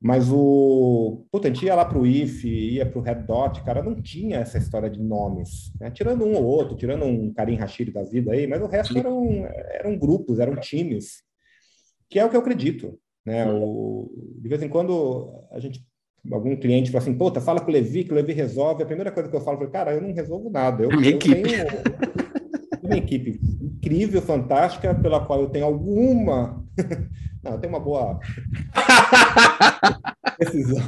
mas 0.00 0.30
o. 0.30 1.26
Puta, 1.30 1.48
a 1.48 1.50
gente 1.52 1.64
ia 1.64 1.74
lá 1.74 1.84
para 1.84 1.98
o 1.98 2.06
IF, 2.06 2.46
ia 2.46 2.84
para 2.84 2.98
o 2.98 3.02
Red 3.02 3.22
Dot, 3.26 3.62
cara, 3.62 3.82
não 3.82 4.00
tinha 4.00 4.38
essa 4.38 4.58
história 4.58 4.90
de 4.90 5.00
nomes, 5.00 5.72
né? 5.80 5.90
tirando 5.90 6.24
um 6.24 6.34
ou 6.34 6.44
outro, 6.44 6.76
tirando 6.76 7.04
um 7.04 7.32
Karim 7.32 7.56
Rashid 7.56 7.90
da 7.90 8.02
vida 8.02 8.32
aí, 8.32 8.46
mas 8.46 8.60
o 8.60 8.66
resto 8.66 8.96
eram, 8.98 9.46
eram 9.70 9.98
grupos, 9.98 10.38
eram 10.38 10.56
times, 10.56 11.22
que 12.08 12.18
é 12.18 12.24
o 12.24 12.28
que 12.28 12.36
eu 12.36 12.40
acredito. 12.40 12.98
Né? 13.24 13.50
O, 13.50 14.10
de 14.40 14.48
vez 14.48 14.62
em 14.62 14.68
quando 14.68 15.46
a 15.50 15.58
gente 15.58 15.82
algum 16.32 16.56
cliente 16.56 16.90
fala 16.90 17.02
assim, 17.02 17.14
puta, 17.14 17.40
fala 17.40 17.60
com 17.60 17.70
o 17.70 17.72
Levi, 17.72 18.04
que 18.04 18.12
o 18.12 18.14
Levi 18.14 18.32
resolve. 18.32 18.82
A 18.82 18.86
primeira 18.86 19.10
coisa 19.10 19.28
que 19.28 19.36
eu 19.36 19.40
falo 19.40 19.62
é, 19.62 19.66
cara, 19.66 19.94
eu 19.94 20.00
não 20.00 20.12
resolvo 20.12 20.50
nada. 20.50 20.84
Eu, 20.84 20.90
eu 20.90 21.18
tenho 21.18 21.18
uma 22.84 22.96
equipe 22.96 23.40
incrível, 23.62 24.20
fantástica, 24.22 24.94
pela 24.94 25.24
qual 25.24 25.40
eu 25.40 25.50
tenho 25.50 25.64
alguma 25.64 26.64
Não, 27.44 27.52
eu 27.52 27.58
tenho 27.58 27.72
uma 27.72 27.80
boa 27.80 28.18
decisão. 30.40 30.82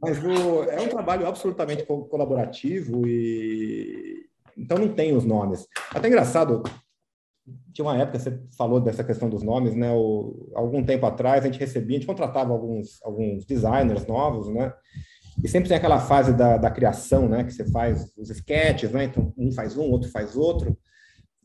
Mas 0.00 0.22
o, 0.22 0.62
é 0.64 0.80
um 0.80 0.88
trabalho 0.88 1.26
absolutamente 1.26 1.84
colaborativo 1.84 3.06
e 3.06 4.26
então 4.56 4.78
não 4.78 4.88
tem 4.88 5.14
os 5.14 5.24
nomes. 5.24 5.66
Até 5.92 6.08
engraçado, 6.08 6.62
tinha 7.72 7.84
uma 7.84 7.98
época, 7.98 8.18
você 8.18 8.40
falou 8.56 8.80
dessa 8.80 9.04
questão 9.04 9.28
dos 9.28 9.42
nomes, 9.42 9.74
né? 9.74 9.92
O, 9.92 10.50
algum 10.54 10.84
tempo 10.84 11.04
atrás 11.04 11.44
a 11.44 11.48
gente 11.48 11.58
recebia, 11.58 11.96
a 11.96 12.00
gente 12.00 12.06
contratava 12.06 12.52
alguns, 12.52 13.02
alguns 13.02 13.44
designers 13.44 14.06
novos, 14.06 14.48
né? 14.48 14.72
E 15.42 15.48
sempre 15.48 15.68
tem 15.68 15.76
aquela 15.76 16.00
fase 16.00 16.32
da, 16.32 16.56
da 16.56 16.70
criação, 16.70 17.28
né? 17.28 17.44
Que 17.44 17.52
você 17.52 17.70
faz 17.70 18.12
os 18.16 18.30
sketches, 18.30 18.90
né? 18.90 19.04
Então, 19.04 19.32
um 19.36 19.52
faz 19.52 19.76
um, 19.76 19.82
outro 19.82 20.10
faz 20.10 20.36
outro. 20.36 20.76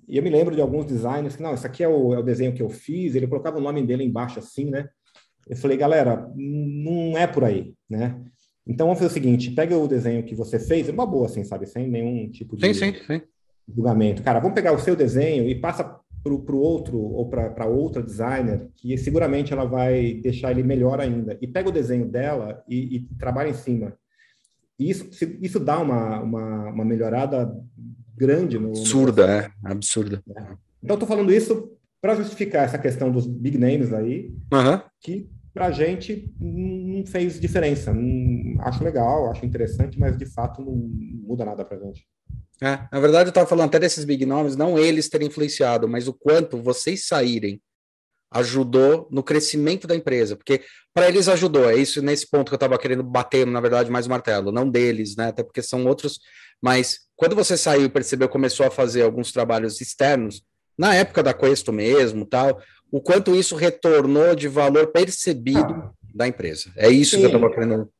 E 0.08 0.18
eu 0.18 0.24
me 0.24 0.30
lembro 0.30 0.56
de 0.56 0.62
alguns 0.62 0.86
designers 0.86 1.36
que, 1.36 1.44
não, 1.44 1.54
isso 1.54 1.66
aqui 1.66 1.84
é 1.84 1.88
o, 1.88 2.14
é 2.14 2.20
o 2.20 2.24
desenho 2.24 2.54
que 2.54 2.62
eu 2.62 2.70
fiz, 2.70 3.16
ele 3.16 3.28
colocava 3.28 3.58
o 3.58 3.62
nome 3.62 3.86
dele 3.86 4.04
embaixo 4.04 4.40
assim, 4.40 4.70
né? 4.70 4.90
Eu 5.48 5.56
falei, 5.56 5.78
galera, 5.78 6.30
não 6.36 7.18
é 7.18 7.28
por 7.28 7.44
aí, 7.44 7.74
né? 7.90 8.20
Então 8.66 8.88
vamos 8.88 9.00
fazer 9.00 9.12
o 9.12 9.14
seguinte: 9.14 9.52
pega 9.52 9.78
o 9.78 9.88
desenho 9.88 10.24
que 10.24 10.36
você 10.36 10.60
fez, 10.60 10.88
é 10.88 10.92
uma 10.92 11.06
boa, 11.06 11.26
assim, 11.26 11.44
sabe? 11.44 11.66
Sem 11.66 11.90
nenhum 11.90 12.30
tipo 12.30 12.56
de 12.56 12.68
sim, 12.68 12.74
sim, 12.74 12.94
sim. 13.06 13.22
julgamento. 13.68 14.24
Cara, 14.24 14.40
vamos 14.40 14.56
pegar 14.56 14.72
o 14.74 14.80
seu 14.80 14.96
desenho 14.96 15.48
e 15.50 15.56
passa 15.56 16.00
para 16.24 16.34
o 16.34 16.60
outro 16.60 16.98
ou 16.98 17.30
para 17.30 17.66
outra 17.66 18.04
designer, 18.04 18.70
que 18.76 18.98
seguramente 18.98 19.54
ela 19.54 19.66
vai 19.66 20.14
deixar 20.16 20.52
ele 20.52 20.64
melhor 20.64 21.00
ainda. 21.00 21.38
E 21.42 21.48
pega 21.48 21.70
o 21.70 21.74
desenho 21.74 22.08
dela 22.08 22.64
e, 22.70 22.98
e 22.98 23.00
trabalha 23.18 23.50
em 23.50 23.54
cima. 23.54 23.94
E 24.80 24.90
isso, 24.90 25.10
isso 25.42 25.60
dá 25.60 25.80
uma, 25.80 26.20
uma, 26.22 26.70
uma 26.70 26.86
melhorada 26.86 27.56
grande 28.16 28.58
no. 28.58 28.70
Absurda, 28.70 29.28
no... 29.28 29.34
é. 29.34 29.52
Absurda. 29.64 30.24
É. 30.36 30.42
Então, 30.84 30.96
estou 30.96 31.08
falando 31.08 31.32
isso 31.32 31.72
para 32.02 32.16
justificar 32.16 32.66
essa 32.66 32.80
questão 32.80 33.12
dos 33.12 33.28
big 33.28 33.58
names 33.58 33.94
aí, 33.94 34.34
uhum. 34.52 34.82
que 35.00 35.30
para 35.54 35.68
a 35.68 35.72
gente 35.72 36.34
não 36.40 37.06
fez 37.06 37.40
diferença. 37.40 37.94
Não, 37.94 38.62
acho 38.62 38.84
legal, 38.84 39.30
acho 39.30 39.46
interessante, 39.46 40.00
mas 40.00 40.18
de 40.18 40.26
fato 40.26 40.64
não 40.64 40.76
muda 40.76 41.46
nada 41.46 41.64
para 41.64 41.78
a 41.78 41.80
gente. 41.80 42.08
É, 42.63 42.88
na 42.91 43.00
verdade, 43.00 43.28
eu 43.28 43.32
estava 43.32 43.47
falando 43.47 43.69
até 43.69 43.80
desses 43.80 44.06
big 44.06 44.26
nomes, 44.26 44.56
não 44.56 44.78
eles 44.78 45.10
terem 45.10 45.28
influenciado, 45.28 45.88
mas 45.88 46.08
o 46.08 46.13
quanto 46.13 46.62
vocês 46.62 47.08
saírem 47.08 47.60
ajudou 48.32 49.08
no 49.12 49.24
crescimento 49.24 49.88
da 49.88 49.95
empresa, 49.95 50.38
porque 50.38 50.62
para 50.93 51.08
eles 51.08 51.28
ajudou, 51.28 51.69
é 51.69 51.76
isso 51.76 52.02
nesse 52.02 52.30
ponto 52.30 52.50
que 52.50 52.54
eu 52.54 52.58
estava 52.58 52.78
querendo 52.78 53.04
bater, 53.04 53.45
na 53.45 53.60
verdade, 53.60 53.91
mais 53.91 54.06
o 54.06 54.10
martelo, 54.10 54.52
não 54.52 54.69
deles, 54.69 55.15
né? 55.15 55.28
Até 55.28 55.43
porque 55.43 55.62
são 55.62 55.86
outros, 55.86 56.19
mas 56.62 57.00
quando 57.15 57.36
você 57.36 57.58
saiu 57.58 57.86
e 57.86 57.89
percebeu, 57.89 58.30
começou 58.30 58.65
a 58.65 58.71
fazer 58.71 59.02
alguns 59.02 59.32
trabalhos 59.32 59.82
externos, 59.82 60.41
na 60.78 60.95
época 60.95 61.21
da 61.21 61.34
Questo 61.34 61.74
mesmo, 61.74 62.26
tal, 62.26 62.62
o 62.91 63.02
quanto 63.02 63.36
isso 63.36 63.56
retornou 63.56 64.36
de 64.36 64.47
valor 64.47 64.88
percebido 64.88 65.91
da 66.13 66.28
empresa. 66.28 66.71
É 66.76 66.89
isso 66.89 67.12
Sim. 67.12 67.17
que 67.17 67.24
eu 67.26 67.38
estava 67.38 67.54
querendo 67.54 67.91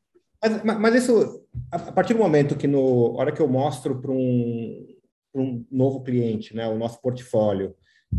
mas, 0.42 0.78
mas, 0.78 0.94
isso, 0.96 1.46
a 1.70 1.78
partir 1.78 2.14
do 2.14 2.20
momento 2.20 2.56
que, 2.56 2.66
no 2.66 3.16
hora 3.16 3.30
que 3.30 3.40
eu 3.40 3.46
mostro 3.46 4.00
para 4.00 4.10
um, 4.10 4.86
um 5.34 5.64
novo 5.70 6.02
cliente, 6.02 6.54
né, 6.54 6.66
o 6.66 6.76
nosso 6.76 7.00
portfólio, 7.00 7.74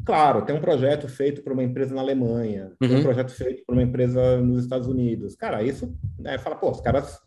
claro, 0.06 0.46
tem 0.46 0.56
um 0.56 0.62
projeto 0.62 1.08
feito 1.08 1.44
por 1.44 1.52
uma 1.52 1.64
empresa 1.64 1.94
na 1.94 2.02
Alemanha, 2.02 2.72
uhum. 2.82 2.88
tem 2.88 2.98
um 2.98 3.04
projeto 3.04 3.32
feito 3.32 3.64
por 3.66 3.74
uma 3.74 3.84
empresa 3.84 4.38
nos 4.38 4.64
Estados 4.64 4.88
Unidos. 4.88 5.36
Cara, 5.36 5.62
isso 5.62 5.96
né, 6.18 6.38
fala, 6.38 6.56
pô, 6.56 6.72
os 6.72 6.82
caras 6.82 7.20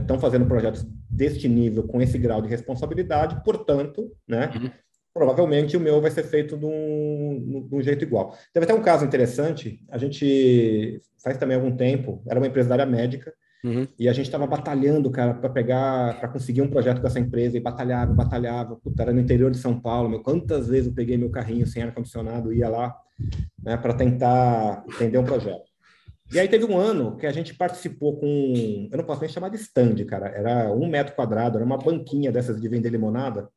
estão 0.00 0.16
é, 0.16 0.20
fazendo 0.20 0.46
projetos 0.46 0.86
deste 1.10 1.48
nível, 1.48 1.82
com 1.82 2.00
esse 2.00 2.16
grau 2.16 2.40
de 2.40 2.48
responsabilidade, 2.48 3.42
portanto, 3.44 4.10
né, 4.26 4.50
uhum. 4.54 4.70
provavelmente 5.12 5.76
o 5.76 5.80
meu 5.80 6.00
vai 6.00 6.10
ser 6.10 6.22
feito 6.22 6.56
de 6.56 6.64
um, 6.64 7.66
de 7.68 7.74
um 7.74 7.82
jeito 7.82 8.04
igual. 8.04 8.34
Teve 8.54 8.64
até 8.64 8.74
um 8.74 8.82
caso 8.82 9.04
interessante, 9.04 9.84
a 9.90 9.98
gente 9.98 11.00
faz 11.22 11.36
também 11.36 11.56
algum 11.56 11.76
tempo, 11.76 12.22
era 12.26 12.40
uma 12.40 12.46
empresa 12.46 12.68
da 12.70 12.76
área 12.76 12.86
médica, 12.86 13.32
Uhum. 13.64 13.88
E 13.98 14.08
a 14.08 14.12
gente 14.12 14.26
estava 14.26 14.46
batalhando, 14.46 15.10
cara, 15.10 15.34
para 15.34 15.50
pegar, 15.50 16.18
para 16.20 16.28
conseguir 16.28 16.62
um 16.62 16.68
projeto 16.68 17.00
com 17.00 17.06
essa 17.06 17.18
empresa 17.18 17.56
e 17.56 17.60
batalhava, 17.60 18.12
batalhava. 18.12 18.76
Puta, 18.76 19.02
era 19.02 19.12
no 19.12 19.20
interior 19.20 19.50
de 19.50 19.58
São 19.58 19.78
Paulo, 19.78 20.08
meu. 20.08 20.22
Quantas 20.22 20.68
vezes 20.68 20.86
eu 20.86 20.94
peguei 20.94 21.16
meu 21.16 21.30
carrinho 21.30 21.66
sem 21.66 21.82
ar-condicionado, 21.82 22.52
ia 22.52 22.68
lá, 22.68 22.94
né, 23.62 23.76
para 23.76 23.94
tentar 23.94 24.84
entender 24.88 25.18
um 25.18 25.24
projeto. 25.24 25.68
E 26.32 26.38
aí 26.38 26.46
teve 26.46 26.64
um 26.66 26.76
ano 26.76 27.16
que 27.16 27.26
a 27.26 27.32
gente 27.32 27.54
participou 27.54 28.18
com, 28.18 28.88
eu 28.92 28.98
não 28.98 29.04
posso 29.04 29.22
nem 29.22 29.30
chamar 29.30 29.48
de 29.48 29.56
stand, 29.56 30.04
cara, 30.04 30.28
era 30.28 30.70
um 30.70 30.86
metro 30.86 31.14
quadrado, 31.14 31.56
era 31.56 31.64
uma 31.64 31.78
banquinha 31.78 32.30
dessas 32.30 32.60
de 32.60 32.68
vender 32.68 32.90
limonada, 32.90 33.48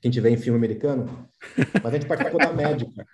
que 0.00 0.08
a 0.08 0.10
gente 0.10 0.20
vê 0.20 0.30
em 0.30 0.36
filme 0.36 0.58
americano, 0.58 1.06
mas 1.74 1.86
a 1.86 1.90
gente 1.92 2.06
participou 2.06 2.40
da 2.40 2.52
médica. 2.52 3.06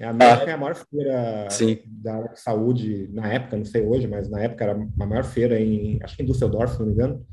É 0.00 0.06
a 0.06 0.10
América 0.10 0.46
ah, 0.46 0.50
é 0.50 0.52
a 0.54 0.56
maior 0.56 0.74
feira 0.74 1.50
sim. 1.50 1.78
da 1.84 2.34
saúde 2.34 3.10
na 3.12 3.30
época, 3.30 3.58
não 3.58 3.66
sei 3.66 3.82
hoje, 3.82 4.06
mas 4.06 4.30
na 4.30 4.40
época 4.40 4.64
era 4.64 4.72
a 4.72 5.06
maior 5.06 5.24
feira 5.24 5.60
em, 5.60 5.98
acho 6.02 6.16
que 6.16 6.22
em 6.22 6.26
Düsseldorf, 6.26 6.72
se 6.72 6.80
não 6.80 6.86
me 6.86 6.94
engano. 6.94 7.26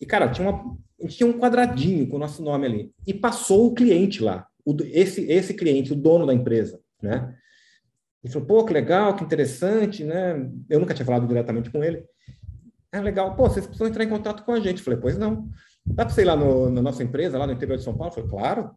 E, 0.00 0.06
cara, 0.06 0.30
tinha, 0.30 0.48
uma, 0.48 0.78
tinha 1.06 1.28
um 1.28 1.38
quadradinho 1.38 2.08
com 2.08 2.16
o 2.16 2.18
nosso 2.18 2.42
nome 2.42 2.64
ali. 2.64 2.92
E 3.06 3.12
passou 3.12 3.66
o 3.66 3.74
cliente 3.74 4.22
lá, 4.22 4.46
o, 4.64 4.74
esse, 4.82 5.30
esse 5.30 5.52
cliente, 5.52 5.92
o 5.92 5.96
dono 5.96 6.24
da 6.24 6.32
empresa, 6.32 6.80
né? 7.02 7.34
E 8.24 8.30
falou, 8.30 8.48
pô, 8.48 8.64
que 8.64 8.72
legal, 8.72 9.14
que 9.14 9.22
interessante, 9.22 10.04
né? 10.04 10.50
Eu 10.70 10.80
nunca 10.80 10.94
tinha 10.94 11.04
falado 11.04 11.28
diretamente 11.28 11.70
com 11.70 11.84
ele. 11.84 12.02
É 12.90 12.98
legal, 12.98 13.36
pô, 13.36 13.42
vocês 13.42 13.66
precisam 13.66 13.88
entrar 13.88 14.04
em 14.04 14.08
contato 14.08 14.42
com 14.42 14.52
a 14.52 14.60
gente. 14.60 14.78
Eu 14.78 14.84
falei, 14.84 14.98
pois 14.98 15.18
não. 15.18 15.46
Dá 15.84 16.06
para 16.06 16.14
você 16.14 16.22
ir 16.22 16.24
lá 16.24 16.34
no, 16.34 16.70
na 16.70 16.80
nossa 16.80 17.02
empresa, 17.02 17.36
lá 17.36 17.46
no 17.46 17.52
interior 17.52 17.76
de 17.76 17.84
São 17.84 17.94
Paulo? 17.94 18.10
Eu 18.10 18.14
falei, 18.14 18.30
claro. 18.30 18.70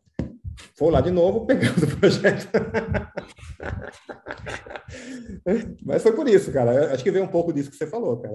Foi 0.75 0.91
lá 0.91 1.01
de 1.01 1.11
novo, 1.11 1.45
pegando 1.45 1.83
o 1.83 1.97
projeto. 1.97 2.47
Mas 5.83 6.03
foi 6.03 6.13
por 6.13 6.27
isso, 6.27 6.51
cara. 6.51 6.93
Acho 6.93 7.03
que 7.03 7.11
veio 7.11 7.25
um 7.25 7.29
pouco 7.29 7.53
disso 7.53 7.69
que 7.69 7.75
você 7.77 7.87
falou, 7.87 8.17
cara. 8.17 8.33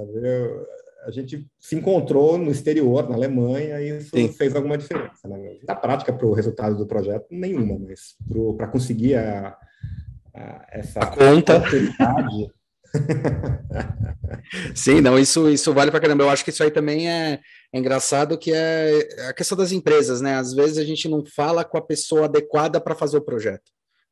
a 1.07 1.11
gente 1.11 1.47
se 1.59 1.77
encontrou 1.77 2.39
no 2.39 2.51
exterior, 2.51 3.09
na 3.09 3.15
Alemanha, 3.15 3.81
e 3.81 3.99
isso 3.99 4.11
Sim. 4.11 4.29
fez 4.33 4.55
alguma 4.55 4.79
diferença. 4.79 5.29
Né? 5.29 5.57
Na 5.67 5.75
prática, 5.75 6.13
para 6.13 6.27
o 6.27 6.33
resultado 6.33 6.77
do 6.77 6.87
projeto, 6.87 7.27
nenhuma, 7.31 7.79
mas 7.79 8.17
para 8.57 8.69
conseguir 8.69 9.15
a, 9.17 9.57
a, 10.35 10.67
essa 10.71 11.01
a 11.01 11.07
conta. 11.07 11.63
Sim, 14.75 15.01
não, 15.01 15.19
isso, 15.19 15.49
isso 15.49 15.73
vale 15.73 15.91
para 15.91 16.01
caramba. 16.01 16.25
Eu 16.25 16.31
acho 16.31 16.45
que 16.45 16.51
isso 16.51 16.63
aí 16.63 16.71
também 16.71 17.11
é, 17.11 17.41
é, 17.77 17.79
engraçado, 17.79 18.39
que 18.39 18.53
é 18.53 19.29
a 19.29 19.33
questão 19.33 19.57
das 19.57 19.73
empresas, 19.73 20.21
né? 20.21 20.37
Às 20.37 20.53
vezes 20.53 20.79
a 20.79 20.85
gente 20.85 21.09
não 21.09 21.25
fala 21.25 21.65
com 21.65 21.79
a 21.79 21.83
pessoa 21.83 22.25
adequada 22.25 22.81
para 22.81 22.95
fazer 22.95 23.19
o 23.19 23.23
projeto. 23.23 23.71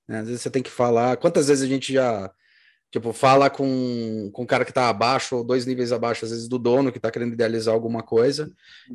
Né? 0.08 0.20
Às 0.20 0.26
vezes 0.26 0.42
você 0.42 0.50
tem 0.50 0.62
que 0.62 0.70
falar. 0.70 1.16
Quantas 1.16 1.48
vezes 1.48 1.64
a 1.64 1.66
gente 1.68 1.92
já 1.92 2.30
tipo 2.90 3.12
fala 3.12 3.50
com, 3.50 4.30
com 4.32 4.44
o 4.44 4.46
cara 4.46 4.64
que 4.64 4.70
está 4.70 4.88
abaixo, 4.88 5.36
ou 5.36 5.44
dois 5.44 5.66
níveis 5.66 5.90
abaixo, 5.90 6.24
às 6.24 6.30
vezes 6.30 6.46
do 6.46 6.60
dono 6.60 6.92
que 6.92 6.98
está 6.98 7.10
querendo 7.10 7.32
idealizar 7.32 7.74
alguma 7.74 8.04
coisa. 8.04 8.52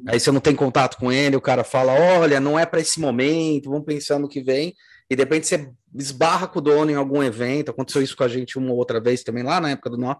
Aí 0.07 0.17
você 0.17 0.31
não 0.31 0.39
tem 0.39 0.55
contato 0.55 0.95
com 0.97 1.11
ele, 1.11 1.35
o 1.35 1.41
cara 1.41 1.65
fala: 1.65 1.91
olha, 1.91 2.39
não 2.39 2.57
é 2.57 2.65
para 2.65 2.79
esse 2.79 2.99
momento, 2.99 3.69
vamos 3.69 3.85
pensar 3.85 4.17
no 4.17 4.29
que 4.29 4.41
vem 4.41 4.73
e 5.09 5.15
de 5.15 5.23
repente 5.23 5.47
você 5.47 5.71
esbarra 5.95 6.47
com 6.47 6.59
o 6.59 6.61
dono 6.61 6.91
em 6.91 6.95
algum 6.95 7.23
evento, 7.23 7.71
aconteceu 7.71 8.01
isso 8.01 8.15
com 8.15 8.23
a 8.23 8.27
gente 8.27 8.59
uma 8.59 8.71
outra 8.73 9.01
vez 9.01 9.23
também, 9.23 9.43
lá 9.43 9.59
na 9.59 9.71
época 9.71 9.89
do 9.89 9.97
nó, 9.97 10.15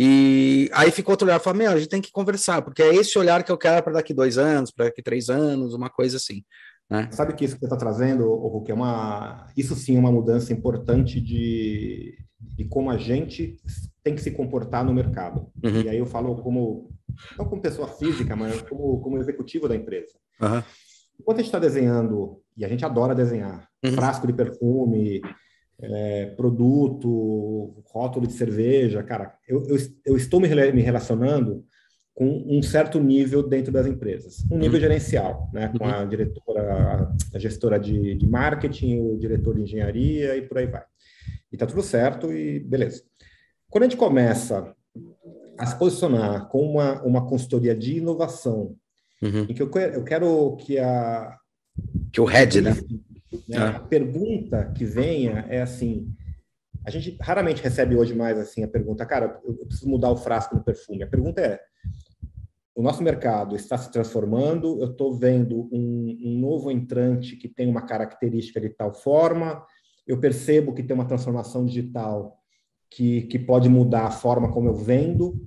e 0.00 0.70
aí 0.72 0.92
ficou 0.92 1.12
outro 1.12 1.26
olhar, 1.26 1.40
fala, 1.40 1.56
meu, 1.56 1.72
a 1.72 1.76
gente 1.76 1.88
tem 1.88 2.00
que 2.00 2.12
conversar, 2.12 2.62
porque 2.62 2.80
é 2.80 2.94
esse 2.94 3.18
olhar 3.18 3.42
que 3.42 3.50
eu 3.50 3.58
quero 3.58 3.82
para 3.82 3.94
daqui 3.94 4.14
dois 4.14 4.38
anos, 4.38 4.70
para 4.70 4.84
daqui 4.84 5.02
três 5.02 5.28
anos, 5.28 5.74
uma 5.74 5.90
coisa 5.90 6.18
assim. 6.18 6.44
Né? 6.88 7.08
Sabe 7.10 7.34
que 7.34 7.44
isso 7.44 7.54
que 7.54 7.60
você 7.60 7.66
está 7.66 7.76
trazendo, 7.76 8.24
Hulk, 8.32 8.70
é 8.70 8.74
uma, 8.74 9.48
isso 9.56 9.74
sim 9.74 9.96
é 9.96 9.98
uma 9.98 10.12
mudança 10.12 10.52
importante 10.52 11.20
de, 11.20 12.16
de 12.40 12.64
como 12.66 12.92
a 12.92 12.96
gente 12.96 13.56
tem 14.00 14.14
que 14.14 14.22
se 14.22 14.30
comportar 14.30 14.84
no 14.84 14.94
mercado. 14.94 15.50
Uhum. 15.64 15.82
E 15.82 15.88
aí 15.88 15.98
eu 15.98 16.06
falo 16.06 16.36
como, 16.36 16.92
não 17.36 17.46
como 17.46 17.60
pessoa 17.60 17.88
física, 17.88 18.36
mas 18.36 18.62
como, 18.62 19.00
como 19.00 19.18
executivo 19.18 19.68
da 19.68 19.74
empresa. 19.74 20.14
Uhum. 20.40 20.62
Enquanto 21.20 21.38
a 21.38 21.40
gente 21.40 21.48
está 21.48 21.58
desenhando, 21.58 22.40
e 22.56 22.64
a 22.64 22.68
gente 22.68 22.84
adora 22.84 23.16
desenhar, 23.16 23.68
uhum. 23.84 23.92
frasco 23.94 24.28
de 24.28 24.32
perfume, 24.32 25.20
é, 25.80 26.26
produto, 26.26 27.82
rótulo 27.86 28.26
de 28.26 28.32
cerveja, 28.32 29.02
cara, 29.02 29.34
eu, 29.48 29.66
eu, 29.68 29.76
eu 30.04 30.16
estou 30.16 30.40
me, 30.40 30.48
me, 30.72 30.82
relacionando 30.82 31.64
com 32.14 32.44
um 32.48 32.62
certo 32.62 32.98
nível 32.98 33.42
dentro 33.46 33.72
das 33.72 33.86
empresas, 33.86 34.44
um 34.50 34.58
nível 34.58 34.74
uhum. 34.74 34.80
gerencial, 34.80 35.48
né, 35.52 35.72
com 35.76 35.84
a 35.84 36.00
uhum. 36.00 36.08
diretora, 36.08 37.14
a 37.32 37.38
gestora 37.38 37.78
de, 37.78 38.14
de 38.16 38.26
marketing, 38.26 39.00
o 39.00 39.16
diretor 39.16 39.54
de 39.54 39.62
engenharia 39.62 40.36
e 40.36 40.42
por 40.42 40.58
aí 40.58 40.66
vai. 40.66 40.82
E 41.52 41.56
tá 41.56 41.64
tudo 41.64 41.82
certo 41.82 42.32
e 42.32 42.58
beleza. 42.58 43.02
Quando 43.70 43.84
a 43.84 43.88
gente 43.88 43.98
começa 43.98 44.74
a 45.56 45.66
se 45.66 45.78
posicionar 45.78 46.48
com 46.48 46.60
uma, 46.60 47.02
uma 47.02 47.26
consultoria 47.26 47.74
de 47.74 47.98
inovação 47.98 48.76
Uhum. 49.22 49.46
Em 49.48 49.54
que 49.54 49.62
eu, 49.62 49.70
eu 49.92 50.04
quero 50.04 50.56
que 50.56 50.78
a. 50.78 51.36
Que 52.12 52.20
o 52.20 52.24
head, 52.24 52.60
né? 52.60 52.76
Né 53.48 53.58
ah. 53.58 53.68
A 53.76 53.80
pergunta 53.80 54.72
que 54.76 54.84
venha 54.84 55.46
é 55.48 55.60
assim: 55.60 56.14
a 56.84 56.90
gente 56.90 57.16
raramente 57.20 57.62
recebe 57.62 57.96
hoje 57.96 58.14
mais 58.14 58.38
assim 58.38 58.62
a 58.62 58.68
pergunta, 58.68 59.04
cara, 59.04 59.40
eu 59.44 59.66
preciso 59.66 59.88
mudar 59.88 60.10
o 60.10 60.16
frasco 60.16 60.56
no 60.56 60.64
perfume. 60.64 61.02
A 61.02 61.06
pergunta 61.06 61.40
é: 61.40 61.60
o 62.74 62.82
nosso 62.82 63.02
mercado 63.02 63.56
está 63.56 63.76
se 63.76 63.90
transformando, 63.90 64.80
eu 64.80 64.92
estou 64.92 65.12
vendo 65.12 65.68
um, 65.72 66.16
um, 66.24 66.38
novo 66.38 66.70
entrante 66.70 67.36
que 67.36 67.48
tem 67.48 67.68
uma 67.68 67.82
característica 67.82 68.60
de 68.60 68.70
tal 68.70 68.94
forma, 68.94 69.66
eu 70.06 70.20
percebo 70.20 70.72
que 70.72 70.82
tem 70.82 70.94
uma 70.94 71.08
transformação 71.08 71.66
digital 71.66 72.38
que, 72.88 73.22
que 73.22 73.38
pode 73.38 73.68
mudar 73.68 74.06
a 74.06 74.10
forma 74.10 74.52
como 74.52 74.68
eu 74.68 74.74
vendo, 74.74 75.44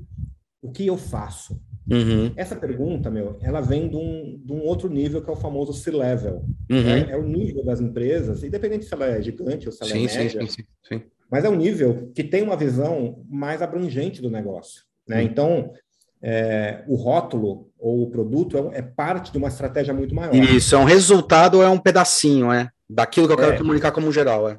o 0.61 0.71
que 0.71 0.86
eu 0.86 0.97
faço? 0.97 1.59
Uhum. 1.89 2.32
Essa 2.36 2.55
pergunta, 2.55 3.09
meu, 3.09 3.38
ela 3.41 3.59
vem 3.59 3.89
de 3.89 3.95
um, 3.95 4.39
de 4.43 4.53
um 4.53 4.61
outro 4.61 4.89
nível 4.89 5.21
que 5.21 5.29
é 5.29 5.34
o 5.34 5.38
famoso 5.38 5.73
C-level. 5.73 6.45
Uhum. 6.69 6.88
É, 6.88 7.11
é, 7.11 7.17
o 7.17 7.23
nível 7.23 7.63
das 7.63 7.82
empresas, 7.82 8.43
independente 8.43 8.86
se 8.86 8.93
ela 8.93 9.07
é 9.07 9.21
gigante 9.21 9.67
ou 9.67 9.71
se 9.71 9.84
ela 9.84 9.91
é 9.91 9.93
sim, 9.93 10.07
é 10.07 10.23
média, 10.23 10.41
sim, 10.41 10.47
sim, 10.47 10.63
sim, 10.88 11.03
mas 11.29 11.43
é 11.43 11.49
um 11.49 11.55
nível 11.55 12.11
que 12.13 12.23
tem 12.23 12.43
uma 12.43 12.57
visão 12.57 13.23
mais 13.29 13.61
abrangente 13.61 14.21
do 14.21 14.29
negócio. 14.29 14.84
Né? 15.07 15.17
Uhum. 15.17 15.21
Então, 15.23 15.73
é, 16.21 16.84
o 16.88 16.95
rótulo 16.95 17.69
ou 17.79 18.03
o 18.03 18.11
produto 18.11 18.57
é, 18.57 18.79
é, 18.79 18.82
parte 18.82 19.32
de 19.32 19.38
uma 19.38 19.47
estratégia 19.47 19.93
muito 19.93 20.13
maior. 20.13 20.36
Isso, 20.36 20.75
é 20.75 20.77
um 20.77 20.84
resultado 20.84 21.55
ou 21.55 21.63
é 21.63 21.69
um 21.69 21.79
pedacinho, 21.79 22.51
é? 22.51 22.69
Daquilo 22.88 23.27
que 23.27 23.34
eu 23.34 23.38
quero 23.38 23.53
é. 23.53 23.57
comunicar 23.57 23.91
como 23.91 24.11
geral, 24.11 24.49
é. 24.49 24.55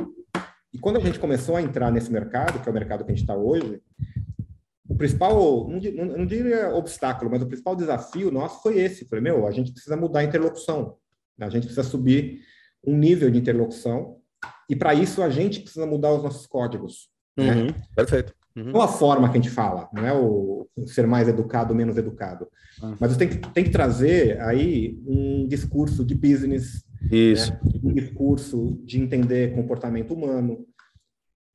E 0.73 0.79
quando 0.79 0.97
a 0.97 1.01
gente 1.01 1.19
começou 1.19 1.55
a 1.55 1.63
entrar 1.63 1.93
nesse 1.93 2.11
mercado, 2.11 2.59
que 2.59 2.69
é 2.69 2.71
o 2.73 2.75
mercado 2.75 3.05
que 3.05 3.13
a 3.13 3.15
gente 3.15 3.23
está 3.23 3.37
hoje, 3.37 3.81
principal, 5.03 5.69
não, 5.69 6.05
não, 6.19 6.25
diria 6.25 6.73
obstáculo, 6.73 7.29
mas 7.29 7.43
o 7.43 7.47
principal 7.47 7.75
desafio 7.75 8.31
nosso 8.31 8.63
foi 8.63 8.79
esse. 8.79 9.05
Foi, 9.07 9.21
meu, 9.21 9.49
a 9.49 9.51
gente 9.51 9.73
precisa 9.73 9.97
mudar 9.97 10.21
a 10.21 10.25
interlocução. 10.25 10.97
A 11.41 11.49
gente 11.49 11.65
precisa 11.65 11.83
subir 11.83 12.41
um 12.87 12.97
nível 12.97 13.29
de 13.29 13.37
interlocução. 13.37 14.19
E 14.71 14.77
para 14.77 14.95
isso 14.95 15.21
a 15.21 15.29
gente 15.29 15.61
precisa 15.61 15.85
mudar 15.87 16.13
os 16.13 16.23
nossos 16.23 16.47
códigos. 16.47 17.11
Né? 17.37 17.53
Uhum, 17.53 17.67
né? 17.67 17.75
Perfeito. 17.97 18.33
Uhum. 18.55 18.71
Não 18.71 18.81
a 18.81 18.87
forma 18.87 19.29
que 19.29 19.39
a 19.39 19.41
gente 19.41 19.51
fala, 19.51 19.89
não 19.93 20.07
é 20.07 20.13
o 20.13 20.69
ser 20.87 21.07
mais 21.07 21.27
educado, 21.27 21.75
menos 21.75 21.97
educado. 21.97 22.47
Uhum. 22.81 22.97
Mas 23.01 23.13
você 23.13 23.19
tem 23.19 23.29
que, 23.29 23.53
tem 23.53 23.65
que 23.65 23.71
trazer 23.71 24.41
aí 24.41 25.03
um 25.05 25.49
discurso 25.49 26.05
de 26.05 26.15
business, 26.15 26.85
Isso. 27.11 27.51
Né? 27.51 27.61
um 27.83 27.93
discurso 27.93 28.79
de 28.85 29.01
entender 29.01 29.53
comportamento 29.53 30.15
humano, 30.15 30.65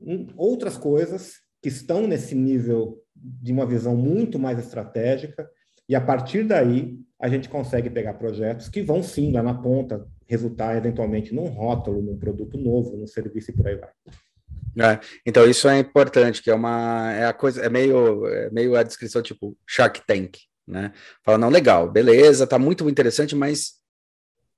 um, 0.01 0.27
outras 0.35 0.75
coisas 0.77 1.35
que 1.61 1.69
estão 1.69 2.07
nesse 2.07 2.35
nível 2.35 3.01
de 3.21 3.51
uma 3.51 3.65
visão 3.65 3.95
muito 3.95 4.37
mais 4.37 4.59
estratégica, 4.59 5.49
e 5.89 5.95
a 5.95 6.01
partir 6.01 6.43
daí 6.43 6.99
a 7.19 7.27
gente 7.27 7.49
consegue 7.49 7.89
pegar 7.89 8.13
projetos 8.13 8.69
que 8.69 8.81
vão 8.81 9.01
sim 9.01 9.31
lá 9.31 9.41
na 9.41 9.53
ponta 9.53 10.07
resultar 10.27 10.75
eventualmente 10.75 11.33
num 11.33 11.45
rótulo, 11.45 12.01
num 12.01 12.17
produto 12.17 12.57
novo, 12.57 12.95
num 12.95 13.07
serviço 13.07 13.51
e 13.51 13.53
por 13.55 13.67
aí 13.67 13.75
vai. 13.75 13.89
É, 14.79 14.99
então 15.25 15.49
isso 15.49 15.67
é 15.67 15.79
importante, 15.79 16.43
que 16.43 16.51
é 16.51 16.53
uma 16.53 17.11
é 17.11 17.25
a 17.25 17.33
coisa 17.33 17.61
é 17.61 17.69
meio 17.69 18.27
é 18.27 18.49
meio 18.51 18.75
a 18.75 18.83
descrição 18.83 19.23
tipo 19.23 19.57
Shark 19.65 20.05
Tank, 20.05 20.37
né? 20.67 20.93
Fala 21.23 21.37
não 21.37 21.49
legal, 21.49 21.89
beleza, 21.89 22.45
tá 22.45 22.59
muito 22.59 22.87
interessante, 22.87 23.35
mas 23.35 23.77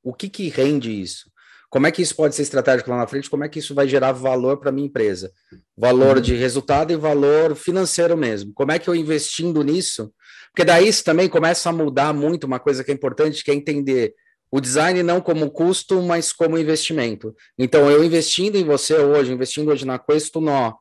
o 0.03 0.14
que 0.14 0.28
que 0.28 0.49
rende 0.49 0.91
isso? 0.91 1.32
Como 1.70 1.86
é 1.86 1.92
que 1.92 2.02
isso 2.02 2.16
pode 2.16 2.36
ser 2.36 2.42
estratégico 2.42 2.90
lá 2.90 2.98
na 2.98 3.08
frente? 3.08 3.30
Como 3.30 3.44
é 3.44 3.50
que 3.50 3.60
isso 3.60 3.76
vai 3.76 3.88
gerar 3.88 4.12
valor 4.12 4.58
para 4.58 4.72
minha 4.72 4.88
empresa? 4.88 5.32
Valor 5.78 6.18
uhum. 6.18 6.22
de 6.22 6.36
resultado 6.36 6.92
e 6.92 6.96
valor 6.96 7.56
financeiro 7.56 8.18
mesmo. 8.18 8.52
Como 8.54 8.72
é 8.72 8.80
que 8.80 8.90
eu 8.90 8.96
investindo 8.96 9.62
nisso? 9.64 10.12
Porque 10.52 10.66
daí 10.66 10.88
isso 10.88 11.04
também 11.04 11.30
começa 11.30 11.70
a 11.70 11.74
mudar 11.74 12.12
muito 12.12 12.46
uma 12.46 12.60
coisa 12.60 12.84
que 12.84 12.92
é 12.92 12.94
importante, 12.94 13.44
que 13.44 13.52
é 13.52 13.54
entender 13.54 14.16
o 14.52 14.60
design 14.60 15.04
não 15.04 15.22
como 15.22 15.52
custo, 15.52 16.02
mas 16.02 16.34
como 16.34 16.58
investimento. 16.58 17.36
Então, 17.58 17.90
eu 17.90 18.04
investindo 18.04 18.56
em 18.56 18.64
você 18.64 18.96
hoje, 18.96 19.32
investindo 19.32 19.70
hoje 19.70 19.86
na 19.86 20.00
Questo 20.00 20.42
Nó, 20.42 20.74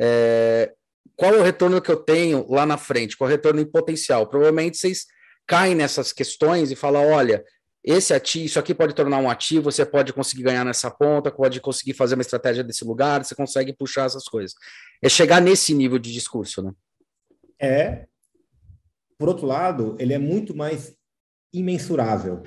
é, 0.00 0.72
qual 1.14 1.34
é 1.34 1.38
o 1.38 1.42
retorno 1.44 1.80
que 1.80 1.90
eu 1.90 1.96
tenho 1.96 2.44
lá 2.50 2.66
na 2.66 2.76
frente? 2.76 3.16
Qual 3.16 3.30
é 3.30 3.32
o 3.32 3.36
retorno 3.36 3.60
em 3.60 3.64
potencial? 3.64 4.26
Provavelmente 4.26 4.76
vocês 4.76 5.06
caem 5.46 5.74
nessas 5.74 6.12
questões 6.12 6.72
e 6.72 6.76
falam, 6.76 7.06
olha, 7.06 7.44
esse 7.84 8.14
ativo, 8.14 8.44
isso 8.44 8.58
aqui 8.58 8.72
pode 8.74 8.94
tornar 8.94 9.18
um 9.18 9.28
ativo, 9.28 9.64
você 9.64 9.84
pode 9.84 10.12
conseguir 10.12 10.44
ganhar 10.44 10.64
nessa 10.64 10.90
ponta, 10.90 11.32
pode 11.32 11.60
conseguir 11.60 11.94
fazer 11.94 12.14
uma 12.14 12.22
estratégia 12.22 12.62
desse 12.62 12.84
lugar, 12.84 13.24
você 13.24 13.34
consegue 13.34 13.72
puxar 13.72 14.06
essas 14.06 14.24
coisas. 14.24 14.54
É 15.02 15.08
chegar 15.08 15.40
nesse 15.40 15.74
nível 15.74 15.98
de 15.98 16.12
discurso, 16.12 16.62
né? 16.62 16.72
É. 17.60 18.06
Por 19.18 19.28
outro 19.28 19.46
lado, 19.46 19.96
ele 19.98 20.12
é 20.12 20.18
muito 20.18 20.54
mais 20.54 20.96
imensurável. 21.52 22.42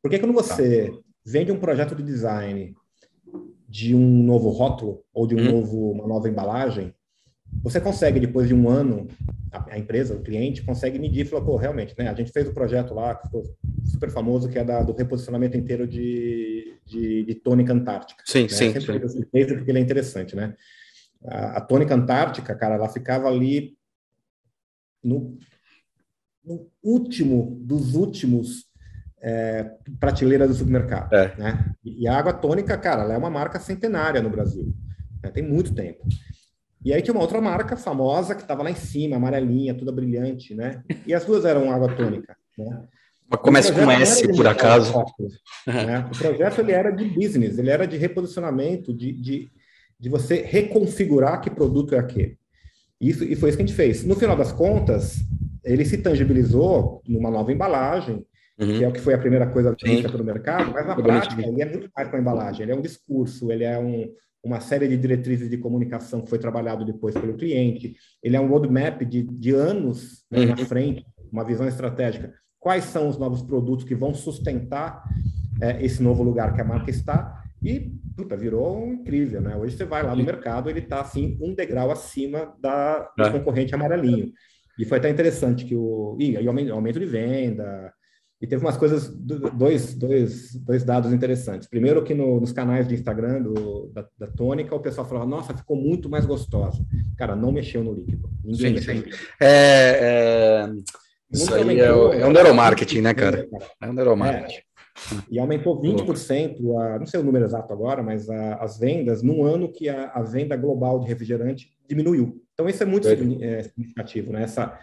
Porque 0.00 0.18
quando 0.18 0.32
você 0.32 0.90
tá. 0.90 0.98
vende 1.24 1.50
um 1.50 1.60
projeto 1.60 1.94
de 1.94 2.02
design 2.02 2.74
de 3.68 3.94
um 3.94 4.22
novo 4.22 4.50
rótulo 4.50 5.04
ou 5.12 5.26
de 5.26 5.34
um 5.34 5.40
hum. 5.40 5.52
novo, 5.52 5.90
uma 5.92 6.06
nova 6.06 6.28
embalagem, 6.28 6.94
você 7.62 7.80
consegue, 7.80 8.20
depois 8.20 8.48
de 8.48 8.54
um 8.54 8.68
ano, 8.68 9.08
a, 9.50 9.74
a 9.74 9.78
empresa, 9.78 10.14
o 10.14 10.22
cliente, 10.22 10.62
consegue 10.62 10.98
medir 10.98 11.26
e 11.26 11.28
falar, 11.28 11.44
pô, 11.44 11.56
realmente, 11.56 11.94
né? 11.98 12.08
A 12.08 12.14
gente 12.14 12.32
fez 12.32 12.46
o 12.46 12.50
um 12.50 12.54
projeto 12.54 12.94
lá, 12.94 13.14
que 13.14 13.26
ficou 13.26 13.42
super 13.84 14.10
famoso, 14.10 14.48
que 14.48 14.58
é 14.58 14.64
da, 14.64 14.82
do 14.82 14.92
reposicionamento 14.92 15.56
inteiro 15.56 15.86
de, 15.86 16.78
de, 16.86 17.24
de 17.24 17.34
tônica 17.34 17.72
antártica. 17.72 18.22
Sim, 18.26 18.42
né? 18.42 18.48
sim. 18.48 18.72
Sempre 18.72 19.08
sim. 19.08 19.24
porque 19.56 19.70
ele 19.70 19.78
é 19.78 19.82
interessante, 19.82 20.34
né? 20.34 20.54
A, 21.24 21.58
a 21.58 21.60
tônica 21.60 21.94
antártica, 21.94 22.54
cara, 22.54 22.76
ela 22.76 22.88
ficava 22.88 23.28
ali 23.28 23.76
no, 25.02 25.36
no 26.44 26.68
último 26.82 27.58
dos 27.60 27.94
últimos 27.94 28.70
é, 29.20 29.70
prateleira 30.00 30.48
do 30.48 30.54
supermercado. 30.54 31.12
É. 31.12 31.36
Né? 31.36 31.74
E 31.84 32.08
a 32.08 32.16
água 32.16 32.32
tônica, 32.32 32.76
cara, 32.76 33.02
ela 33.02 33.14
é 33.14 33.18
uma 33.18 33.30
marca 33.30 33.60
centenária 33.60 34.20
no 34.20 34.30
Brasil. 34.30 34.74
Né? 35.22 35.30
Tem 35.30 35.42
muito 35.42 35.74
tempo. 35.74 36.04
E 36.84 36.92
aí 36.92 37.00
tinha 37.00 37.14
uma 37.14 37.22
outra 37.22 37.40
marca 37.40 37.76
famosa 37.76 38.34
que 38.34 38.42
estava 38.42 38.62
lá 38.62 38.70
em 38.70 38.74
cima, 38.74 39.16
amarelinha, 39.16 39.74
toda 39.74 39.92
brilhante, 39.92 40.54
né? 40.54 40.82
E 41.06 41.14
as 41.14 41.24
duas 41.24 41.44
eram 41.44 41.70
água 41.70 41.94
tônica. 41.94 42.36
Né? 42.58 42.82
Começa 43.40 43.72
com 43.72 43.90
S, 43.90 44.28
por 44.34 44.46
acaso. 44.46 44.92
né? 45.66 46.08
O 46.12 46.18
projeto 46.18 46.60
ele 46.60 46.72
era 46.72 46.90
de 46.90 47.04
business, 47.04 47.56
ele 47.58 47.70
era 47.70 47.86
de 47.86 47.96
reposicionamento, 47.96 48.92
de, 48.92 49.12
de, 49.12 49.50
de 49.98 50.08
você 50.08 50.42
reconfigurar 50.42 51.40
que 51.40 51.50
produto 51.50 51.94
é 51.94 51.98
aquele. 51.98 52.36
Isso, 53.00 53.24
e 53.24 53.34
foi 53.34 53.48
isso 53.48 53.58
que 53.58 53.64
a 53.64 53.66
gente 53.66 53.76
fez. 53.76 54.04
No 54.04 54.14
final 54.14 54.36
das 54.36 54.52
contas, 54.52 55.16
ele 55.64 55.84
se 55.84 55.98
tangibilizou 55.98 57.02
numa 57.06 57.30
nova 57.30 57.52
embalagem, 57.52 58.26
uhum. 58.58 58.78
que 58.78 58.84
é 58.84 58.88
o 58.88 58.92
que 58.92 59.00
foi 59.00 59.14
a 59.14 59.18
primeira 59.18 59.46
coisa 59.46 59.74
vista 59.82 60.08
pelo 60.08 60.24
mercado, 60.24 60.72
mas 60.72 60.86
na 60.86 60.94
prática 60.94 61.40
ele 61.40 61.62
é 61.62 61.66
muito 61.66 61.90
mais 61.96 62.08
com 62.08 62.16
a 62.16 62.20
embalagem, 62.20 62.62
ele 62.62 62.72
é 62.72 62.76
um 62.76 62.82
discurso, 62.82 63.50
ele 63.50 63.64
é 63.64 63.78
um, 63.78 64.12
uma 64.42 64.60
série 64.60 64.88
de 64.88 64.96
diretrizes 64.96 65.48
de 65.48 65.56
comunicação 65.56 66.20
que 66.20 66.28
foi 66.28 66.38
trabalhado 66.38 66.84
depois 66.84 67.14
pelo 67.14 67.34
cliente, 67.34 67.94
ele 68.22 68.36
é 68.36 68.40
um 68.40 68.48
roadmap 68.48 69.02
de, 69.02 69.22
de 69.22 69.50
anos 69.54 70.24
né, 70.30 70.40
uhum. 70.40 70.46
na 70.46 70.56
frente, 70.56 71.06
uma 71.30 71.44
visão 71.44 71.66
estratégica. 71.68 72.34
Quais 72.58 72.84
são 72.84 73.08
os 73.08 73.18
novos 73.18 73.42
produtos 73.42 73.84
que 73.84 73.94
vão 73.94 74.14
sustentar 74.14 75.04
é, 75.60 75.84
esse 75.84 76.02
novo 76.02 76.22
lugar 76.22 76.54
que 76.54 76.60
a 76.60 76.64
marca 76.64 76.90
está? 76.90 77.42
E, 77.62 77.92
puta, 78.16 78.36
virou 78.36 78.86
incrível, 78.88 79.40
né? 79.40 79.56
Hoje 79.56 79.76
você 79.76 79.84
vai 79.84 80.02
lá 80.02 80.16
no 80.16 80.24
mercado, 80.24 80.68
ele 80.68 80.80
está, 80.80 81.00
assim, 81.00 81.38
um 81.40 81.54
degrau 81.54 81.90
acima 81.92 82.52
da, 82.60 83.08
do 83.16 83.22
é. 83.22 83.30
concorrente 83.30 83.74
amarelinho. 83.74 84.32
E 84.78 84.84
foi 84.84 84.98
até 84.98 85.08
interessante 85.08 85.64
que 85.64 85.76
o... 85.76 86.16
E 86.18 86.36
aí 86.36 86.46
aumento 86.46 86.98
de 86.98 87.06
venda, 87.06 87.92
e 88.42 88.46
teve 88.48 88.60
umas 88.60 88.76
coisas, 88.76 89.08
dois, 89.08 89.94
dois, 89.94 90.56
dois 90.56 90.82
dados 90.82 91.12
interessantes. 91.12 91.68
Primeiro, 91.68 92.02
que 92.02 92.12
no, 92.12 92.40
nos 92.40 92.50
canais 92.50 92.88
de 92.88 92.94
Instagram 92.94 93.40
do, 93.40 93.86
da, 93.94 94.04
da 94.18 94.26
Tônica, 94.26 94.74
o 94.74 94.80
pessoal 94.80 95.08
falava, 95.08 95.24
nossa, 95.24 95.56
ficou 95.56 95.76
muito 95.76 96.10
mais 96.10 96.26
gostosa. 96.26 96.84
Cara, 97.16 97.36
não 97.36 97.52
mexeu 97.52 97.84
no 97.84 97.94
líquido. 97.94 98.28
Ninguém 98.42 98.78
sim, 98.78 99.04
sim. 99.04 99.10
É, 99.40 100.66
é... 100.66 100.72
Isso 101.32 101.54
aí 101.54 101.78
é, 101.78 101.92
o, 101.92 102.12
é 102.12 102.26
um 102.26 102.32
neuromarketing, 102.32 103.00
né, 103.00 103.14
cara? 103.14 103.48
É 103.80 103.88
um 103.88 103.92
neuromarketing. 103.92 104.56
É, 104.56 104.62
e 105.30 105.38
aumentou 105.38 105.80
20%, 105.80 106.78
a, 106.80 106.98
não 106.98 107.06
sei 107.06 107.20
o 107.20 107.22
número 107.22 107.44
exato 107.44 107.72
agora, 107.72 108.02
mas 108.02 108.28
a, 108.28 108.56
as 108.56 108.76
vendas 108.76 109.22
num 109.22 109.44
ano 109.44 109.72
que 109.72 109.88
a, 109.88 110.10
a, 110.10 110.20
venda 110.20 110.56
global 110.56 110.98
de 110.98 111.06
refrigerante 111.06 111.68
diminuiu. 111.88 112.42
Então, 112.52 112.68
isso 112.68 112.82
é 112.82 112.86
muito 112.86 113.06
é, 113.08 113.62
significativo, 113.62 114.32
né? 114.32 114.42
Essa, 114.42 114.76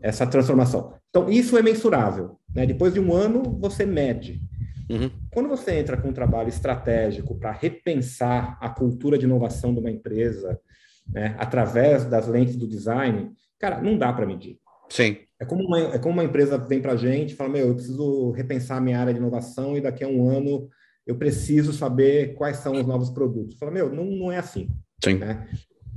essa 0.00 0.26
transformação. 0.26 0.94
Então, 1.10 1.28
isso 1.28 1.58
é 1.58 1.62
mensurável. 1.62 2.38
Né? 2.54 2.66
Depois 2.66 2.92
de 2.92 3.00
um 3.00 3.12
ano, 3.12 3.42
você 3.58 3.84
mede. 3.84 4.40
Uhum. 4.90 5.10
Quando 5.30 5.48
você 5.48 5.72
entra 5.72 5.96
com 5.96 6.08
um 6.08 6.12
trabalho 6.12 6.48
estratégico 6.48 7.34
para 7.34 7.52
repensar 7.52 8.58
a 8.60 8.68
cultura 8.68 9.16
de 9.16 9.24
inovação 9.24 9.72
de 9.72 9.80
uma 9.80 9.90
empresa, 9.90 10.60
né, 11.08 11.34
através 11.38 12.04
das 12.04 12.26
lentes 12.26 12.56
do 12.56 12.66
design, 12.66 13.32
cara, 13.58 13.80
não 13.80 13.96
dá 13.96 14.12
para 14.12 14.26
medir. 14.26 14.58
Sim. 14.88 15.16
É 15.40 15.44
como, 15.44 15.64
uma, 15.64 15.78
é 15.78 15.98
como 15.98 16.14
uma 16.14 16.24
empresa 16.24 16.58
vem 16.58 16.80
para 16.80 16.92
a 16.92 16.96
gente 16.96 17.32
e 17.32 17.36
fala: 17.36 17.50
Meu, 17.50 17.68
eu 17.68 17.74
preciso 17.74 18.30
repensar 18.32 18.76
a 18.76 18.80
minha 18.80 19.00
área 19.00 19.12
de 19.12 19.18
inovação 19.18 19.76
e 19.76 19.80
daqui 19.80 20.04
a 20.04 20.08
um 20.08 20.28
ano 20.28 20.68
eu 21.06 21.16
preciso 21.16 21.72
saber 21.72 22.34
quais 22.34 22.58
são 22.58 22.74
os 22.74 22.86
novos 22.86 23.10
produtos. 23.10 23.58
Fala: 23.58 23.72
Meu, 23.72 23.92
não, 23.92 24.04
não 24.04 24.30
é 24.30 24.38
assim. 24.38 24.68
Sim. 25.02 25.14
Né? 25.14 25.48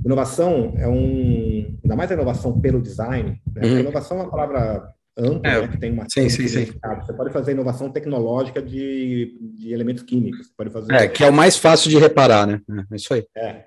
Inovação 0.04 0.74
é 0.78 0.88
um. 0.88 1.78
Ainda 1.82 1.94
mais 1.94 2.10
a 2.10 2.14
inovação 2.14 2.60
pelo 2.60 2.82
design. 2.82 3.40
Né? 3.54 3.62
Uhum. 3.66 3.78
Inovação 3.80 4.18
é 4.18 4.22
uma 4.22 4.30
palavra 4.30 4.95
ampla, 5.16 5.50
é, 5.50 5.60
né? 5.62 5.68
que 5.68 5.78
tem 5.78 5.92
uma. 5.92 6.06
Sim, 6.08 6.28
sim, 6.28 6.46
sim. 6.46 6.66
Você 7.00 7.12
pode 7.12 7.32
fazer 7.32 7.52
inovação 7.52 7.90
tecnológica 7.90 8.60
de, 8.60 9.38
de 9.40 9.72
elementos 9.72 10.02
químicos. 10.02 10.48
Você 10.48 10.52
pode 10.56 10.70
fazer. 10.70 10.92
É, 10.92 11.08
que 11.08 11.24
é 11.24 11.30
o 11.30 11.32
mais 11.32 11.56
fácil 11.56 11.90
de 11.90 11.98
reparar, 11.98 12.46
né? 12.46 12.60
É 12.90 12.96
isso 12.96 13.12
aí. 13.14 13.24
É. 13.36 13.64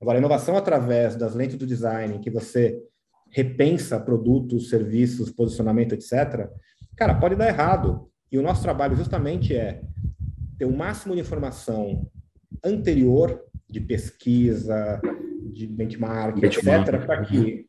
Agora, 0.00 0.18
inovação 0.18 0.56
através 0.56 1.16
das 1.16 1.34
lentes 1.34 1.56
do 1.56 1.66
design, 1.66 2.18
que 2.20 2.30
você 2.30 2.82
repensa 3.30 4.00
produtos, 4.00 4.68
serviços, 4.68 5.30
posicionamento, 5.30 5.94
etc., 5.94 6.48
cara, 6.96 7.14
pode 7.14 7.36
dar 7.36 7.48
errado. 7.48 8.08
E 8.32 8.38
o 8.38 8.42
nosso 8.42 8.62
trabalho 8.62 8.96
justamente 8.96 9.54
é 9.54 9.82
ter 10.58 10.64
o 10.64 10.76
máximo 10.76 11.14
de 11.14 11.20
informação 11.20 12.08
anterior 12.64 13.42
de 13.68 13.80
pesquisa, 13.80 15.00
de 15.52 15.66
benchmark, 15.66 16.38
benchmark. 16.38 16.88
etc., 16.88 17.06
para 17.06 17.22
que 17.24 17.66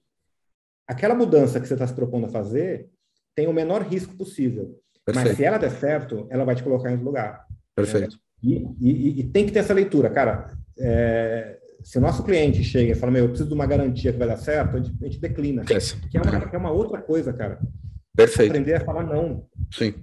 aquela 0.87 1.15
mudança 1.15 1.59
que 1.59 1.67
você 1.67 1.73
está 1.73 1.87
se 1.87 1.93
propondo 1.93 2.25
a 2.25 2.29
fazer 2.29 2.89
tenha 3.35 3.49
o 3.49 3.53
menor 3.53 3.81
risco 3.83 4.15
possível. 4.15 4.79
Perfeito. 5.05 5.27
Mas 5.27 5.37
se 5.37 5.43
ela 5.43 5.57
der 5.57 5.71
certo, 5.71 6.27
ela 6.29 6.45
vai 6.45 6.55
te 6.55 6.63
colocar 6.63 6.89
em 6.89 6.93
outro 6.93 7.07
lugar. 7.07 7.45
Perfeito. 7.75 8.17
E, 8.43 8.67
e, 8.79 9.19
e, 9.19 9.23
tem 9.25 9.45
que 9.45 9.51
ter 9.51 9.59
essa 9.59 9.73
leitura, 9.73 10.09
cara. 10.09 10.51
É, 10.77 11.59
se 11.83 11.97
o 11.97 12.01
nosso 12.01 12.23
cliente 12.23 12.63
chega 12.63 12.91
e 12.91 12.95
fala, 12.95 13.11
meu, 13.11 13.23
eu 13.25 13.29
preciso 13.29 13.49
de 13.49 13.55
uma 13.55 13.65
garantia 13.65 14.11
que 14.11 14.17
vai 14.19 14.27
dar 14.27 14.37
certo, 14.37 14.77
a 14.77 14.79
gente, 14.79 14.97
a 14.99 15.05
gente 15.05 15.19
declina. 15.19 15.63
Que 15.63 15.73
é, 15.73 16.21
uma, 16.21 16.49
que 16.49 16.55
é 16.55 16.59
uma 16.59 16.71
outra 16.71 17.01
coisa, 17.01 17.31
cara. 17.33 17.59
Perfeito. 18.15 18.51
Aprender 18.51 18.75
a 18.75 18.85
falar 18.85 19.03
não. 19.03 19.45
Sim. 19.71 19.93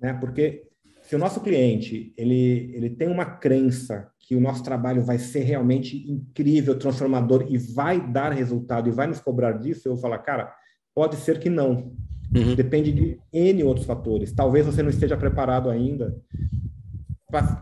Né? 0.00 0.14
Porque 0.14 0.64
se 1.02 1.14
o 1.14 1.18
nosso 1.18 1.40
cliente 1.40 2.12
ele, 2.16 2.72
ele 2.74 2.90
tem 2.90 3.08
uma 3.08 3.24
crença 3.24 4.10
que 4.18 4.34
o 4.34 4.40
nosso 4.40 4.62
trabalho 4.62 5.02
vai 5.02 5.18
ser 5.18 5.40
realmente 5.40 6.10
incrível, 6.10 6.76
transformador 6.76 7.46
e 7.48 7.56
vai 7.56 8.00
dar 8.00 8.32
resultado 8.32 8.88
e 8.88 8.92
vai 8.92 9.06
nos 9.06 9.20
cobrar 9.20 9.52
disso, 9.52 9.86
eu 9.86 9.92
vou 9.92 10.02
falar, 10.02 10.18
cara, 10.18 10.52
pode 10.92 11.16
ser 11.16 11.38
que 11.38 11.48
não. 11.48 11.92
Uhum. 12.36 12.54
Depende 12.54 12.92
de 12.92 13.18
N 13.32 13.64
outros 13.64 13.86
fatores. 13.86 14.32
Talvez 14.32 14.66
você 14.66 14.82
não 14.82 14.90
esteja 14.90 15.16
preparado 15.16 15.70
ainda 15.70 16.14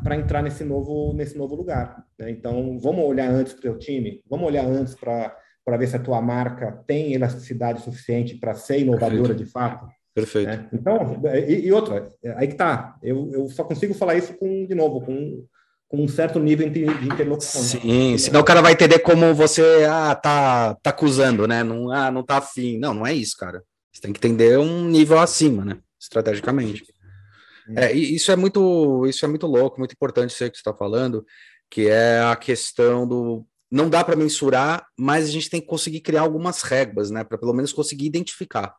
para 0.02 0.16
entrar 0.16 0.42
nesse 0.42 0.64
novo, 0.64 1.12
nesse 1.14 1.36
novo 1.36 1.54
lugar. 1.54 2.04
Né? 2.18 2.30
Então, 2.30 2.78
vamos 2.78 3.04
olhar 3.04 3.30
antes 3.30 3.54
para 3.54 3.70
o 3.70 3.78
time, 3.78 4.22
vamos 4.28 4.46
olhar 4.46 4.64
antes 4.64 4.94
para 4.94 5.76
ver 5.78 5.86
se 5.86 5.96
a 5.96 6.00
tua 6.00 6.20
marca 6.20 6.82
tem 6.86 7.14
elasticidade 7.14 7.82
suficiente 7.82 8.36
para 8.36 8.54
ser 8.54 8.80
inovadora 8.80 9.28
Perfeito. 9.28 9.44
de 9.44 9.50
fato. 9.50 9.86
Perfeito. 10.14 10.48
Né? 10.48 10.68
Então, 10.72 11.20
e, 11.48 11.66
e, 11.66 11.72
outra, 11.72 12.08
aí 12.36 12.46
que 12.46 12.54
tá. 12.54 12.96
Eu, 13.02 13.30
eu 13.32 13.48
só 13.48 13.64
consigo 13.64 13.94
falar 13.94 14.14
isso 14.14 14.34
com, 14.34 14.66
de 14.66 14.74
novo, 14.74 15.00
com, 15.00 15.44
com 15.88 16.02
um 16.02 16.08
certo 16.08 16.38
nível 16.38 16.68
de, 16.70 16.84
de 16.84 17.06
interlocução. 17.06 17.62
Sim, 17.62 18.16
senão 18.18 18.40
o 18.40 18.44
cara 18.44 18.60
vai 18.60 18.72
entender 18.72 19.00
como 19.00 19.34
você 19.34 19.84
ah, 19.88 20.14
tá, 20.14 20.74
tá 20.82 20.90
acusando, 20.90 21.48
né? 21.48 21.64
Não, 21.64 21.90
ah, 21.90 22.10
não 22.12 22.22
tá 22.22 22.36
afim. 22.36 22.78
Não, 22.78 22.94
não 22.94 23.06
é 23.06 23.12
isso, 23.12 23.36
cara. 23.36 23.62
Você 23.94 24.02
tem 24.02 24.12
que 24.12 24.18
entender 24.18 24.58
um 24.58 24.88
nível 24.88 25.18
acima, 25.18 25.64
né? 25.64 25.78
Estrategicamente. 26.00 26.84
É, 27.76 27.92
isso 27.92 28.30
é 28.30 28.36
muito, 28.36 29.06
isso 29.06 29.24
é 29.24 29.28
muito 29.28 29.46
louco, 29.46 29.78
muito 29.78 29.92
importante 29.92 30.30
isso 30.30 30.44
aí 30.44 30.50
que 30.50 30.56
você 30.56 30.60
está 30.60 30.74
falando, 30.74 31.24
que 31.70 31.88
é 31.88 32.20
a 32.20 32.36
questão 32.36 33.06
do 33.06 33.46
não 33.70 33.88
dá 33.88 34.04
para 34.04 34.14
mensurar, 34.14 34.86
mas 34.96 35.26
a 35.26 35.30
gente 35.30 35.50
tem 35.50 35.60
que 35.60 35.66
conseguir 35.66 36.00
criar 36.00 36.20
algumas 36.20 36.62
regras, 36.62 37.10
né? 37.10 37.24
Para 37.24 37.38
pelo 37.38 37.52
menos 37.52 37.72
conseguir 37.72 38.06
identificar. 38.06 38.74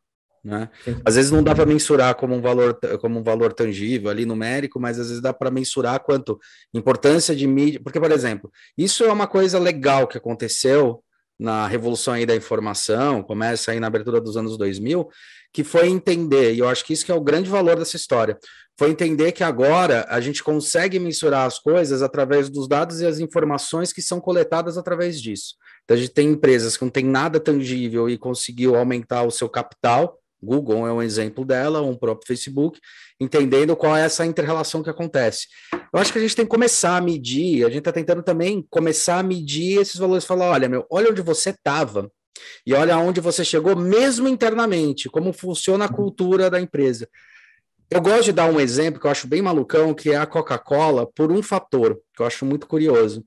Né? 0.45 0.69
Às 1.03 1.15
vezes 1.15 1.31
não 1.31 1.41
dá 1.41 1.55
para 1.55 1.65
mensurar 1.65 2.13
como 2.13 2.35
um 2.35 2.41
valor 2.41 2.79
como 3.01 3.19
um 3.19 3.23
valor 3.23 3.51
tangível 3.51 4.11
ali 4.11 4.27
numérico, 4.27 4.79
mas 4.79 4.99
às 4.99 5.07
vezes 5.07 5.21
dá 5.21 5.33
para 5.33 5.49
mensurar 5.49 5.99
quanto 6.01 6.39
importância 6.71 7.35
de 7.35 7.47
mídia, 7.47 7.81
porque 7.83 7.99
por 7.99 8.11
exemplo, 8.11 8.51
isso 8.77 9.03
é 9.03 9.11
uma 9.11 9.25
coisa 9.25 9.57
legal 9.57 10.07
que 10.07 10.19
aconteceu 10.19 11.03
na 11.39 11.67
revolução 11.67 12.13
aí 12.13 12.25
da 12.25 12.35
informação, 12.35 13.21
começa 13.21 13.71
aí 13.71 13.79
na 13.79 13.87
abertura 13.87 14.21
dos 14.21 14.37
anos 14.37 14.57
2000, 14.57 15.07
que 15.53 15.63
foi 15.63 15.87
entender, 15.87 16.53
e 16.53 16.59
eu 16.59 16.67
acho 16.67 16.83
que 16.85 16.93
isso 16.93 17.05
que 17.05 17.11
é 17.11 17.15
o 17.15 17.21
grande 17.21 17.49
valor 17.49 17.77
dessa 17.77 17.95
história, 17.95 18.37
foi 18.77 18.89
entender 18.89 19.31
que 19.31 19.43
agora 19.43 20.05
a 20.09 20.19
gente 20.19 20.43
consegue 20.43 20.99
mensurar 20.99 21.45
as 21.45 21.59
coisas 21.59 22.01
através 22.01 22.49
dos 22.49 22.67
dados 22.67 22.99
e 22.99 23.05
as 23.05 23.19
informações 23.19 23.93
que 23.93 24.01
são 24.01 24.19
coletadas 24.19 24.77
através 24.77 25.21
disso. 25.21 25.55
Então 25.83 25.95
a 25.95 25.99
gente 25.99 26.13
tem 26.13 26.29
empresas 26.29 26.75
que 26.75 26.83
não 26.83 26.91
tem 26.91 27.05
nada 27.05 27.39
tangível 27.39 28.09
e 28.09 28.17
conseguiu 28.17 28.75
aumentar 28.75 29.23
o 29.23 29.31
seu 29.31 29.47
capital, 29.47 30.19
Google 30.45 30.87
é 30.87 30.93
um 30.93 31.01
exemplo 31.01 31.43
dela, 31.43 31.81
um 31.81 31.95
próprio 31.95 32.27
Facebook, 32.27 32.79
entendendo 33.19 33.75
qual 33.75 33.97
é 33.97 34.05
essa 34.05 34.25
interrelação 34.25 34.83
que 34.83 34.89
acontece. 34.89 35.47
Eu 35.73 35.99
acho 35.99 36.11
que 36.11 36.19
a 36.19 36.21
gente 36.21 36.35
tem 36.35 36.45
que 36.45 36.51
começar 36.51 36.95
a 36.95 37.01
medir, 37.01 37.65
a 37.65 37.69
gente 37.69 37.79
está 37.79 37.91
tentando 37.91 38.23
também 38.23 38.65
começar 38.69 39.19
a 39.19 39.23
medir 39.23 39.81
esses 39.81 39.95
valores, 39.95 40.25
falar, 40.25 40.51
olha, 40.51 40.69
meu, 40.69 40.85
olha 40.89 41.09
onde 41.09 41.21
você 41.21 41.49
estava 41.49 42.11
e 42.65 42.73
olha 42.73 42.95
aonde 42.95 43.19
você 43.19 43.43
chegou, 43.43 43.75
mesmo 43.75 44.27
internamente, 44.27 45.09
como 45.09 45.33
funciona 45.33 45.85
a 45.85 45.89
cultura 45.89 46.49
da 46.49 46.61
empresa. 46.61 47.09
Eu 47.89 48.01
gosto 48.01 48.25
de 48.25 48.31
dar 48.31 48.51
um 48.51 48.59
exemplo 48.59 48.99
que 48.99 49.07
eu 49.07 49.11
acho 49.11 49.27
bem 49.27 49.41
malucão, 49.41 49.93
que 49.93 50.11
é 50.11 50.17
a 50.17 50.25
Coca-Cola, 50.25 51.07
por 51.07 51.31
um 51.31 51.41
fator, 51.43 51.99
que 52.15 52.21
eu 52.21 52.25
acho 52.25 52.45
muito 52.45 52.67
curioso. 52.67 53.23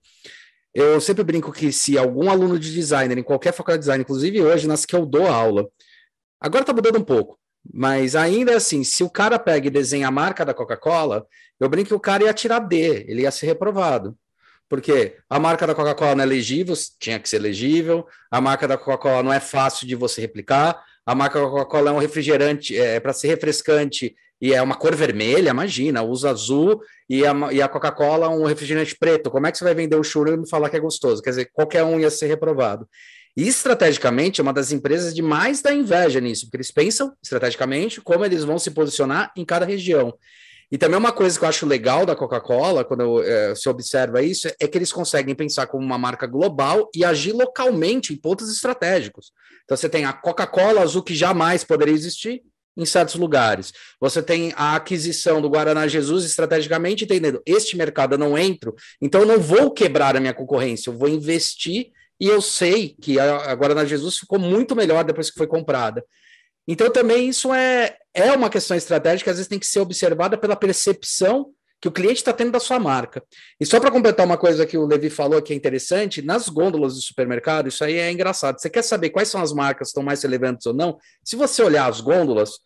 Eu 0.74 1.00
sempre 1.00 1.24
brinco 1.24 1.52
que 1.52 1.72
se 1.72 1.96
algum 1.96 2.30
aluno 2.30 2.58
de 2.58 2.72
designer, 2.72 3.16
em 3.16 3.22
qualquer 3.22 3.52
faculdade 3.52 3.80
de 3.80 3.84
design, 3.84 4.02
inclusive 4.02 4.42
hoje 4.42 4.66
nas 4.66 4.84
que 4.84 4.94
eu 4.94 5.06
dou 5.06 5.26
aula, 5.26 5.66
Agora 6.40 6.62
está 6.62 6.72
mudando 6.72 6.98
um 6.98 7.04
pouco, 7.04 7.38
mas 7.72 8.14
ainda 8.14 8.56
assim, 8.56 8.84
se 8.84 9.02
o 9.02 9.10
cara 9.10 9.38
pega 9.38 9.66
e 9.66 9.70
desenha 9.70 10.08
a 10.08 10.10
marca 10.10 10.44
da 10.44 10.54
Coca-Cola, 10.54 11.26
eu 11.58 11.68
brinco 11.68 11.88
que 11.88 11.94
o 11.94 12.00
cara 12.00 12.24
ia 12.24 12.34
tirar 12.34 12.60
D, 12.60 13.04
ele 13.08 13.22
ia 13.22 13.30
ser 13.30 13.46
reprovado. 13.46 14.16
Porque 14.68 15.16
a 15.28 15.38
marca 15.38 15.66
da 15.66 15.74
Coca-Cola 15.74 16.14
não 16.14 16.24
é 16.24 16.26
legível, 16.26 16.74
tinha 17.00 17.18
que 17.18 17.28
ser 17.28 17.38
legível, 17.38 18.06
a 18.30 18.40
marca 18.40 18.68
da 18.68 18.76
Coca-Cola 18.76 19.22
não 19.22 19.32
é 19.32 19.40
fácil 19.40 19.86
de 19.86 19.94
você 19.94 20.20
replicar, 20.20 20.82
a 21.06 21.14
marca 21.14 21.40
da 21.40 21.46
Coca-Cola 21.46 21.90
é 21.90 21.92
um 21.92 21.98
refrigerante, 21.98 22.76
é 22.76 23.00
para 23.00 23.14
ser 23.14 23.28
refrescante 23.28 24.14
e 24.40 24.54
é 24.54 24.62
uma 24.62 24.76
cor 24.76 24.94
vermelha, 24.94 25.50
imagina, 25.50 26.02
usa 26.02 26.30
azul 26.30 26.80
e 27.08 27.26
a, 27.26 27.32
e 27.50 27.62
a 27.62 27.68
Coca-Cola 27.68 28.28
um 28.28 28.44
refrigerante 28.44 28.96
preto. 28.96 29.30
Como 29.30 29.46
é 29.46 29.50
que 29.50 29.58
você 29.58 29.64
vai 29.64 29.74
vender 29.74 29.96
o 29.96 30.04
churro 30.04 30.28
e 30.28 30.36
me 30.36 30.48
falar 30.48 30.68
que 30.68 30.76
é 30.76 30.80
gostoso? 30.80 31.22
Quer 31.22 31.30
dizer, 31.30 31.50
qualquer 31.52 31.82
um 31.82 31.98
ia 31.98 32.10
ser 32.10 32.26
reprovado. 32.26 32.86
E 33.38 33.46
estrategicamente 33.46 34.40
é 34.40 34.42
uma 34.42 34.52
das 34.52 34.72
empresas 34.72 35.14
de 35.14 35.22
mais 35.22 35.62
da 35.62 35.72
inveja 35.72 36.20
nisso, 36.20 36.46
porque 36.46 36.56
eles 36.56 36.72
pensam 36.72 37.12
estrategicamente 37.22 38.00
como 38.00 38.24
eles 38.24 38.42
vão 38.42 38.58
se 38.58 38.72
posicionar 38.72 39.32
em 39.36 39.44
cada 39.44 39.64
região. 39.64 40.12
E 40.72 40.76
também 40.76 40.98
uma 40.98 41.12
coisa 41.12 41.38
que 41.38 41.44
eu 41.44 41.48
acho 41.48 41.64
legal 41.64 42.04
da 42.04 42.16
Coca-Cola, 42.16 42.84
quando 42.84 43.22
é, 43.22 43.54
se 43.54 43.68
observa 43.68 44.20
isso, 44.20 44.48
é 44.60 44.66
que 44.66 44.76
eles 44.76 44.92
conseguem 44.92 45.36
pensar 45.36 45.68
como 45.68 45.84
uma 45.84 45.96
marca 45.96 46.26
global 46.26 46.90
e 46.92 47.04
agir 47.04 47.30
localmente 47.30 48.12
em 48.12 48.16
pontos 48.16 48.52
estratégicos. 48.52 49.30
Então 49.62 49.76
você 49.76 49.88
tem 49.88 50.04
a 50.04 50.12
Coca-Cola 50.12 50.82
azul 50.82 51.04
que 51.04 51.14
jamais 51.14 51.62
poderia 51.62 51.94
existir 51.94 52.42
em 52.76 52.84
certos 52.84 53.14
lugares. 53.14 53.72
Você 54.00 54.20
tem 54.20 54.52
a 54.56 54.74
aquisição 54.74 55.40
do 55.40 55.48
Guaraná 55.48 55.86
Jesus 55.86 56.24
estrategicamente 56.24 57.04
entendendo, 57.04 57.40
este 57.46 57.76
mercado 57.76 58.14
eu 58.14 58.18
não 58.18 58.36
entro, 58.36 58.74
então 59.00 59.20
eu 59.20 59.26
não 59.28 59.38
vou 59.38 59.70
quebrar 59.70 60.16
a 60.16 60.20
minha 60.20 60.34
concorrência, 60.34 60.90
eu 60.90 60.98
vou 60.98 61.08
investir 61.08 61.92
e 62.20 62.26
eu 62.26 62.40
sei 62.40 62.96
que 63.00 63.18
a 63.18 63.54
Guaraná 63.54 63.84
Jesus 63.84 64.18
ficou 64.18 64.38
muito 64.38 64.74
melhor 64.74 65.04
depois 65.04 65.30
que 65.30 65.38
foi 65.38 65.46
comprada. 65.46 66.04
Então, 66.66 66.90
também 66.90 67.28
isso 67.28 67.52
é, 67.54 67.96
é 68.12 68.32
uma 68.32 68.50
questão 68.50 68.76
estratégica 68.76 69.30
às 69.30 69.36
vezes 69.36 69.48
tem 69.48 69.58
que 69.58 69.66
ser 69.66 69.80
observada 69.80 70.36
pela 70.36 70.56
percepção 70.56 71.52
que 71.80 71.88
o 71.88 71.92
cliente 71.92 72.16
está 72.16 72.32
tendo 72.32 72.50
da 72.50 72.60
sua 72.60 72.78
marca. 72.78 73.22
E 73.60 73.64
só 73.64 73.78
para 73.78 73.90
completar 73.90 74.26
uma 74.26 74.36
coisa 74.36 74.66
que 74.66 74.76
o 74.76 74.84
Levi 74.84 75.08
falou 75.08 75.40
que 75.40 75.52
é 75.52 75.56
interessante, 75.56 76.20
nas 76.20 76.48
gôndolas 76.48 76.94
do 76.94 77.00
supermercado, 77.00 77.68
isso 77.68 77.84
aí 77.84 77.94
é 77.94 78.10
engraçado. 78.10 78.60
Você 78.60 78.68
quer 78.68 78.82
saber 78.82 79.10
quais 79.10 79.28
são 79.28 79.40
as 79.40 79.52
marcas 79.52 79.88
que 79.88 79.90
estão 79.90 80.02
mais 80.02 80.22
relevantes 80.22 80.66
ou 80.66 80.74
não? 80.74 80.98
Se 81.24 81.36
você 81.36 81.62
olhar 81.62 81.88
as 81.88 82.00
gôndolas, 82.00 82.58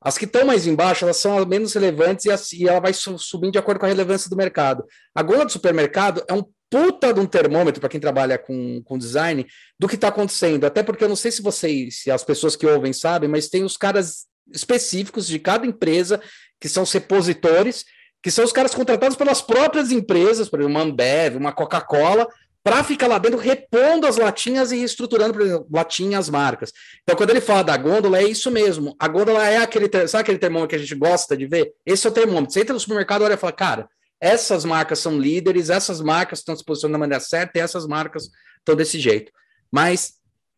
as 0.00 0.18
que 0.18 0.24
estão 0.24 0.44
mais 0.44 0.66
embaixo, 0.66 1.04
elas 1.04 1.16
são 1.16 1.38
as 1.38 1.46
menos 1.46 1.74
relevantes 1.74 2.26
e, 2.26 2.30
assim, 2.30 2.56
e 2.58 2.68
ela 2.68 2.80
vai 2.80 2.92
subindo 2.92 3.52
de 3.52 3.58
acordo 3.58 3.78
com 3.78 3.86
a 3.86 3.88
relevância 3.88 4.28
do 4.28 4.36
mercado. 4.36 4.84
A 5.14 5.22
gôndola 5.22 5.46
do 5.46 5.52
supermercado 5.52 6.24
é 6.28 6.34
um 6.34 6.44
puta 6.70 7.12
de 7.12 7.20
um 7.20 7.26
termômetro 7.26 7.80
para 7.80 7.88
quem 7.88 8.00
trabalha 8.00 8.38
com, 8.38 8.82
com 8.84 8.98
design 8.98 9.46
do 9.78 9.88
que 9.88 9.94
está 9.94 10.08
acontecendo. 10.08 10.64
Até 10.64 10.82
porque 10.82 11.04
eu 11.04 11.08
não 11.08 11.16
sei 11.16 11.30
se 11.30 11.42
vocês, 11.42 12.02
se 12.02 12.10
as 12.10 12.24
pessoas 12.24 12.56
que 12.56 12.66
ouvem 12.66 12.92
sabem, 12.92 13.28
mas 13.28 13.48
tem 13.48 13.64
os 13.64 13.76
caras 13.76 14.26
específicos 14.52 15.26
de 15.26 15.38
cada 15.38 15.66
empresa 15.66 16.20
que 16.60 16.68
são 16.68 16.84
repositores, 16.84 17.84
que 18.22 18.30
são 18.30 18.44
os 18.44 18.52
caras 18.52 18.74
contratados 18.74 19.16
pelas 19.16 19.40
próprias 19.40 19.90
empresas, 19.92 20.48
por 20.48 20.60
exemplo, 20.60 20.76
uma 20.76 20.84
Ambev, 20.84 21.36
uma 21.36 21.52
Coca-Cola, 21.52 22.26
para 22.66 22.82
ficar 22.82 23.06
lá 23.06 23.18
dentro 23.18 23.38
repondo 23.38 24.08
as 24.08 24.16
latinhas 24.16 24.72
e 24.72 24.76
reestruturando, 24.76 25.34
por 25.34 25.42
exemplo, 25.42 25.68
latinhas, 25.72 26.28
marcas. 26.28 26.72
Então, 27.04 27.14
quando 27.14 27.30
ele 27.30 27.40
fala 27.40 27.62
da 27.62 27.76
gôndola, 27.76 28.18
é 28.18 28.24
isso 28.24 28.50
mesmo. 28.50 28.96
A 28.98 29.06
gôndola 29.06 29.46
é 29.46 29.58
aquele, 29.58 29.88
sabe 30.08 30.22
aquele 30.22 30.38
termômetro 30.38 30.70
que 30.70 30.74
a 30.74 30.78
gente 30.80 30.94
gosta 30.96 31.36
de 31.36 31.46
ver? 31.46 31.72
Esse 31.86 32.08
é 32.08 32.10
o 32.10 32.12
termômetro. 32.12 32.52
Você 32.52 32.62
entra 32.62 32.74
no 32.74 32.80
supermercado, 32.80 33.22
olha 33.22 33.34
e 33.34 33.36
fala, 33.36 33.52
cara, 33.52 33.88
essas 34.20 34.64
marcas 34.64 34.98
são 34.98 35.18
líderes, 35.18 35.70
essas 35.70 36.00
marcas 36.00 36.40
estão 36.40 36.56
se 36.56 36.64
posicionando 36.64 36.94
da 36.94 36.98
maneira 36.98 37.20
certa 37.20 37.58
e 37.58 37.62
essas 37.62 37.86
marcas 37.86 38.30
estão 38.58 38.74
desse 38.74 38.98
jeito. 38.98 39.30
Mas 39.70 40.14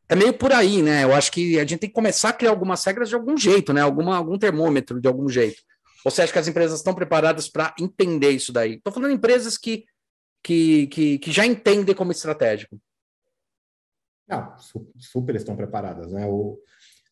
é 0.09 0.15
meio 0.15 0.33
por 0.33 0.53
aí, 0.53 0.83
né? 0.83 1.05
Eu 1.05 1.15
acho 1.15 1.31
que 1.31 1.59
a 1.59 1.65
gente 1.65 1.79
tem 1.79 1.89
que 1.89 1.95
começar 1.95 2.31
a 2.31 2.33
criar 2.33 2.51
algumas 2.51 2.83
regras 2.85 3.09
de 3.09 3.15
algum 3.15 3.37
jeito, 3.37 3.73
né? 3.73 3.83
Alguma, 3.83 4.17
algum 4.17 4.39
termômetro 4.39 5.01
de 5.01 5.09
algum 5.09 5.29
jeito. 5.29 5.63
Ou 6.05 6.11
você 6.11 6.23
acha 6.23 6.33
que 6.33 6.39
as 6.39 6.49
empresas 6.49 6.79
estão 6.79 6.95
preparadas 6.95 7.49
para 7.49 7.75
entender 7.79 8.31
isso 8.31 8.53
daí? 8.53 8.75
Estou 8.75 8.93
falando 8.93 9.13
empresas 9.13 9.59
que, 9.59 9.85
que, 10.43 10.87
que, 10.87 11.19
que 11.19 11.33
já 11.33 11.45
entendem 11.45 11.95
como 11.95 12.13
estratégico. 12.13 12.81
Não, 14.27 14.55
super 14.99 15.35
estão 15.35 15.57
preparadas, 15.57 16.13
né? 16.13 16.27
O, 16.27 16.59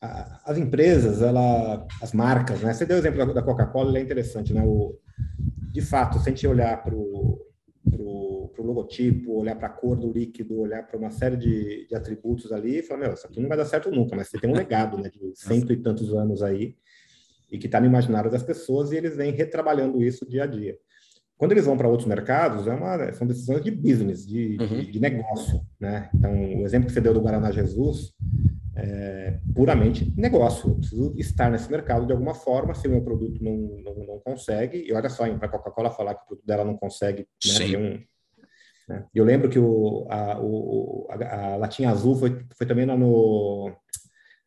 a, 0.01 0.51
as 0.51 0.59
empresas, 0.59 1.23
ela, 1.23 1.87
as 2.01 2.13
marcas, 2.13 2.61
né? 2.61 2.73
Você 2.73 2.87
deu 2.87 2.97
o 2.97 3.01
exemplo 3.01 3.35
da, 3.35 3.43
Coca-Cola, 3.43 3.91
ele 3.91 3.99
é 3.99 4.03
interessante, 4.03 4.55
né? 4.55 4.63
O, 4.65 4.99
de 5.73 5.81
fato, 5.81 6.19
se 6.19 6.29
a 6.29 6.33
gente 6.33 6.47
olhar 6.47 6.83
para 6.83 6.95
o 6.95 7.41
logotipo, 8.59 9.33
olhar 9.33 9.57
para 9.57 9.69
a 9.69 9.71
cor 9.71 9.97
do 9.97 10.11
líquido, 10.11 10.59
olhar 10.59 10.87
para 10.87 10.99
uma 10.99 11.11
série 11.11 11.37
de, 11.37 11.87
de 11.87 11.95
atributos 11.95 12.53
ali, 12.53 12.83
falar, 12.83 13.01
meu, 13.01 13.13
isso 13.13 13.27
aqui 13.27 13.41
não 13.41 13.49
vai 13.49 13.59
dar 13.59 13.67
certo 13.67 13.91
nunca, 13.91 14.17
mas 14.17 14.29
você 14.29 14.39
tem 14.39 14.51
um 14.51 14.55
legado 14.57 14.99
né, 14.99 15.11
de 15.11 15.33
cento 15.35 15.73
e 15.73 15.77
tantos 15.77 16.13
anos 16.15 16.43
aí, 16.43 16.77
e 17.51 17.59
que 17.59 17.67
está 17.67 17.81
no 17.81 17.87
imaginário 17.87 18.31
das 18.31 18.43
pessoas, 18.43 18.91
e 18.91 18.97
eles 18.97 19.17
vêm 19.17 19.33
retrabalhando 19.33 20.03
isso 20.03 20.29
dia 20.29 20.45
a 20.45 20.47
dia. 20.47 20.77
Quando 21.37 21.53
eles 21.53 21.67
vão 21.67 21.77
para 21.77 21.89
outros 21.89 22.09
mercados, 22.09 22.67
é 22.67 22.73
uma, 22.73 23.13
são 23.13 23.27
decisões 23.27 23.63
de 23.63 23.71
business, 23.71 24.27
de, 24.27 24.57
uhum. 24.59 24.67
de, 24.67 24.93
de, 24.93 25.01
negócio, 25.01 25.61
né? 25.79 26.09
Então, 26.15 26.33
o 26.33 26.65
exemplo 26.65 26.87
que 26.87 26.95
você 26.95 27.01
deu 27.01 27.13
do 27.13 27.21
Guaraná 27.21 27.51
Jesus 27.51 28.15
é 28.77 29.39
puramente 29.55 30.13
negócio. 30.17 30.71
Eu 30.71 30.75
preciso 30.77 31.15
estar 31.17 31.51
nesse 31.51 31.71
mercado 31.71 32.07
de 32.07 32.13
alguma 32.13 32.35
forma, 32.35 32.75
se 32.75 32.87
o 32.87 32.91
meu 32.91 33.03
produto 33.03 33.43
não, 33.43 33.57
não, 33.83 34.07
não 34.07 34.19
consegue, 34.21 34.85
e 34.87 34.93
olha 34.93 35.09
só, 35.09 35.27
para 35.37 35.47
a 35.47 35.51
Coca-Cola 35.51 35.91
falar 35.91 36.15
que 36.15 36.25
o 36.25 36.27
produto 36.27 36.47
dela 36.47 36.65
não 36.65 36.77
consegue, 36.77 37.27
né, 37.45 37.79
um, 37.79 38.01
né? 38.89 39.05
Eu 39.15 39.25
lembro 39.25 39.49
que 39.49 39.59
o, 39.59 40.07
a, 40.11 40.39
o, 40.41 41.09
a, 41.11 41.55
a 41.55 41.57
latinha 41.57 41.91
azul 41.91 42.17
foi, 42.17 42.45
foi 42.57 42.67
também 42.67 42.87
lá 42.87 42.97
no, 42.97 43.73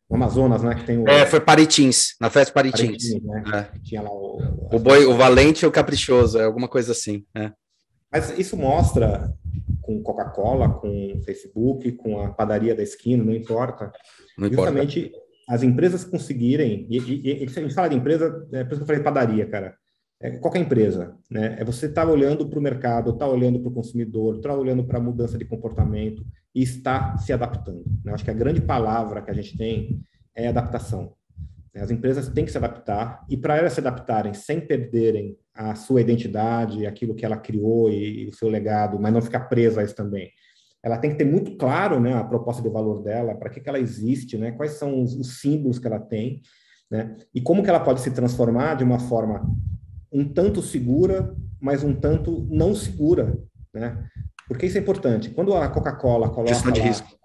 no 0.08 0.16
Amazonas, 0.16 0.62
né? 0.62 0.74
Que 0.76 0.84
tem 0.84 0.98
o... 0.98 1.08
É, 1.08 1.26
foi 1.26 1.40
Paritins, 1.40 2.14
na 2.20 2.30
festa 2.30 2.52
Paritins. 2.52 3.12
Paritins 3.12 3.22
né? 3.22 3.70
é. 3.74 3.78
Tinha 3.80 4.02
lá 4.02 4.10
o, 4.10 4.68
o 4.72 4.78
boi, 4.78 5.04
o 5.04 5.16
valente 5.16 5.64
e 5.64 5.68
o 5.68 5.72
caprichoso, 5.72 6.38
é 6.38 6.44
alguma 6.44 6.68
coisa 6.68 6.92
assim. 6.92 7.24
É. 7.34 7.52
Mas 8.10 8.36
isso 8.38 8.56
mostra 8.56 9.32
com 9.98 10.02
Coca-Cola, 10.02 10.68
com 10.68 11.20
Facebook, 11.24 11.92
com 11.92 12.20
a 12.20 12.30
padaria 12.30 12.74
da 12.74 12.82
esquina, 12.82 13.24
não 13.24 13.34
importa. 13.34 13.92
Não 14.38 14.48
Justamente 14.48 15.00
importa. 15.00 15.24
as 15.48 15.62
empresas 15.62 16.04
conseguirem, 16.04 16.86
e, 16.88 16.98
e, 16.98 17.42
e, 17.42 17.44
a 17.44 17.46
gente 17.48 17.74
fala 17.74 17.88
de 17.88 17.96
empresa, 17.96 18.46
é 18.52 18.64
por 18.64 18.72
isso 18.72 18.76
que 18.76 18.82
eu 18.82 18.86
falei 18.86 19.02
padaria, 19.02 19.46
cara 19.46 19.74
é, 20.22 20.32
qualquer 20.32 20.60
empresa, 20.60 21.16
né? 21.30 21.56
É 21.58 21.64
você 21.64 21.86
estar 21.86 22.04
tá 22.04 22.12
olhando 22.12 22.46
para 22.46 22.58
o 22.58 22.62
mercado, 22.62 23.10
estar 23.10 23.24
tá 23.24 23.30
olhando 23.30 23.58
para 23.58 23.70
o 23.70 23.74
consumidor, 23.74 24.36
estar 24.36 24.50
tá 24.50 24.54
olhando 24.54 24.84
para 24.84 24.98
a 24.98 25.02
mudança 25.02 25.38
de 25.38 25.46
comportamento 25.46 26.24
e 26.54 26.62
estar 26.62 27.16
se 27.18 27.32
adaptando. 27.32 27.84
Né? 28.04 28.12
Acho 28.12 28.24
que 28.24 28.30
a 28.30 28.34
grande 28.34 28.60
palavra 28.60 29.22
que 29.22 29.30
a 29.30 29.34
gente 29.34 29.56
tem 29.56 30.02
é 30.34 30.48
adaptação. 30.48 31.14
As 31.74 31.90
empresas 31.90 32.28
têm 32.28 32.44
que 32.44 32.50
se 32.50 32.58
adaptar 32.58 33.24
e 33.28 33.36
para 33.36 33.56
elas 33.56 33.72
se 33.72 33.80
adaptarem 33.80 34.34
sem 34.34 34.60
perderem 34.60 35.36
a 35.54 35.74
sua 35.74 36.00
identidade, 36.00 36.86
aquilo 36.86 37.14
que 37.14 37.24
ela 37.24 37.36
criou 37.36 37.90
e, 37.90 38.24
e 38.24 38.28
o 38.28 38.34
seu 38.34 38.48
legado, 38.48 38.98
mas 38.98 39.12
não 39.12 39.22
ficar 39.22 39.40
presa 39.40 39.80
a 39.80 39.84
isso 39.84 39.94
também. 39.94 40.30
Ela 40.82 40.98
tem 40.98 41.10
que 41.10 41.16
ter 41.16 41.26
muito 41.26 41.56
claro, 41.56 42.00
né, 42.00 42.14
a 42.14 42.24
proposta 42.24 42.62
de 42.62 42.68
valor 42.68 43.02
dela, 43.02 43.34
para 43.34 43.50
que, 43.50 43.60
que 43.60 43.68
ela 43.68 43.78
existe, 43.78 44.38
né, 44.38 44.52
quais 44.52 44.72
são 44.72 45.02
os, 45.02 45.14
os 45.14 45.40
símbolos 45.40 45.78
que 45.78 45.86
ela 45.86 46.00
tem, 46.00 46.40
né, 46.90 47.16
e 47.34 47.40
como 47.40 47.62
que 47.62 47.68
ela 47.68 47.80
pode 47.80 48.00
se 48.00 48.10
transformar 48.10 48.74
de 48.74 48.84
uma 48.84 48.98
forma 48.98 49.46
um 50.12 50.26
tanto 50.26 50.62
segura, 50.62 51.36
mas 51.60 51.84
um 51.84 51.94
tanto 51.94 52.46
não 52.50 52.74
segura, 52.74 53.38
né? 53.72 54.04
Porque 54.48 54.66
isso 54.66 54.76
é 54.76 54.80
importante. 54.80 55.30
Quando 55.30 55.54
a 55.54 55.68
Coca-Cola 55.68 56.28
coloca 56.30 56.52
Gestão 56.52 56.72
de 56.72 56.80
lá, 56.80 56.86
risco. 56.86 57.19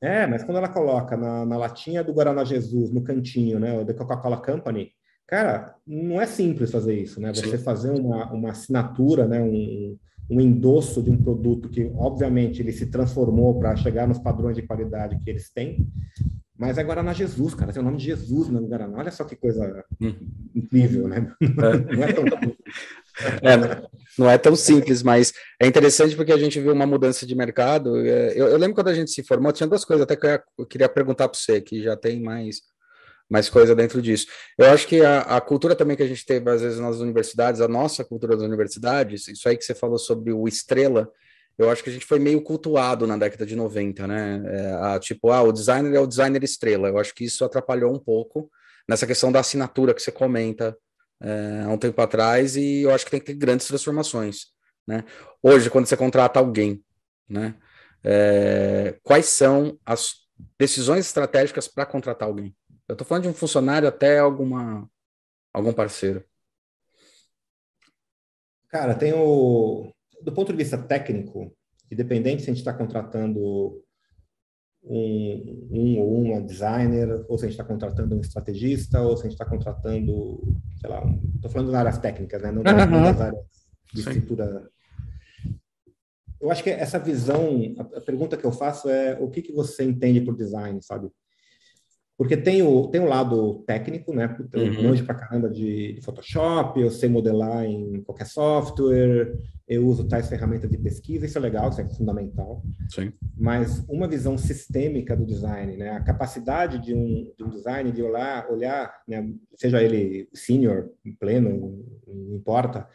É, 0.00 0.26
mas 0.26 0.44
quando 0.44 0.58
ela 0.58 0.68
coloca 0.68 1.16
na, 1.16 1.46
na 1.46 1.56
latinha 1.56 2.04
do 2.04 2.12
Guaraná 2.12 2.44
Jesus, 2.44 2.90
no 2.90 3.02
cantinho, 3.02 3.58
né, 3.58 3.82
da 3.82 3.94
Coca-Cola 3.94 4.36
Company, 4.36 4.90
cara, 5.26 5.74
não 5.86 6.20
é 6.20 6.26
simples 6.26 6.70
fazer 6.70 7.00
isso, 7.00 7.20
né? 7.20 7.32
Você 7.34 7.56
Sim. 7.56 7.64
fazer 7.64 7.90
uma, 7.90 8.30
uma 8.32 8.50
assinatura, 8.50 9.26
né, 9.26 9.40
um, 9.40 9.96
um 10.30 10.40
endosso 10.40 11.02
de 11.02 11.10
um 11.10 11.16
produto 11.16 11.68
que, 11.68 11.90
obviamente, 11.96 12.60
ele 12.60 12.72
se 12.72 12.86
transformou 12.86 13.58
para 13.58 13.76
chegar 13.76 14.06
nos 14.06 14.18
padrões 14.18 14.56
de 14.56 14.62
qualidade 14.62 15.18
que 15.20 15.30
eles 15.30 15.50
têm, 15.50 15.88
mas 16.58 16.78
é 16.78 16.84
Guaraná 16.84 17.12
Jesus, 17.12 17.54
cara. 17.54 17.72
Tem 17.72 17.82
o 17.82 17.84
nome 17.84 17.98
de 17.98 18.04
Jesus 18.04 18.48
no 18.48 18.66
Guaraná. 18.66 18.98
Olha 18.98 19.10
só 19.10 19.24
que 19.24 19.36
coisa 19.36 19.84
hum. 20.00 20.14
incrível, 20.54 21.06
né? 21.06 21.30
É. 21.40 21.46
Não 21.96 22.02
é 22.02 22.12
tão. 22.12 22.24
É, 23.40 23.56
não 24.18 24.30
é 24.30 24.38
tão 24.38 24.56
simples, 24.56 25.02
mas 25.02 25.32
é 25.60 25.66
interessante 25.66 26.16
porque 26.16 26.32
a 26.32 26.38
gente 26.38 26.60
viu 26.60 26.72
uma 26.72 26.86
mudança 26.86 27.26
de 27.26 27.34
mercado. 27.34 27.96
É, 27.98 28.32
eu, 28.34 28.48
eu 28.48 28.56
lembro 28.56 28.74
quando 28.74 28.88
a 28.88 28.94
gente 28.94 29.10
se 29.10 29.22
formou, 29.22 29.52
tinha 29.52 29.66
duas 29.66 29.84
coisas, 29.84 30.02
até 30.02 30.16
que 30.16 30.26
eu, 30.26 30.30
ia, 30.30 30.42
eu 30.58 30.66
queria 30.66 30.88
perguntar 30.88 31.28
para 31.28 31.38
você, 31.38 31.60
que 31.60 31.82
já 31.82 31.96
tem 31.96 32.22
mais, 32.22 32.62
mais 33.28 33.48
coisa 33.48 33.74
dentro 33.74 34.00
disso. 34.00 34.26
Eu 34.56 34.70
acho 34.70 34.86
que 34.86 35.04
a, 35.04 35.20
a, 35.20 35.40
cultura 35.40 35.74
também 35.74 35.96
que 35.96 36.02
a 36.02 36.06
gente 36.06 36.24
teve, 36.24 36.50
às 36.50 36.62
vezes, 36.62 36.78
nas 36.78 36.98
universidades, 36.98 37.60
a 37.60 37.68
nossa 37.68 38.04
cultura 38.04 38.36
das 38.36 38.46
universidades, 38.46 39.28
isso 39.28 39.48
aí 39.48 39.56
que 39.56 39.64
você 39.64 39.74
falou 39.74 39.98
sobre 39.98 40.32
o 40.32 40.48
estrela, 40.48 41.10
eu 41.58 41.70
acho 41.70 41.82
que 41.82 41.90
a 41.90 41.92
gente 41.92 42.04
foi 42.04 42.18
meio 42.18 42.42
cultuado 42.42 43.06
na 43.06 43.16
década 43.16 43.46
de 43.46 43.56
90, 43.56 44.06
né? 44.06 44.42
É, 44.46 44.72
a, 44.74 44.98
tipo, 44.98 45.30
ah, 45.30 45.42
o 45.42 45.52
designer 45.52 45.94
é 45.94 46.00
o 46.00 46.06
designer 46.06 46.42
estrela. 46.44 46.88
Eu 46.88 46.98
acho 46.98 47.14
que 47.14 47.24
isso 47.24 47.44
atrapalhou 47.44 47.94
um 47.94 47.98
pouco 47.98 48.50
nessa 48.88 49.06
questão 49.06 49.32
da 49.32 49.40
assinatura 49.40 49.94
que 49.94 50.02
você 50.02 50.12
comenta 50.12 50.76
é, 51.20 51.62
há 51.64 51.68
um 51.68 51.78
tempo 51.78 52.00
atrás, 52.00 52.56
e 52.56 52.82
eu 52.82 52.92
acho 52.92 53.04
que 53.04 53.10
tem 53.10 53.20
que 53.20 53.26
ter 53.26 53.34
grandes 53.34 53.66
transformações, 53.66 54.46
né? 54.86 55.04
Hoje, 55.42 55.70
quando 55.70 55.86
você 55.86 55.96
contrata 55.96 56.38
alguém, 56.38 56.82
né? 57.28 57.54
É, 58.04 58.98
quais 59.02 59.26
são 59.26 59.78
as 59.84 60.26
decisões 60.58 61.06
estratégicas 61.06 61.66
para 61.66 61.86
contratar 61.86 62.28
alguém? 62.28 62.54
Eu 62.88 62.92
estou 62.92 63.06
falando 63.06 63.24
de 63.24 63.28
um 63.28 63.34
funcionário 63.34 63.88
até 63.88 64.18
alguma 64.18 64.88
algum 65.52 65.72
parceiro. 65.72 66.24
Cara, 68.68 68.94
tem 68.94 69.12
o 69.12 69.92
do 70.22 70.32
ponto 70.32 70.52
de 70.52 70.58
vista 70.58 70.76
técnico, 70.78 71.54
independente 71.90 72.42
se 72.42 72.50
a 72.50 72.52
gente 72.52 72.60
está 72.60 72.72
contratando 72.72 73.82
um, 74.88 75.68
um 75.70 75.98
ou 75.98 76.22
uma 76.22 76.40
designer, 76.40 77.24
ou 77.28 77.36
se 77.36 77.44
a 77.44 77.48
gente 77.48 77.58
está 77.58 77.64
contratando 77.64 78.14
um 78.14 78.20
estrategista, 78.20 79.00
ou 79.02 79.16
se 79.16 79.22
a 79.22 79.24
gente 79.24 79.32
está 79.32 79.44
contratando, 79.44 80.56
sei 80.80 80.88
lá, 80.88 81.02
estou 81.34 81.50
falando 81.50 81.72
das 81.72 81.80
áreas 81.80 81.98
técnicas, 81.98 82.40
né? 82.40 82.52
não, 82.52 82.58
uhum. 82.58 83.02
das 83.02 83.20
áreas 83.20 83.44
de 83.92 84.02
Sim. 84.02 84.10
estrutura. 84.10 84.70
Eu 86.40 86.50
acho 86.50 86.62
que 86.62 86.70
essa 86.70 86.98
visão, 86.98 87.74
a, 87.78 88.00
pergunta 88.00 88.36
que 88.36 88.44
eu 88.44 88.52
faço 88.52 88.88
é 88.88 89.18
o 89.18 89.28
que, 89.28 89.42
que 89.42 89.52
você 89.52 89.82
entende 89.82 90.20
por 90.20 90.36
design, 90.36 90.80
sabe? 90.82 91.10
Porque 92.18 92.36
tem 92.36 92.62
o, 92.62 92.86
tem 92.88 93.00
o 93.00 93.08
lado 93.08 93.62
técnico, 93.66 94.14
né? 94.14 94.34
Eu 94.52 94.62
uhum. 94.62 94.82
manjo 94.84 95.04
pra 95.04 95.14
caramba 95.14 95.50
de, 95.50 95.94
de, 95.94 96.00
Photoshop, 96.00 96.80
eu 96.80 96.90
sei 96.90 97.10
modelar 97.10 97.64
em 97.64 98.02
qualquer 98.02 98.26
software, 98.26 99.36
eu 99.68 99.86
uso 99.86 100.08
tais 100.08 100.26
ferramentas 100.26 100.70
de 100.70 100.78
pesquisa, 100.78 101.26
isso 101.26 101.36
é 101.36 101.40
legal, 101.40 101.68
isso 101.68 101.80
é 101.80 101.88
fundamental. 101.90 102.62
Sim. 102.88 103.12
Mas 103.36 103.84
uma 103.86 104.08
visão 104.08 104.38
sistêmica 104.38 105.14
do 105.14 105.26
design, 105.26 105.76
né? 105.76 105.90
A 105.90 106.00
capacidade 106.02 106.78
de 106.78 106.94
um, 106.94 107.30
de 107.36 107.44
um 107.44 107.50
design 107.50 107.92
de 107.92 108.02
olhar, 108.02 108.50
olhar 108.50 108.94
né? 109.06 109.28
seja 109.54 109.82
ele 109.82 110.28
senior, 110.32 110.88
pleno, 111.20 111.84
não 112.06 112.36
importa, 112.36 112.88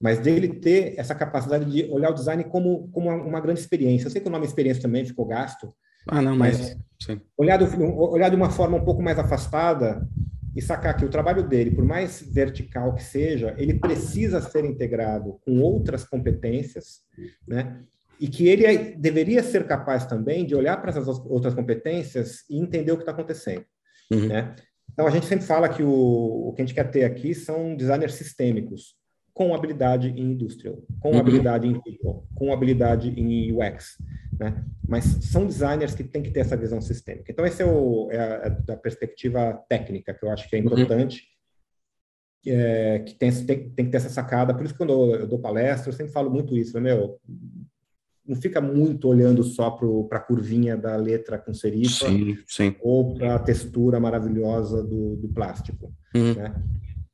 mas 0.00 0.20
dele 0.20 0.48
ter 0.48 0.94
essa 0.96 1.14
capacidade 1.14 1.64
de 1.64 1.90
olhar 1.90 2.10
o 2.10 2.14
design 2.14 2.44
como, 2.44 2.88
como 2.92 3.10
uma 3.10 3.40
grande 3.40 3.58
experiência. 3.58 4.06
Eu 4.06 4.10
sei 4.12 4.20
que 4.20 4.28
o 4.28 4.30
nome 4.30 4.46
experiência 4.46 4.82
também 4.82 5.04
ficou 5.04 5.26
gasto, 5.26 5.74
ah, 6.06 6.22
não, 6.22 6.36
mas, 6.36 6.76
mas 7.08 7.18
olhar, 7.36 7.60
olhar 7.62 8.28
de 8.28 8.36
uma 8.36 8.50
forma 8.50 8.76
um 8.76 8.84
pouco 8.84 9.02
mais 9.02 9.18
afastada 9.18 10.06
e 10.54 10.62
sacar 10.62 10.96
que 10.96 11.04
o 11.04 11.10
trabalho 11.10 11.46
dele, 11.46 11.70
por 11.70 11.84
mais 11.84 12.22
vertical 12.22 12.94
que 12.94 13.02
seja, 13.02 13.54
ele 13.58 13.78
precisa 13.78 14.40
ser 14.40 14.64
integrado 14.64 15.38
com 15.44 15.60
outras 15.60 16.04
competências, 16.04 17.00
né? 17.46 17.80
E 18.20 18.26
que 18.26 18.48
ele 18.48 18.96
deveria 18.96 19.42
ser 19.42 19.64
capaz 19.66 20.04
também 20.04 20.44
de 20.44 20.56
olhar 20.56 20.76
para 20.80 20.90
essas 20.90 21.06
outras 21.06 21.54
competências 21.54 22.44
e 22.50 22.58
entender 22.58 22.90
o 22.90 22.96
que 22.96 23.02
está 23.02 23.12
acontecendo, 23.12 23.64
uhum. 24.10 24.26
né? 24.26 24.56
Então 24.92 25.06
a 25.06 25.10
gente 25.10 25.26
sempre 25.26 25.46
fala 25.46 25.68
que 25.68 25.82
o, 25.82 26.48
o 26.48 26.52
que 26.54 26.62
a 26.62 26.64
gente 26.64 26.74
quer 26.74 26.90
ter 26.90 27.04
aqui 27.04 27.34
são 27.34 27.76
designers 27.76 28.14
sistêmicos 28.14 28.98
com 29.38 29.54
habilidade 29.54 30.08
em 30.08 30.32
industrial, 30.32 30.82
com 30.98 31.12
uhum. 31.12 31.20
habilidade 31.20 31.68
em 31.68 31.80
people, 31.80 32.24
com 32.34 32.52
habilidade 32.52 33.08
em 33.10 33.52
UX, 33.52 33.96
né? 34.36 34.64
Mas 34.84 35.04
são 35.04 35.46
designers 35.46 35.94
que 35.94 36.02
têm 36.02 36.24
que 36.24 36.32
ter 36.32 36.40
essa 36.40 36.56
visão 36.56 36.80
sistêmica. 36.80 37.30
Então, 37.30 37.46
esse 37.46 37.62
é, 37.62 37.64
o, 37.64 38.08
é, 38.10 38.18
a, 38.18 38.24
é 38.46 38.50
da 38.50 38.76
perspectiva 38.76 39.54
técnica, 39.68 40.12
que 40.12 40.26
eu 40.26 40.30
acho 40.32 40.50
que 40.50 40.56
é 40.56 40.58
uhum. 40.58 40.64
importante, 40.66 41.22
uhum. 42.44 42.52
é, 42.52 42.98
que 42.98 43.14
tem, 43.14 43.30
tem, 43.30 43.70
tem, 43.70 43.84
que 43.84 43.92
ter 43.92 43.98
essa 43.98 44.08
sacada. 44.08 44.52
Por 44.52 44.66
isso, 44.66 44.76
quando 44.76 44.92
eu, 44.92 45.20
eu 45.20 45.26
dou 45.28 45.38
palestra, 45.38 45.88
eu 45.88 45.96
sempre 45.96 46.12
falo 46.12 46.28
muito 46.28 46.56
isso, 46.56 46.74
né, 46.74 46.80
meu? 46.80 47.20
Não 48.26 48.34
fica 48.34 48.60
muito 48.60 49.06
olhando 49.06 49.44
só 49.44 49.70
para 49.70 50.18
a 50.18 50.20
curvinha 50.20 50.76
da 50.76 50.96
letra 50.96 51.38
com 51.38 51.54
serifa 51.54 52.08
sim, 52.08 52.36
sim. 52.44 52.74
ou 52.80 53.14
para 53.14 53.36
a 53.36 53.38
textura 53.38 54.00
maravilhosa 54.00 54.82
do, 54.82 55.14
do 55.14 55.28
plástico. 55.28 55.94
Uhum. 56.12 56.34
Né? 56.34 56.52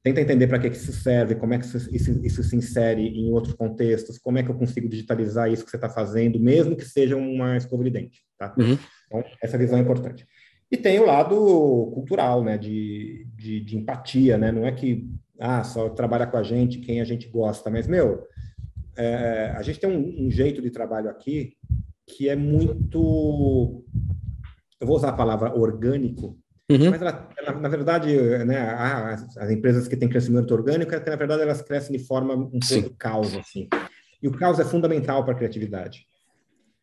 Tenta 0.05 0.21
entender 0.21 0.47
para 0.47 0.59
que, 0.59 0.69
que 0.69 0.77
isso 0.77 0.93
serve, 0.93 1.35
como 1.35 1.55
é 1.55 1.59
que 1.59 1.65
isso, 1.65 1.79
isso, 1.91 2.21
isso, 2.23 2.43
se 2.45 2.55
insere 2.55 3.09
em 3.09 3.33
outros 3.33 3.55
contextos, 3.55 4.19
como 4.19 4.37
é 4.37 4.43
que 4.43 4.51
eu 4.51 4.55
consigo 4.55 4.87
digitalizar 4.87 5.51
isso 5.51 5.65
que 5.65 5.71
você 5.71 5.79
está 5.79 5.89
fazendo, 5.89 6.39
mesmo 6.39 6.77
que 6.77 6.85
seja 6.85 7.17
uma 7.17 7.57
escova 7.57 7.83
de 7.83 7.91
dente, 7.91 8.21
tá? 8.39 8.55
Uhum. 8.59 8.79
Então, 9.07 9.25
essa 9.43 9.57
visão 9.57 9.79
é 9.79 9.81
importante. 9.81 10.27
E 10.71 10.77
tem 10.77 11.01
o 11.01 11.07
lado 11.07 11.35
cultural, 11.95 12.45
né, 12.45 12.59
de, 12.59 13.27
de, 13.35 13.61
de, 13.61 13.79
empatia, 13.79 14.37
né, 14.37 14.53
não 14.53 14.67
é 14.67 14.73
que, 14.73 15.09
ah, 15.41 15.65
só 15.65 15.89
trabalha 15.89 16.27
com 16.27 16.37
a 16.37 16.43
gente 16.43 16.81
quem 16.81 17.01
a 17.01 17.05
gente 17.05 17.27
gosta, 17.29 17.71
mas, 17.71 17.87
meu, 17.87 18.27
é, 18.97 19.55
a 19.57 19.63
gente 19.63 19.81
tem 19.81 19.89
um, 19.89 20.27
um 20.27 20.31
jeito 20.31 20.61
de 20.61 20.71
trabalho 20.71 21.09
aqui 21.09 21.57
que 22.07 22.29
é 22.29 22.37
muito, 22.37 23.83
eu 24.79 24.87
vou 24.87 24.97
usar 24.97 25.09
a 25.09 25.17
palavra 25.17 25.59
orgânico, 25.59 26.39
Uhum. 26.71 26.91
Mas, 26.91 27.03
ela, 27.03 27.29
ela, 27.37 27.61
na 27.61 27.69
verdade, 27.69 28.17
né, 28.45 28.59
as, 28.59 29.37
as, 29.37 29.51
empresas 29.51 29.87
que 29.87 29.97
têm 29.97 30.09
crescimento 30.09 30.53
orgânico, 30.55 30.95
é 30.95 31.01
que, 31.01 31.11
na 31.11 31.17
verdade, 31.17 31.43
elas 31.43 31.61
crescem 31.61 31.97
de 31.97 32.03
forma 32.03 32.35
um 32.35 32.61
Sim. 32.63 32.83
pouco 32.83 32.97
caos, 32.97 33.35
assim. 33.35 33.69
E 34.23 34.29
o 34.29 34.33
caos 34.33 34.59
é 34.59 34.65
fundamental 34.65 35.23
para 35.25 35.35
a 35.35 35.37
criatividade. 35.37 36.07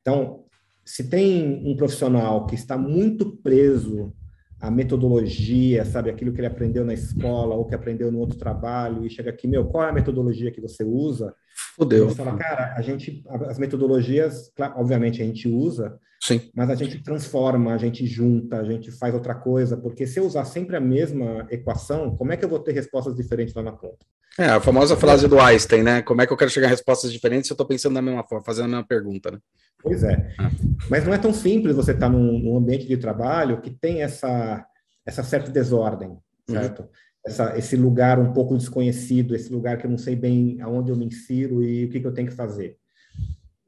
Então, 0.01 0.45
se 0.86 1.09
tem 1.09 1.63
um 1.65 1.75
profissional 1.75 2.45
que 2.45 2.53
está 2.53 2.77
muito 2.77 3.38
preso 3.38 4.13
a 4.59 4.69
metodologia, 4.69 5.84
sabe, 5.84 6.11
aquilo 6.11 6.32
que 6.32 6.39
ele 6.39 6.47
aprendeu 6.47 6.86
na 6.86 6.93
escola 6.93 7.55
ou 7.55 7.65
que 7.65 7.73
aprendeu 7.73 8.11
no 8.11 8.19
outro 8.19 8.38
trabalho 8.38 9.03
e 9.03 9.09
chega 9.09 9.32
aqui, 9.32 9.47
meu, 9.47 9.65
qual 9.65 9.84
é 9.84 9.89
a 9.89 9.93
metodologia 9.93 10.51
que 10.51 10.61
você 10.61 10.84
usa? 10.84 11.34
Fudeu. 11.76 12.09
Fala, 12.12 12.38
cara, 12.38 12.74
a 12.76 12.82
gente, 12.82 13.24
as 13.47 13.57
metodologias, 13.57 14.51
claro, 14.55 14.74
obviamente 14.78 15.22
a 15.22 15.26
gente 15.26 15.47
usa, 15.47 15.97
Sim. 16.22 16.49
mas 16.55 16.70
a 16.70 16.76
gente 16.76 17.01
transforma, 17.01 17.74
a 17.74 17.78
gente 17.78 18.05
junta, 18.05 18.57
a 18.57 18.64
gente 18.64 18.91
faz 18.91 19.14
outra 19.14 19.34
coisa, 19.34 19.78
porque 19.78 20.05
se 20.05 20.20
eu 20.20 20.26
usar 20.26 20.45
sempre 20.45 20.76
a 20.76 20.82
mesma 20.82 21.47
equação, 21.49 22.16
como 22.16 22.32
é 22.32 22.38
que 22.38 22.45
eu 22.45 22.49
vou 22.49 22.59
ter 22.59 22.74
respostas 22.74 23.16
diferentes 23.16 23.53
lá 23.53 23.64
na 23.64 23.72
ponta? 23.72 24.05
É, 24.38 24.45
a 24.45 24.62
famosa 24.62 24.95
frase 24.95 25.28
do 25.28 25.39
Einstein, 25.39 25.84
né? 25.84 26.01
Como 26.01 26.22
é 26.22 26.28
que 26.28 26.32
eu 26.32 26.38
quero 26.38 26.49
chegar 26.49 26.68
a 26.68 26.70
respostas 26.70 27.12
diferentes 27.12 27.47
se 27.47 27.53
eu 27.53 27.55
estou 27.55 27.68
pensando 27.68 27.95
da 27.95 28.01
mesma 28.01 28.24
forma, 28.24 28.45
fazendo 28.45 28.66
a 28.66 28.70
mesma 28.70 28.88
pergunta, 28.88 29.32
né? 29.32 29.39
Pois 29.82 30.03
é. 30.03 30.34
Ah. 30.39 30.49
Mas 30.89 31.05
não 31.05 31.14
é 31.14 31.18
tão 31.18 31.34
simples 31.34 31.76
você 31.76 31.91
estar 31.91 32.05
tá 32.05 32.12
num, 32.12 32.39
num, 32.39 32.57
ambiente 32.57 32.88
de 32.88 32.97
trabalho 32.97 33.59
que 33.59 33.72
tem 33.72 34.01
essa, 34.03 34.66
essa 35.05 35.24
certa 35.24 35.51
desordem, 35.51 36.09
uhum. 36.09 36.20
certo? 36.47 36.84
Uhum. 36.84 36.88
Essa, 37.26 37.57
esse 37.57 37.76
lugar 37.76 38.19
um 38.19 38.34
pouco 38.34 38.57
desconhecido, 38.57 39.36
esse 39.36 39.51
lugar 39.51 39.78
que 39.78 39.86
eu 39.86 39.91
não 39.91 39.97
sei 39.97 40.15
bem 40.15 40.59
aonde 40.61 40.91
eu 40.91 40.95
me 40.95 41.05
insiro 41.05 41.63
e 41.63 41.86
o 41.86 41.89
que, 41.89 41.99
que 41.99 42.07
eu 42.07 42.13
tenho 42.13 42.28
que 42.28 42.34
fazer. 42.34 42.78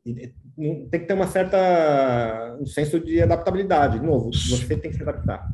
E, 0.05 0.33
tem 0.55 0.99
que 0.99 1.07
ter 1.07 1.13
uma 1.13 1.27
certa 1.27 2.57
um 2.59 2.65
senso 2.65 2.99
de 2.99 3.21
adaptabilidade. 3.21 3.99
De 3.99 4.05
novo, 4.05 4.31
você 4.31 4.75
tem 4.75 4.91
que 4.91 4.97
se 4.97 5.03
adaptar. 5.03 5.47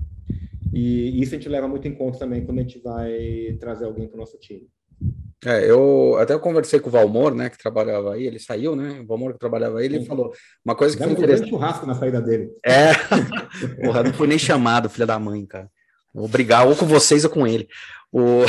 E 0.74 1.22
isso 1.22 1.34
a 1.34 1.38
gente 1.38 1.50
leva 1.50 1.68
muito 1.68 1.88
em 1.88 1.96
conta 1.96 2.20
também 2.20 2.46
quando 2.46 2.60
a 2.60 2.62
gente 2.62 2.80
vai 2.80 3.58
trazer 3.60 3.86
alguém 3.86 4.08
para 4.08 4.16
o 4.16 4.20
nosso 4.20 4.38
time. 4.38 4.68
É, 5.46 5.70
eu 5.70 6.18
até 6.18 6.38
conversei 6.38 6.82
com 6.82 6.90
o 6.90 6.92
Valmor, 6.92 7.34
né, 7.34 7.50
que 7.50 7.58
trabalhava 7.58 8.14
aí, 8.14 8.28
ele 8.28 8.40
saiu, 8.40 8.76
né? 8.76 9.00
O 9.00 9.08
Valmor 9.08 9.32
que 9.32 9.40
trabalhava 9.40 9.80
aí, 9.80 9.86
ele 9.86 10.02
Sim. 10.02 10.06
falou 10.06 10.34
uma 10.66 10.76
coisa 10.76 10.98
que 10.98 11.04
foi 11.04 11.14
interessante. 11.14 11.48
Um 11.48 11.50
churrasco 11.52 11.86
na 11.86 11.94
saída 11.94 12.22
dele. 12.22 12.50
É, 12.66 12.92
porra, 13.82 14.04
não 14.04 14.14
foi 14.14 14.28
nem 14.28 14.38
chamado, 14.38 14.90
filha 14.90 15.08
da 15.08 15.18
mãe, 15.18 15.46
cara. 15.46 15.70
Vou 16.14 16.28
brigar 16.28 16.68
ou 16.68 16.76
com 16.76 16.86
vocês 16.86 17.24
ou 17.24 17.30
com 17.30 17.46
ele. 17.46 17.68
O, 18.12 18.44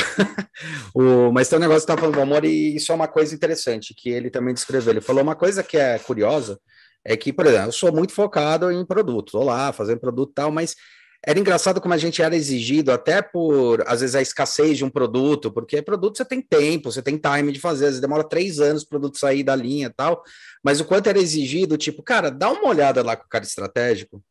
o, 0.94 1.32
mas 1.32 1.48
tem 1.48 1.58
um 1.58 1.60
negócio 1.60 1.82
que 1.82 1.86
tá 1.86 1.96
falando 1.96 2.14
do 2.14 2.18
Valmor 2.18 2.44
e 2.44 2.76
isso 2.76 2.90
é 2.92 2.94
uma 2.94 3.08
coisa 3.08 3.34
interessante 3.34 3.94
que 3.94 4.08
ele 4.08 4.30
também 4.30 4.54
descreveu. 4.54 4.92
Ele 4.92 5.00
falou 5.00 5.22
uma 5.22 5.36
coisa 5.36 5.62
que 5.62 5.76
é 5.76 5.98
curiosa, 5.98 6.58
é 7.04 7.16
que, 7.16 7.32
por 7.32 7.46
exemplo, 7.46 7.68
eu 7.68 7.72
sou 7.72 7.92
muito 7.92 8.12
focado 8.12 8.70
em 8.70 8.84
produto, 8.84 9.32
tô 9.32 9.42
lá 9.42 9.72
fazendo 9.72 10.00
produto 10.00 10.30
e 10.30 10.34
tal, 10.34 10.50
mas 10.50 10.74
era 11.24 11.38
engraçado 11.38 11.82
como 11.82 11.92
a 11.92 11.98
gente 11.98 12.22
era 12.22 12.34
exigido, 12.34 12.90
até 12.90 13.20
por, 13.20 13.82
às 13.86 14.00
vezes, 14.00 14.16
a 14.16 14.22
escassez 14.22 14.78
de 14.78 14.84
um 14.86 14.90
produto, 14.90 15.52
porque 15.52 15.82
produto 15.82 16.16
você 16.16 16.24
tem 16.24 16.40
tempo, 16.40 16.90
você 16.90 17.02
tem 17.02 17.18
time 17.18 17.52
de 17.52 17.60
fazer, 17.60 17.84
às 17.84 17.90
vezes 17.90 18.00
demora 18.00 18.24
três 18.24 18.58
anos 18.58 18.82
o 18.82 18.88
produto 18.88 19.18
sair 19.18 19.42
da 19.42 19.54
linha 19.54 19.88
e 19.88 19.92
tal, 19.92 20.22
mas 20.64 20.80
o 20.80 20.84
quanto 20.86 21.08
era 21.08 21.18
exigido, 21.18 21.76
tipo, 21.76 22.02
cara, 22.02 22.30
dá 22.30 22.50
uma 22.50 22.68
olhada 22.68 23.02
lá 23.02 23.16
com 23.16 23.26
o 23.26 23.28
cara 23.28 23.44
estratégico 23.44 24.22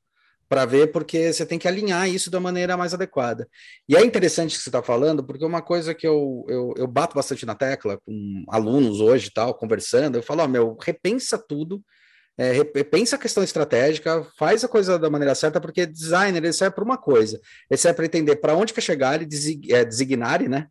para 0.50 0.66
ver, 0.66 0.92
porque 0.92 1.32
você 1.32 1.46
tem 1.46 1.60
que 1.60 1.68
alinhar 1.68 2.10
isso 2.10 2.32
da 2.32 2.40
maneira 2.40 2.76
mais 2.76 2.92
adequada. 2.92 3.48
E 3.88 3.96
é 3.96 4.04
interessante 4.04 4.58
que 4.58 4.64
você 4.64 4.70
está 4.70 4.82
falando, 4.82 5.24
porque 5.24 5.46
uma 5.46 5.62
coisa 5.62 5.94
que 5.94 6.08
eu, 6.08 6.44
eu, 6.50 6.74
eu 6.76 6.88
bato 6.88 7.16
bastante 7.16 7.46
na 7.46 7.54
tecla 7.54 8.00
com 8.04 8.44
alunos 8.50 9.00
hoje 9.00 9.30
tal, 9.32 9.54
conversando, 9.54 10.18
eu 10.18 10.24
falo, 10.24 10.42
ó, 10.42 10.48
meu, 10.48 10.76
repensa 10.82 11.38
tudo, 11.38 11.84
é, 12.36 12.64
pensa 12.64 13.16
a 13.16 13.20
questão 13.20 13.44
estratégica, 13.44 14.26
faz 14.40 14.64
a 14.64 14.68
coisa 14.68 14.98
da 14.98 15.10
maneira 15.10 15.36
certa, 15.36 15.62
porque 15.62 15.86
designer 15.86 16.44
ele 16.44 16.54
serve 16.54 16.74
para 16.74 16.84
uma 16.84 16.98
coisa, 16.98 17.40
ele 17.70 17.78
serve 17.78 17.98
para 17.98 18.06
entender 18.06 18.38
para 18.38 18.56
onde 18.56 18.74
quer 18.74 18.82
chegar, 18.82 19.16
ele 19.16 19.26
desig, 19.28 19.72
é, 19.72 19.86
designar, 19.86 20.42
né? 20.50 20.68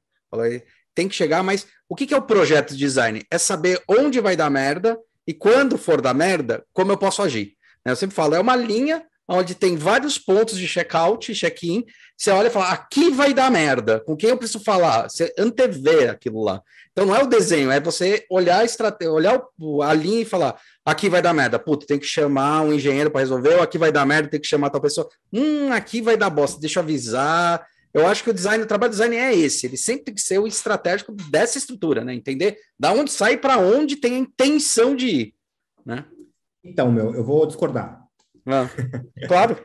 Tem 0.92 1.06
que 1.06 1.14
chegar, 1.14 1.44
mas 1.44 1.68
o 1.88 1.94
que, 1.94 2.06
que 2.06 2.14
é 2.14 2.16
o 2.16 2.22
projeto 2.22 2.70
de 2.70 2.78
design? 2.78 3.22
É 3.30 3.38
saber 3.38 3.80
onde 3.86 4.18
vai 4.18 4.34
dar 4.34 4.50
merda 4.50 4.98
e 5.24 5.32
quando 5.32 5.78
for 5.78 6.00
dar 6.00 6.14
merda, 6.14 6.64
como 6.72 6.90
eu 6.90 6.96
posso 6.96 7.22
agir. 7.22 7.54
Eu 7.84 7.94
sempre 7.94 8.16
falo, 8.16 8.34
é 8.34 8.40
uma 8.40 8.56
linha 8.56 9.04
onde 9.28 9.54
tem 9.54 9.76
vários 9.76 10.18
pontos 10.18 10.56
de 10.56 10.66
check-out 10.66 11.34
check-in. 11.34 11.84
Você 12.16 12.30
olha 12.30 12.48
e 12.48 12.50
fala, 12.50 12.70
aqui 12.70 13.10
vai 13.10 13.34
dar 13.34 13.50
merda. 13.50 14.00
Com 14.00 14.16
quem 14.16 14.30
eu 14.30 14.38
preciso 14.38 14.64
falar? 14.64 15.08
Você 15.08 15.32
antevê 15.38 16.08
aquilo 16.08 16.42
lá. 16.42 16.62
Então 16.90 17.06
não 17.06 17.14
é 17.14 17.22
o 17.22 17.28
desenho, 17.28 17.70
é 17.70 17.78
você 17.78 18.26
olhar 18.28 18.60
a 18.60 18.64
estratégia, 18.64 19.12
olhar 19.12 19.40
a 19.84 19.94
linha 19.94 20.22
e 20.22 20.24
falar, 20.24 20.58
aqui 20.84 21.08
vai 21.08 21.22
dar 21.22 21.32
merda. 21.32 21.58
Puta, 21.58 21.86
tem 21.86 21.98
que 21.98 22.06
chamar 22.06 22.62
um 22.62 22.72
engenheiro 22.72 23.10
para 23.10 23.20
resolver, 23.20 23.54
ou 23.54 23.62
aqui 23.62 23.78
vai 23.78 23.92
dar 23.92 24.04
merda, 24.04 24.30
tem 24.30 24.40
que 24.40 24.48
chamar 24.48 24.70
tal 24.70 24.80
pessoa. 24.80 25.08
Hum, 25.32 25.70
aqui 25.72 26.00
vai 26.00 26.16
dar 26.16 26.30
bosta, 26.30 26.60
deixa 26.60 26.80
eu 26.80 26.82
avisar. 26.82 27.64
Eu 27.94 28.06
acho 28.06 28.24
que 28.24 28.30
o 28.30 28.34
design, 28.34 28.64
o 28.64 28.66
trabalho 28.66 28.90
do 28.90 28.94
design 28.94 29.14
é 29.16 29.34
esse, 29.34 29.66
ele 29.66 29.76
sempre 29.76 30.06
tem 30.06 30.14
que 30.14 30.20
ser 30.20 30.38
o 30.38 30.46
estratégico 30.46 31.12
dessa 31.12 31.56
estrutura, 31.56 32.04
né? 32.04 32.14
Entender 32.14 32.58
da 32.78 32.92
onde 32.92 33.12
sai 33.12 33.36
para 33.36 33.58
onde 33.58 33.96
tem 33.96 34.16
a 34.16 34.18
intenção 34.18 34.96
de 34.96 35.06
ir, 35.06 35.34
né? 35.86 36.04
Então, 36.64 36.90
meu, 36.90 37.14
eu 37.14 37.24
vou 37.24 37.46
discordar. 37.46 38.07
Ah, 38.48 38.68
claro. 39.28 39.56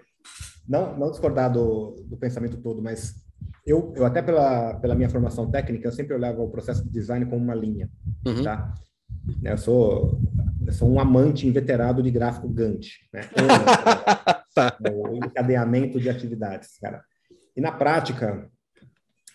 não, 0.68 0.98
não 0.98 1.12
discordar 1.12 1.52
do, 1.52 2.04
do 2.08 2.18
pensamento 2.18 2.58
todo, 2.58 2.82
mas 2.82 3.16
eu, 3.66 3.94
eu 3.96 4.06
até 4.06 4.22
pela, 4.22 4.76
pela 4.76 4.96
minha 4.96 5.10
formação 5.10 5.50
técnica, 5.50 5.88
eu 5.88 5.92
sempre 5.92 6.14
olhava 6.14 6.42
o 6.42 6.50
processo 6.50 6.84
de 6.84 6.90
design 6.90 7.26
como 7.26 7.44
uma 7.44 7.56
linha, 7.56 7.90
uhum. 8.26 8.44
tá? 8.44 8.74
Eu 9.42 9.58
sou, 9.58 10.20
eu 10.66 10.74
sou 10.74 10.90
um 10.90 11.00
amante 11.00 11.48
inveterado 11.48 12.04
de 12.04 12.12
gráfico 12.12 12.50
Gantt, 12.50 13.00
né? 13.14 13.22
tá. 14.54 14.78
O 14.92 15.16
encadeamento 15.16 16.00
de 16.00 16.10
atividades, 16.10 16.78
cara. 16.82 17.02
E 17.56 17.62
na 17.62 17.72
prática, 17.72 18.50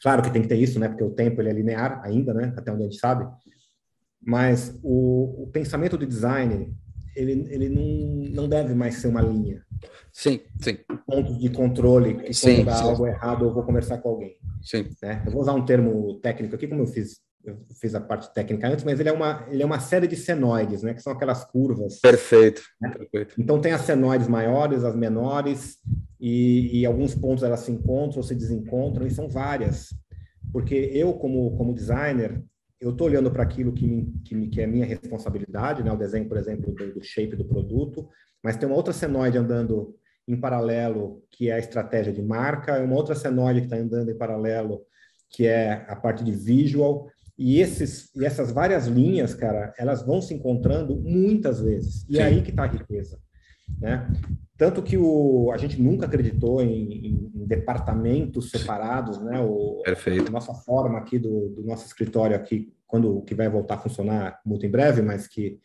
claro 0.03 0.23
que 0.23 0.31
tem 0.31 0.43
que 0.43 0.49
ter 0.49 0.57
isso, 0.57 0.79
né? 0.79 0.89
Porque 0.89 1.05
o 1.05 1.15
tempo 1.15 1.41
ele 1.41 1.49
é 1.49 1.53
linear 1.55 2.03
ainda, 2.05 2.35
né? 2.35 2.53
Até 2.55 2.71
onde 2.71 2.83
a 2.83 2.87
gente 2.87 2.99
sabe. 2.99 3.27
Mas 4.21 4.79
o, 4.83 5.45
o 5.45 5.47
pensamento 5.51 5.97
de 5.97 6.05
design 6.05 6.77
ele, 7.19 7.47
ele 7.51 7.69
não, 7.69 8.43
não 8.43 8.49
deve 8.49 8.75
mais 8.75 8.97
ser 8.97 9.09
uma 9.09 9.21
linha. 9.21 9.63
Sim, 10.13 10.41
sim. 10.61 10.79
Pontos 11.07 11.39
de 11.39 11.49
controle, 11.51 12.15
que 12.23 12.33
sim, 12.33 12.57
quando 12.57 12.67
dá 12.67 12.77
sim. 12.77 12.85
algo 12.85 13.07
errado, 13.07 13.45
eu 13.45 13.53
vou 13.53 13.63
conversar 13.63 13.99
com 13.99 14.09
alguém. 14.09 14.37
Sim. 14.63 14.89
Né? 15.03 15.23
Eu 15.27 15.33
vou 15.33 15.41
usar 15.41 15.53
um 15.53 15.65
termo 15.65 16.19
técnico 16.21 16.55
aqui, 16.55 16.67
como 16.67 16.83
eu 16.83 16.87
fiz, 16.87 17.21
eu 17.45 17.59
fiz 17.81 17.95
a 17.95 18.01
parte 18.01 18.33
técnica 18.35 18.69
antes, 18.69 18.85
mas 18.85 18.99
ele 18.99 19.09
é 19.09 19.13
uma, 19.13 19.47
ele 19.49 19.63
é 19.63 19.67
uma 19.67 19.81
série 19.81 20.07
de 20.07 20.17
senoides, 20.17 20.83
né? 20.83 20.95
Que 20.95 21.03
são 21.03 21.13
aquelas 21.13 21.45
curvas. 21.45 22.01
Perfeito. 22.01 22.63
Né? 22.81 22.91
Perfeito. 22.91 23.35
Então 23.39 23.61
tem 23.61 23.73
as 23.73 23.83
senoides 23.83 24.29
maiores, 24.29 24.85
as 24.85 24.97
menores, 24.97 25.79
e, 26.21 26.81
e 26.81 26.87
alguns 26.87 27.15
pontos 27.15 27.45
elas 27.45 27.61
se 27.61 27.71
encontram 27.71 28.19
ou 28.19 28.23
se 28.23 28.35
desencontram, 28.35 29.07
e 29.07 29.11
são 29.11 29.29
várias. 29.29 29.89
Porque 30.53 30.75
eu, 30.75 31.15
como, 31.15 31.57
como 31.57 31.75
designer, 31.75 32.43
eu 32.81 32.91
estou 32.91 33.07
olhando 33.07 33.31
para 33.31 33.43
aquilo 33.43 33.73
que, 33.73 33.87
me, 33.87 34.13
que, 34.25 34.35
me, 34.35 34.49
que, 34.49 34.61
é 34.61 34.67
minha 34.67 34.87
responsabilidade, 34.87 35.83
né? 35.83 35.93
o 35.93 35.97
desenho, 35.97 36.29
por 36.29 36.37
exemplo, 36.37 36.73
do, 36.73 36.95
do, 36.95 37.03
shape 37.03 37.37
do 37.37 37.45
produto, 37.45 38.09
mas 38.43 38.57
tem 38.57 38.69
uma 38.69 38.77
outra 38.77 38.93
senoide 38.93 39.37
andando 39.37 39.95
em 40.27 40.37
paralelo, 40.37 41.23
que 41.31 41.49
é 41.49 41.55
a 41.55 41.59
estratégia 41.59 42.13
de 42.13 42.23
marca, 42.23 42.81
uma 42.83 42.95
outra 42.95 43.15
senoide 43.15 43.61
que 43.61 43.67
está 43.67 43.77
andando 43.77 44.11
em 44.11 44.17
paralelo, 44.17 44.83
que 45.31 45.47
é 45.47 45.85
a 45.89 45.97
parte 45.97 46.23
de 46.23 46.33
visual, 46.33 47.09
e, 47.37 47.61
esses, 47.61 48.15
e 48.15 48.25
essas 48.25 48.53
várias 48.53 48.87
linhas, 48.87 49.35
cara, 49.35 49.73
elas 49.79 50.05
vão 50.05 50.21
se 50.21 50.35
encontrando 50.35 50.97
muitas 50.97 51.61
vezes, 51.61 52.05
e 52.09 52.19
é 52.19 52.25
aí 52.25 52.43
que 52.43 52.51
está 52.51 52.65
a 52.65 52.67
riqueza. 52.67 53.19
Né? 53.81 54.11
Tanto 54.57 54.83
que 54.83 54.97
o, 54.97 55.51
a 55.53 55.57
gente 55.57 55.81
nunca 55.81 56.07
acreditou 56.07 56.61
em, 56.61 56.93
em, 56.93 57.33
em 57.35 57.47
departamentos 57.47 58.51
separados, 58.51 59.21
né? 59.21 59.41
O, 59.41 59.81
Perfeito. 59.85 60.27
A 60.27 60.33
nossa 60.33 60.53
forma 60.53 60.99
aqui 60.99 61.17
do, 61.17 61.51
do, 61.51 61.63
nosso 61.63 61.87
escritório 61.87 62.35
aqui, 62.35 62.73
quando 62.87 63.23
que 63.23 63.37
vai 63.37 63.49
voltar 63.49 63.75
a 63.75 63.79
funcionar 63.79 64.41
muito 64.45 64.67
em 64.67 64.71
breve, 64.71 65.01
mas 65.01 65.29
que 65.29 65.61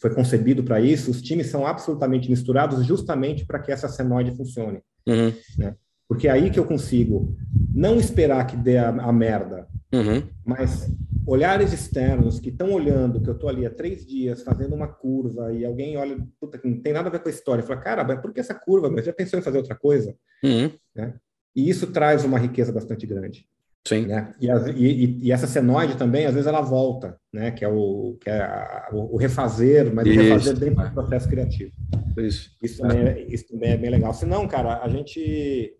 foi 0.00 0.14
concebido 0.14 0.62
para 0.62 0.80
isso, 0.80 1.10
os 1.10 1.20
times 1.20 1.48
são 1.48 1.66
absolutamente 1.66 2.30
misturados 2.30 2.86
justamente 2.86 3.44
para 3.44 3.58
que 3.58 3.70
essa 3.70 3.88
senoide 3.88 4.34
funcione. 4.34 4.80
Uhum. 5.06 5.32
Né? 5.58 5.74
Porque 6.08 6.26
é 6.26 6.30
aí 6.30 6.50
que 6.50 6.58
eu 6.58 6.64
consigo 6.64 7.36
não 7.74 7.96
esperar 7.96 8.46
que 8.46 8.56
dê 8.56 8.78
a, 8.78 8.88
a 8.88 9.12
merda, 9.12 9.68
uhum. 9.92 10.22
mas 10.44 10.90
olhares 11.28 11.74
externos 11.74 12.40
que 12.40 12.48
estão 12.48 12.72
olhando 12.72 13.20
que 13.20 13.28
eu 13.28 13.34
estou 13.34 13.50
ali 13.50 13.66
há 13.66 13.70
três 13.70 14.06
dias 14.06 14.42
fazendo 14.42 14.74
uma 14.74 14.88
curva 14.88 15.52
e 15.52 15.62
alguém 15.62 15.96
olha, 15.98 16.16
puta, 16.40 16.58
não 16.64 16.80
tem 16.80 16.94
nada 16.94 17.08
a 17.08 17.12
ver 17.12 17.20
com 17.20 17.28
a 17.28 17.32
história, 17.32 17.62
fala, 17.62 17.80
cara, 17.80 18.02
mas 18.02 18.20
por 18.20 18.32
que 18.32 18.40
essa 18.40 18.54
curva? 18.54 18.88
Mas 18.88 19.04
já 19.04 19.12
pensou 19.12 19.38
em 19.38 19.42
fazer 19.42 19.58
outra 19.58 19.74
coisa? 19.74 20.16
Uhum. 20.42 20.72
Né? 20.96 21.14
E 21.54 21.68
isso 21.68 21.88
traz 21.88 22.24
uma 22.24 22.38
riqueza 22.38 22.72
bastante 22.72 23.06
grande. 23.06 23.46
Sim. 23.86 24.06
Né? 24.06 24.34
E, 24.40 24.48
e, 24.48 25.26
e, 25.26 25.32
essa 25.32 25.46
senoide 25.46 25.96
também, 25.96 26.26
às 26.26 26.32
vezes, 26.32 26.46
ela 26.46 26.60
volta, 26.60 27.18
né? 27.32 27.50
que 27.50 27.64
é 27.64 27.68
o, 27.68 28.16
que 28.20 28.28
é 28.30 28.40
a, 28.40 28.88
o, 28.92 29.16
refazer, 29.16 29.94
mas 29.94 30.06
isso. 30.06 30.18
o 30.18 30.22
refazer 30.22 30.58
dentro 30.58 30.84
do 30.84 30.92
processo 30.92 31.28
criativo. 31.28 31.72
Isso. 32.16 32.50
Isso 32.62 32.82
também, 32.82 33.06
é, 33.06 33.26
isso 33.28 33.46
também 33.48 33.70
é 33.72 33.76
bem 33.76 33.90
legal. 33.90 34.14
Senão, 34.14 34.48
cara, 34.48 34.82
a 34.82 34.88
gente, 34.88 35.74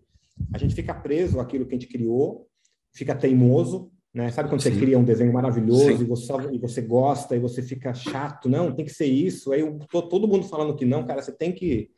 a 0.53 0.57
gente 0.57 0.75
fica 0.75 0.93
preso 0.93 1.39
àquilo 1.39 1.65
que 1.65 1.75
a 1.75 1.79
gente 1.79 1.91
criou, 1.91 2.47
fica 2.93 3.15
teimoso, 3.15 3.91
né? 4.13 4.31
Sabe 4.31 4.49
quando 4.49 4.61
Sim. 4.61 4.71
você 4.71 4.79
cria 4.79 4.97
um 4.97 5.03
desenho 5.03 5.31
maravilhoso 5.31 6.01
e 6.01 6.05
você, 6.05 6.33
e 6.51 6.57
você 6.57 6.81
gosta 6.81 7.35
e 7.35 7.39
você 7.39 7.61
fica 7.61 7.93
chato? 7.93 8.49
Não, 8.49 8.71
tem 8.71 8.85
que 8.85 8.93
ser 8.93 9.05
isso. 9.05 9.51
Aí 9.51 9.61
eu, 9.61 9.77
tô, 9.89 10.01
todo 10.01 10.27
mundo 10.27 10.47
falando 10.47 10.75
que 10.75 10.85
não, 10.85 11.05
cara, 11.05 11.21
você 11.21 11.31
tem 11.31 11.51
que, 11.51 11.91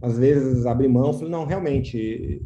às 0.00 0.18
vezes, 0.18 0.66
abrir 0.66 0.88
mão. 0.88 1.12
Falei, 1.12 1.30
não, 1.30 1.44
realmente, 1.44 2.42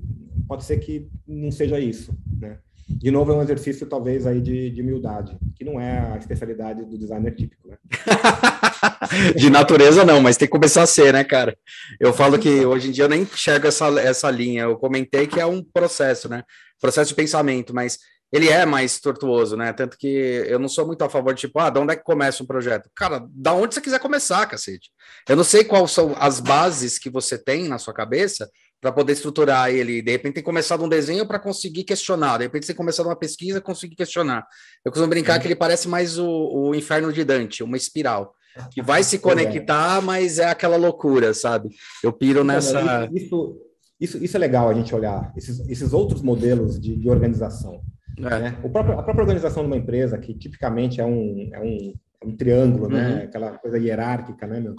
pode 0.46 0.64
ser 0.64 0.78
que 0.78 1.08
não 1.26 1.50
seja 1.50 1.80
isso. 1.80 2.14
Né? 2.38 2.58
De 2.88 3.10
novo, 3.10 3.32
é 3.32 3.34
um 3.34 3.42
exercício, 3.42 3.86
talvez, 3.86 4.26
aí 4.26 4.40
de, 4.40 4.70
de 4.70 4.82
humildade, 4.82 5.36
que 5.56 5.64
não 5.64 5.80
é 5.80 6.12
a 6.12 6.18
especialidade 6.18 6.84
do 6.84 6.98
designer 6.98 7.34
típico. 7.34 7.68
Né? 7.68 7.76
de 9.34 9.50
natureza 9.50 10.04
não, 10.04 10.20
mas 10.20 10.36
tem 10.36 10.46
que 10.46 10.52
começar 10.52 10.82
a 10.82 10.86
ser, 10.86 11.12
né, 11.12 11.24
cara? 11.24 11.56
Eu 11.98 12.12
falo 12.12 12.38
que 12.38 12.64
hoje 12.64 12.88
em 12.88 12.92
dia 12.92 13.04
eu 13.04 13.08
nem 13.08 13.22
enxergo 13.22 13.66
essa, 13.66 13.88
essa 13.98 14.30
linha. 14.30 14.64
Eu 14.64 14.76
comentei 14.76 15.26
que 15.26 15.40
é 15.40 15.46
um 15.46 15.64
processo, 15.64 16.28
né? 16.28 16.44
Processo 16.80 17.08
de 17.08 17.16
pensamento, 17.16 17.74
mas 17.74 17.98
ele 18.32 18.48
é 18.48 18.66
mais 18.66 19.00
tortuoso, 19.00 19.56
né? 19.56 19.72
Tanto 19.72 19.96
que 19.96 20.08
eu 20.48 20.58
não 20.58 20.68
sou 20.68 20.86
muito 20.86 21.02
a 21.02 21.08
favor 21.08 21.32
de 21.32 21.42
tipo, 21.42 21.58
ah, 21.58 21.70
de 21.70 21.78
onde 21.78 21.92
é 21.92 21.96
que 21.96 22.02
começa 22.02 22.42
um 22.42 22.46
projeto? 22.46 22.90
Cara, 22.94 23.24
da 23.30 23.52
onde 23.52 23.74
você 23.74 23.80
quiser 23.80 24.00
começar, 24.00 24.46
cacete. 24.46 24.90
Eu 25.28 25.36
não 25.36 25.44
sei 25.44 25.64
quais 25.64 25.90
são 25.92 26.14
as 26.18 26.40
bases 26.40 26.98
que 26.98 27.08
você 27.08 27.38
tem 27.38 27.68
na 27.68 27.78
sua 27.78 27.94
cabeça 27.94 28.50
para 28.80 28.92
poder 28.92 29.12
estruturar 29.12 29.70
ele. 29.70 30.02
De 30.02 30.10
repente 30.10 30.42
tem 30.42 30.44
de 30.44 30.84
um 30.84 30.88
desenho 30.88 31.26
para 31.26 31.38
conseguir 31.38 31.84
questionar. 31.84 32.38
De 32.38 32.44
repente 32.44 32.66
você 32.66 32.74
começar 32.74 33.02
de 33.02 33.08
uma 33.08 33.16
pesquisa 33.16 33.60
conseguir 33.60 33.96
questionar. 33.96 34.46
Eu 34.84 34.90
costumo 34.90 35.08
brincar 35.08 35.36
é. 35.36 35.38
que 35.38 35.46
ele 35.46 35.56
parece 35.56 35.88
mais 35.88 36.18
o, 36.18 36.26
o 36.26 36.74
inferno 36.74 37.12
de 37.12 37.24
Dante, 37.24 37.62
uma 37.62 37.76
espiral. 37.76 38.34
Que 38.70 38.80
vai 38.80 39.04
se 39.04 39.18
conectar, 39.18 40.00
mas 40.00 40.38
é 40.38 40.46
aquela 40.46 40.76
loucura, 40.76 41.34
sabe? 41.34 41.68
Eu 42.02 42.10
piro 42.10 42.42
nessa. 42.42 43.06
Isso, 43.12 43.60
isso, 44.00 44.24
isso 44.24 44.36
é 44.36 44.40
legal 44.40 44.68
a 44.70 44.74
gente 44.74 44.94
olhar, 44.94 45.30
esses, 45.36 45.60
esses 45.68 45.92
outros 45.92 46.22
modelos 46.22 46.80
de, 46.80 46.96
de 46.96 47.10
organização. 47.10 47.82
É. 48.18 48.38
Né? 48.38 48.58
Próprio, 48.72 48.98
a 48.98 49.02
própria 49.02 49.22
organização 49.22 49.62
de 49.62 49.68
uma 49.68 49.76
empresa, 49.76 50.18
que 50.18 50.34
tipicamente 50.34 51.00
é 51.00 51.04
um, 51.04 51.50
é 51.52 51.60
um, 51.60 51.94
é 52.22 52.26
um 52.26 52.36
triângulo, 52.36 52.88
né? 52.88 53.08
uhum. 53.08 53.14
né? 53.16 53.24
Aquela 53.24 53.58
coisa 53.58 53.78
hierárquica, 53.78 54.46
né, 54.46 54.60
meu? 54.60 54.74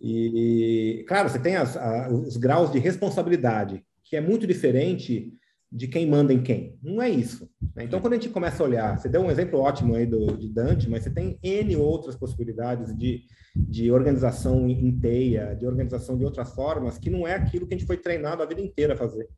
E, 0.00 1.04
claro, 1.06 1.28
você 1.28 1.38
tem 1.38 1.54
as, 1.54 1.76
a, 1.76 2.08
os 2.10 2.36
graus 2.36 2.72
de 2.72 2.78
responsabilidade, 2.80 3.84
que 4.04 4.16
é 4.16 4.20
muito 4.20 4.46
diferente 4.48 5.32
de 5.70 5.86
quem 5.86 6.06
manda 6.06 6.34
em 6.34 6.42
quem. 6.42 6.76
Não 6.82 7.00
é 7.00 7.08
isso. 7.08 7.48
Né? 7.74 7.84
Então, 7.84 8.00
quando 8.00 8.14
a 8.14 8.16
gente 8.16 8.28
começa 8.28 8.62
a 8.62 8.66
olhar, 8.66 8.98
você 8.98 9.08
deu 9.08 9.22
um 9.22 9.30
exemplo 9.30 9.60
ótimo 9.60 9.94
aí 9.94 10.04
do, 10.04 10.36
de 10.36 10.48
Dante, 10.48 10.90
mas 10.90 11.04
você 11.04 11.10
tem 11.10 11.38
N 11.42 11.76
outras 11.76 12.16
possibilidades 12.16 12.94
de, 12.96 13.22
de 13.56 13.90
organização 13.90 14.68
em 14.68 14.98
teia, 14.98 15.54
de 15.54 15.66
organização 15.66 16.18
de 16.18 16.24
outras 16.24 16.52
formas, 16.52 16.98
que 16.98 17.08
não 17.08 17.26
é 17.26 17.34
aquilo 17.34 17.66
que 17.66 17.74
a 17.74 17.78
gente 17.78 17.86
foi 17.86 17.96
treinado 17.96 18.42
a 18.42 18.46
vida 18.46 18.60
inteira 18.60 18.94
a 18.94 18.96
fazer. 18.96 19.28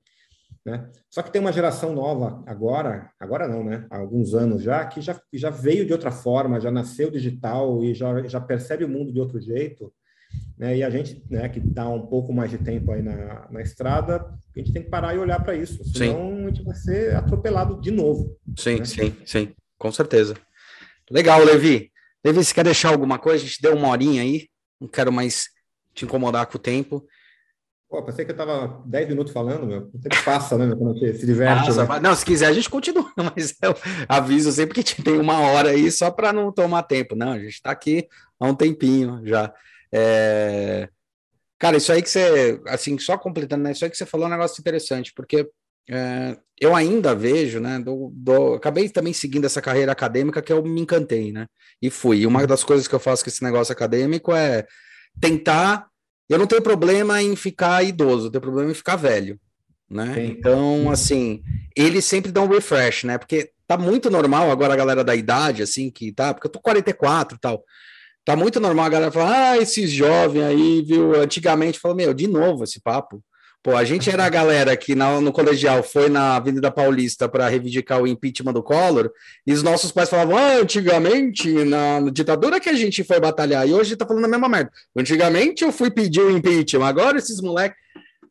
Né? 0.65 0.91
Só 1.11 1.23
que 1.23 1.31
tem 1.31 1.41
uma 1.41 1.53
geração 1.53 1.93
nova 1.93 2.43
agora, 2.47 3.11
agora 3.21 3.47
não, 3.47 3.62
né? 3.62 3.87
Há 3.91 3.99
alguns 3.99 4.35
anos 4.35 4.62
já, 4.62 4.85
que 4.87 5.01
já, 5.03 5.21
já 5.33 5.51
veio 5.51 5.85
de 5.85 5.93
outra 5.93 6.11
forma, 6.11 6.61
já 6.61 6.71
nasceu 6.71 7.11
digital 7.11 7.85
e 7.85 7.93
já, 7.93 8.27
já 8.27 8.41
percebe 8.41 8.85
o 8.85 8.89
mundo 8.89 9.12
de 9.12 9.21
outro 9.21 9.39
jeito. 9.39 9.93
Né? 10.57 10.79
E 10.79 10.83
a 10.83 10.89
gente, 10.89 11.23
né, 11.31 11.49
que 11.49 11.61
dá 11.61 11.89
um 11.89 12.07
pouco 12.07 12.33
mais 12.33 12.51
de 12.51 12.59
tempo 12.59 12.93
aí 12.93 13.03
na, 13.03 13.47
na 13.51 13.61
estrada, 13.61 14.25
a 14.55 14.59
gente 14.59 14.73
tem 14.73 14.83
que 14.83 14.89
parar 14.89 15.15
e 15.15 15.19
olhar 15.19 15.43
para 15.43 15.55
isso. 15.55 15.85
Senão 15.85 16.31
sim. 16.31 16.45
a 16.45 16.49
gente 16.49 16.62
vai 16.62 16.75
ser 16.75 17.15
atropelado 17.15 17.81
de 17.81 17.91
novo. 17.91 18.39
Sim, 18.59 18.79
né? 18.79 18.85
sim, 18.87 19.15
sim, 19.27 19.55
com 19.79 19.93
certeza. 19.93 20.35
Legal, 21.11 21.45
Levi. 21.45 21.91
Levi, 22.25 22.43
você 22.43 22.55
quer 22.55 22.65
deixar 22.65 22.89
alguma 22.89 23.19
coisa? 23.19 23.45
A 23.45 23.47
gente 23.47 23.61
deu 23.61 23.77
uma 23.77 23.89
horinha 23.89 24.23
aí, 24.23 24.49
não 24.81 24.89
quero 24.89 25.12
mais 25.12 25.49
te 25.93 26.07
incomodar 26.07 26.47
com 26.47 26.57
o 26.57 26.61
tempo. 26.61 27.07
Pô, 27.95 28.03
pensei 28.03 28.24
que 28.24 28.32
eu 28.32 28.36
tava 28.36 28.82
10 28.86 29.09
minutos 29.11 29.32
falando, 29.32 29.68
meu. 29.68 29.88
O 29.95 29.99
tempo 30.01 30.24
passa, 30.24 30.59
né, 30.59 30.74
quando 30.74 30.99
você 30.99 31.14
se 31.14 31.24
diverte. 31.24 31.68
Nossa, 31.68 31.86
né? 31.86 32.01
Não, 32.01 32.12
se 32.16 32.24
quiser 32.24 32.47
a 32.47 32.53
gente 32.53 32.68
continua, 32.68 33.09
mas 33.16 33.55
eu 33.62 33.72
aviso 34.09 34.51
sempre 34.51 34.82
que 34.82 35.01
tem 35.01 35.16
uma 35.16 35.38
hora 35.38 35.70
aí 35.70 35.88
só 35.92 36.11
para 36.11 36.32
não 36.32 36.51
tomar 36.51 36.82
tempo. 36.82 37.14
Não, 37.14 37.30
a 37.30 37.38
gente 37.38 37.53
está 37.53 37.70
aqui 37.70 38.09
há 38.40 38.49
um 38.49 38.55
tempinho 38.57 39.20
já. 39.24 39.55
É... 39.92 40.88
Cara, 41.57 41.76
isso 41.76 41.92
aí 41.92 42.03
que 42.03 42.11
você, 42.11 42.61
assim, 42.66 42.99
só 42.99 43.16
completando, 43.16 43.62
né? 43.62 43.70
Isso 43.70 43.84
aí 43.84 43.90
que 43.92 43.97
você 43.97 44.05
falou 44.05 44.26
é 44.26 44.28
um 44.28 44.32
negócio 44.32 44.61
interessante, 44.61 45.12
porque 45.14 45.49
é, 45.88 46.36
eu 46.61 46.74
ainda 46.74 47.14
vejo, 47.14 47.61
né? 47.61 47.78
Do, 47.78 48.11
do, 48.12 48.55
acabei 48.55 48.88
também 48.88 49.12
seguindo 49.12 49.45
essa 49.45 49.62
carreira 49.62 49.92
acadêmica 49.92 50.42
que 50.42 50.53
eu 50.53 50.64
me 50.64 50.80
encantei, 50.80 51.30
né? 51.30 51.47
E 51.80 51.90
fui. 51.90 52.22
E 52.22 52.26
uma 52.26 52.45
das 52.45 52.64
coisas 52.64 52.88
que 52.88 52.95
eu 52.97 52.99
faço 52.99 53.22
com 53.22 53.30
esse 53.30 53.45
negócio 53.45 53.72
acadêmico 53.72 54.34
é 54.34 54.66
tentar 55.20 55.86
eu 56.29 56.39
não 56.39 56.47
tenho 56.47 56.62
problema 56.62 57.22
em 57.22 57.37
ficar 57.37 57.83
idoso, 57.83 58.27
eu 58.27 58.31
tenho 58.31 58.43
problema 58.43 58.70
em 58.70 58.75
ficar 58.75 58.97
velho, 58.97 59.39
né? 59.91 60.14
Sim. 60.14 60.27
Então, 60.27 60.91
assim, 60.91 61.43
eles 61.77 62.05
sempre 62.05 62.33
dão 62.33 62.45
um 62.45 62.49
refresh, 62.49 63.05
né? 63.05 63.18
Porque 63.18 63.51
tá 63.66 63.77
muito 63.77 64.11
normal 64.11 64.51
agora 64.51 64.75
a 64.75 64.77
galera 64.77 65.05
da 65.05 65.14
idade, 65.14 65.62
assim, 65.62 65.91
que 65.91 66.12
tá, 66.12 66.33
porque 66.33 66.47
eu 66.47 66.53
tô 66.53 66.61
44 66.61 67.37
e 67.37 67.41
tal. 67.41 67.64
Tá 68.25 68.35
muito 68.35 68.59
normal 68.59 68.87
a 68.87 68.91
galera 68.91 69.12
falar, 69.12 69.51
ah, 69.51 69.59
esses 69.59 69.91
jovens 69.91 70.45
aí, 70.45 70.83
viu? 70.83 71.14
Antigamente 71.14 71.79
falou, 71.79 71.97
meu, 71.97 72.14
de 72.14 72.27
novo 72.27 72.64
esse 72.64 72.81
papo. 72.81 73.22
Pô, 73.65 73.75
a 73.75 73.83
gente 73.83 74.11
era 74.11 74.27
a 74.27 74.29
galera 74.29 74.77
que 74.77 74.95
na, 74.95 75.19
no 75.23 75.33
colegial 75.33 75.83
foi 75.83 76.11
na 76.11 76.37
Avenida 76.37 76.71
Paulista 76.71 77.27
para 77.27 77.49
reivindicar 77.49 77.99
o 77.99 78.07
impeachment 78.07 78.53
do 78.53 78.62
Collor, 78.62 79.11
e 79.47 79.55
os 79.55 79.62
nossos 79.62 79.91
pais 79.91 80.11
falavam, 80.11 80.37
ah, 80.37 80.59
antigamente, 80.59 81.51
na, 81.65 81.99
na, 81.99 82.11
ditadura 82.11 82.61
que 82.61 82.69
a 82.69 82.75
gente 82.75 83.03
foi 83.03 83.19
batalhar, 83.19 83.67
e 83.67 83.73
hoje 83.73 83.97
tá 83.97 84.05
falando 84.05 84.27
a 84.27 84.29
mesma 84.29 84.51
merda. 84.51 84.71
Antigamente 84.95 85.65
eu 85.65 85.73
fui 85.73 85.91
pedir 85.91 86.21
o 86.21 86.31
impeachment, 86.31 86.87
agora 86.87 87.17
esses 87.17 87.41
moleques. 87.41 87.83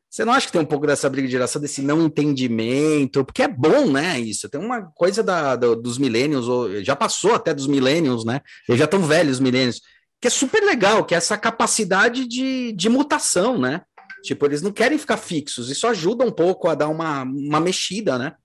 Você 0.08 0.24
não 0.24 0.34
acha 0.34 0.46
que 0.46 0.52
tem 0.54 0.62
um 0.62 0.66
pouco 0.66 0.86
dessa 0.86 1.10
briga 1.10 1.28
de 1.28 1.32
geração, 1.32 1.60
desse 1.60 1.82
não 1.82 2.06
entendimento? 2.06 3.26
Porque 3.26 3.42
é 3.42 3.48
bom, 3.48 3.90
né? 3.90 4.20
Isso. 4.20 4.48
Tem 4.48 4.62
uma 4.62 4.84
coisa 4.94 5.24
da, 5.24 5.56
da 5.56 5.74
dos 5.74 5.98
milênios, 5.98 6.46
já 6.86 6.96
passou 6.96 7.34
até 7.34 7.56
dos 7.56 7.66
milênios, 7.66 8.24
né? 8.24 8.40
Eles 8.70 8.78
já 8.78 8.86
estão 8.86 9.02
velhos, 9.02 9.38
os 9.38 9.40
milênios, 9.40 9.82
que 10.22 10.28
é 10.28 10.30
super 10.30 10.62
legal, 10.64 11.04
que 11.04 11.16
é 11.16 11.18
essa 11.18 11.36
capacidade 11.36 12.28
de, 12.28 12.72
de 12.74 12.88
mutação, 12.88 13.58
né? 13.58 13.82
Tipo, 14.24 14.46
eles 14.46 14.62
não 14.62 14.72
querem 14.72 14.98
ficar 14.98 15.18
fixos. 15.18 15.70
Isso 15.70 15.86
ajuda 15.86 16.24
um 16.24 16.32
pouco 16.32 16.70
a 16.70 16.76
dar 16.76 16.88
uma, 16.88 17.24
uma 17.24 17.60
mexida, 17.60 18.18
né? 18.18 18.36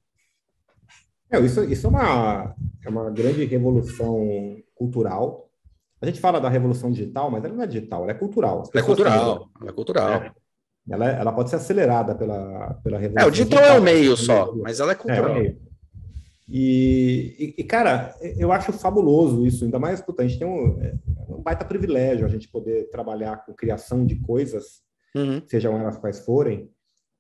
É, 1.31 1.39
isso, 1.39 1.63
isso 1.65 1.87
é, 1.87 1.91
uma, 1.91 2.57
é 2.85 2.89
uma 2.89 3.11
grande 3.11 3.45
revolução 3.45 4.57
cultural. 4.75 5.49
A 6.03 6.07
gente 6.07 6.21
fala 6.21 6.41
da 6.41 6.49
revolução 6.49 6.91
digital, 6.91 7.31
mas 7.31 7.45
ela 7.45 7.55
não 7.55 7.63
é 7.63 7.67
digital, 7.67 8.03
ela 8.03 8.11
é 8.11 8.15
cultural. 8.15 8.65
Ela 8.75 8.83
é 8.83 8.87
cultural, 8.87 9.49
ela 9.61 9.71
é 9.71 9.73
cultural. 9.73 10.13
É, 10.15 10.33
ela, 10.91 11.07
ela 11.11 11.33
pode 11.33 11.51
ser 11.51 11.57
acelerada 11.57 12.13
pela, 12.13 12.75
pela 12.83 12.99
revolução. 12.99 13.25
É, 13.25 13.29
o 13.29 13.31
digital, 13.31 13.59
digital 13.59 13.77
é 13.77 13.81
o 13.81 13.83
meio 13.83 14.17
só, 14.17 14.53
mas 14.57 14.81
ela 14.81 14.93
é 14.93 14.95
cultural. 14.97 15.37
É, 15.37 15.47
é 15.47 15.57
e, 16.49 17.55
e, 17.59 17.63
cara, 17.63 18.17
eu 18.37 18.51
acho 18.51 18.73
fabuloso 18.73 19.47
isso, 19.47 19.65
ainda 19.65 19.79
mais, 19.79 20.01
puta, 20.01 20.23
a 20.23 20.27
gente 20.27 20.39
tem 20.39 20.49
um, 20.49 20.83
é, 20.83 20.95
um 21.29 21.41
baita 21.41 21.65
privilégio 21.65 22.25
a 22.25 22.29
gente 22.29 22.49
poder 22.49 22.89
trabalhar 22.91 23.45
com 23.45 23.53
criação 23.53 24.05
de 24.05 24.17
coisas 24.17 24.88
uhum. 25.15 25.43
sejam 25.47 25.79
elas 25.79 25.99
quais 25.99 26.21
forem, 26.21 26.71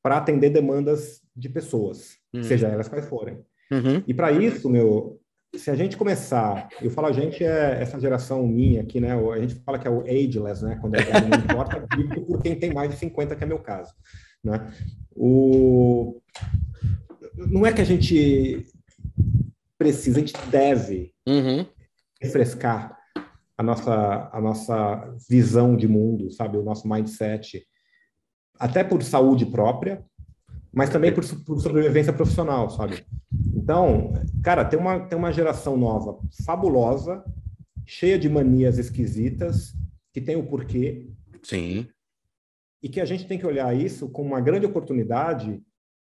para 0.02 0.16
atender 0.16 0.50
demandas 0.50 1.20
de 1.34 1.48
pessoas, 1.48 2.16
uhum. 2.32 2.42
seja 2.42 2.68
elas 2.68 2.88
quais 2.88 3.06
forem. 3.06 3.44
Uhum. 3.70 4.02
E 4.06 4.14
para 4.14 4.32
isso, 4.32 4.70
meu, 4.70 5.20
se 5.54 5.70
a 5.70 5.74
gente 5.74 5.96
começar, 5.96 6.68
eu 6.80 6.90
falo 6.90 7.08
a 7.08 7.12
gente 7.12 7.44
é 7.44 7.80
essa 7.80 7.98
geração 7.98 8.46
minha 8.46 8.82
aqui, 8.82 9.00
né? 9.00 9.12
A 9.12 9.38
gente 9.38 9.54
fala 9.56 9.78
que 9.78 9.88
é 9.88 9.90
o 9.90 10.02
ageless, 10.02 10.64
né? 10.64 10.78
Quando 10.80 10.96
é, 10.96 11.04
não 11.20 11.38
importa 11.38 11.86
por 12.26 12.42
quem 12.42 12.58
tem 12.58 12.72
mais 12.72 12.90
de 12.90 12.96
50, 12.96 13.34
que 13.34 13.44
é 13.44 13.46
meu 13.46 13.58
caso, 13.58 13.92
né? 14.42 14.72
O 15.14 16.20
não 17.36 17.64
é 17.64 17.72
que 17.72 17.80
a 17.80 17.84
gente 17.84 18.66
precisa, 19.78 20.18
a 20.18 20.20
gente 20.20 20.34
deve 20.48 21.12
uhum. 21.26 21.64
refrescar 22.20 22.98
a 23.56 23.62
nossa 23.62 24.30
a 24.32 24.40
nossa 24.40 25.14
visão 25.28 25.76
de 25.76 25.88
mundo, 25.88 26.30
sabe, 26.30 26.56
o 26.58 26.62
nosso 26.62 26.88
mindset 26.88 27.66
até 28.58 28.82
por 28.82 29.02
saúde 29.02 29.46
própria, 29.46 30.04
mas 30.72 30.90
também 30.90 31.12
por, 31.12 31.24
por, 31.44 31.60
sobrevivência 31.60 32.12
profissional, 32.12 32.70
sabe? 32.70 33.04
Então, 33.54 34.12
cara, 34.42 34.64
tem 34.64 34.78
uma, 34.78 35.00
tem 35.00 35.18
uma 35.18 35.32
geração 35.32 35.76
nova 35.76 36.18
fabulosa, 36.44 37.24
cheia 37.86 38.18
de 38.18 38.28
manias 38.28 38.78
esquisitas, 38.78 39.74
que 40.12 40.20
tem 40.20 40.36
o 40.36 40.46
porquê. 40.46 41.08
Sim. 41.42 41.86
E 42.82 42.88
que 42.88 43.00
a 43.00 43.04
gente 43.04 43.26
tem 43.26 43.38
que 43.38 43.46
olhar 43.46 43.74
isso 43.74 44.08
como 44.08 44.28
uma 44.28 44.40
grande 44.40 44.66
oportunidade 44.66 45.60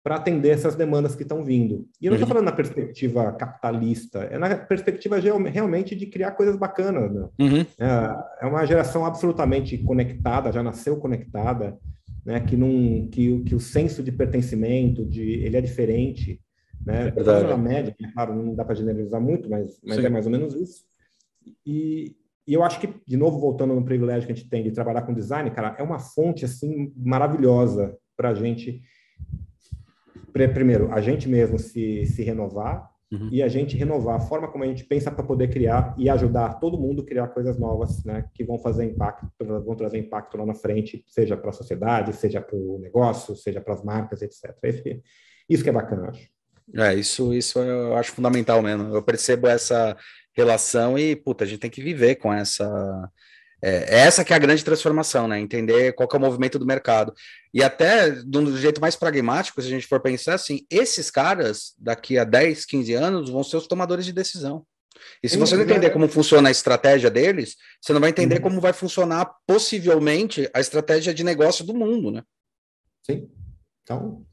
para 0.04 0.16
atender 0.16 0.50
essas 0.50 0.76
demandas 0.76 1.16
que 1.16 1.24
estão 1.24 1.44
vindo. 1.44 1.88
E 2.00 2.06
eu 2.06 2.12
não 2.12 2.16
estou 2.16 2.28
uhum. 2.28 2.36
falando 2.36 2.46
na 2.46 2.56
perspectiva 2.56 3.32
capitalista, 3.34 4.20
é 4.20 4.38
na 4.38 4.56
perspectiva 4.56 5.18
realmente 5.18 5.96
de 5.96 6.06
criar 6.06 6.32
coisas 6.32 6.56
bacanas. 6.56 7.12
Né? 7.12 7.30
Uhum. 7.40 7.66
É, 7.78 8.46
é 8.46 8.46
uma 8.46 8.66
geração 8.66 9.06
absolutamente 9.06 9.78
conectada, 9.80 10.52
já 10.52 10.64
nasceu 10.64 10.98
conectada 10.98 11.78
né, 12.30 12.40
que, 12.40 12.56
não, 12.56 13.08
que, 13.08 13.42
que 13.42 13.56
o 13.56 13.60
senso 13.60 14.04
de 14.04 14.12
pertencimento, 14.12 15.04
de, 15.04 15.24
ele 15.44 15.58
é 15.58 15.62
diferente, 15.62 16.40
né, 16.86 17.12
é 17.16 17.44
na 17.44 17.58
média, 17.58 17.96
né, 18.00 18.12
claro, 18.14 18.36
não 18.36 18.54
dá 18.54 18.64
para 18.64 18.76
generalizar 18.76 19.20
muito, 19.20 19.50
mas, 19.50 19.82
mas 19.84 19.98
é 19.98 20.10
mais 20.10 20.28
ou 20.28 20.32
menos 20.32 20.54
isso. 20.54 20.86
E, 21.66 22.16
e 22.46 22.54
eu 22.54 22.64
acho 22.64 22.80
que, 22.80 22.94
de 23.08 23.18
novo, 23.18 23.40
voltando 23.40 23.74
no 23.74 23.84
privilégio 23.84 24.28
que 24.28 24.32
a 24.32 24.36
gente 24.36 24.48
tem 24.48 24.62
de 24.62 24.70
trabalhar 24.70 25.02
com 25.02 25.14
design, 25.14 25.50
cara, 25.50 25.76
é 25.80 25.82
uma 25.82 25.98
fonte, 25.98 26.46
assim, 26.46 26.94
maravilhosa 26.96 27.98
para 28.16 28.30
a 28.30 28.34
gente, 28.36 28.80
primeiro, 30.32 30.94
a 30.94 31.02
gente 31.02 31.28
mesmo 31.28 31.58
se, 31.58 32.06
se 32.06 32.22
renovar, 32.22 32.92
Uhum. 33.12 33.28
e 33.32 33.42
a 33.42 33.48
gente 33.48 33.76
renovar 33.76 34.18
a 34.18 34.20
forma 34.20 34.48
como 34.48 34.64
a 34.64 34.68
gente 34.68 34.84
pensa 34.84 35.10
para 35.10 35.24
poder 35.24 35.50
criar 35.50 35.96
e 35.98 36.08
ajudar 36.10 36.60
todo 36.60 36.80
mundo 36.80 37.02
a 37.02 37.06
criar 37.06 37.28
coisas 37.30 37.58
novas, 37.58 38.04
né, 38.04 38.26
que 38.36 38.44
vão 38.44 38.60
fazer 38.60 38.86
impacto, 38.86 39.28
vão 39.40 39.76
trazer 39.76 39.98
impacto 39.98 40.38
lá 40.38 40.46
na 40.46 40.54
frente, 40.54 41.04
seja 41.08 41.36
para 41.36 41.50
a 41.50 41.54
sociedade, 41.54 42.14
seja 42.14 42.40
para 42.40 42.56
o 42.56 42.78
negócio, 42.80 43.36
seja 43.36 43.60
para 43.60 43.74
as 43.74 43.84
marcas, 43.84 44.22
etc. 44.22 44.56
Esse, 44.62 45.02
isso 45.50 45.64
que 45.64 45.70
é 45.70 45.74
bacana, 45.74 46.10
acho. 46.10 46.30
É, 46.76 46.94
isso, 46.94 47.34
isso 47.34 47.58
eu 47.58 47.96
acho 47.96 48.12
fundamental 48.12 48.62
mesmo. 48.62 48.94
Eu 48.94 49.02
percebo 49.02 49.48
essa 49.48 49.98
relação 50.34 50.98
e, 50.98 51.16
puta, 51.16 51.44
a 51.44 51.48
gente 51.48 51.60
tem 51.60 51.70
que 51.70 51.82
viver 51.82 52.16
com 52.16 52.32
essa 52.32 53.10
É, 53.62 54.00
essa 54.00 54.24
que 54.24 54.32
é 54.32 54.36
a 54.36 54.40
grande 54.40 54.64
transformação, 54.64 55.28
né? 55.28 55.40
Entender 55.40 55.94
qual 55.94 56.08
é 56.12 56.18
o 56.18 56.20
movimento 56.20 56.58
do 56.58 56.66
mercado. 56.66 57.14
E 57.54 57.64
até 57.64 58.10
de 58.10 58.38
um 58.38 58.56
jeito 58.58 58.80
mais 58.80 58.96
pragmático, 58.96 59.62
se 59.62 59.68
a 59.68 59.72
gente 59.72 59.88
for 59.88 60.00
pensar 60.00 60.36
assim, 60.36 60.66
esses 60.70 61.12
caras, 61.12 61.74
daqui 61.78 62.18
a 62.18 62.24
10, 62.24 62.66
15 62.66 62.94
anos, 62.94 63.30
vão 63.30 63.44
ser 63.44 63.58
os 63.58 63.68
tomadores 63.68 64.06
de 64.06 64.14
decisão. 64.14 64.66
E 65.22 65.30
se 65.30 65.38
você 65.38 65.56
não 65.56 65.64
entender 65.64 65.90
como 65.92 66.08
funciona 66.08 66.50
a 66.50 66.52
estratégia 66.52 67.10
deles, 67.10 67.56
você 67.82 67.94
não 67.94 68.02
vai 68.02 68.10
entender 68.10 68.36
uhum. 68.36 68.42
como 68.42 68.62
vai 68.62 68.74
funcionar 68.74 69.30
possivelmente 69.46 70.50
a 70.54 70.60
estratégia 70.60 71.14
de 71.14 71.24
negócio 71.24 71.66
do 71.66 71.74
mundo, 71.74 72.12
né? 72.12 72.24
Sim. 73.06 73.30
Então, 73.84 74.26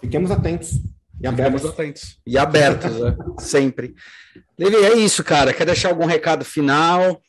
fiquemos 0.00 0.30
atentos. 0.30 0.72
E 1.20 1.26
abertos. 1.26 1.62
Fiquemos 1.62 1.74
atentos. 1.74 2.20
E 2.26 2.38
abertos, 2.38 3.00
né? 3.00 3.16
Sempre. 3.38 3.94
Levi, 4.58 4.76
é 4.76 4.96
isso, 4.96 5.24
cara. 5.24 5.52
Quer 5.52 5.64
deixar 5.64 5.88
algum 5.88 6.06
recado 6.06 6.44
final? 6.44 7.20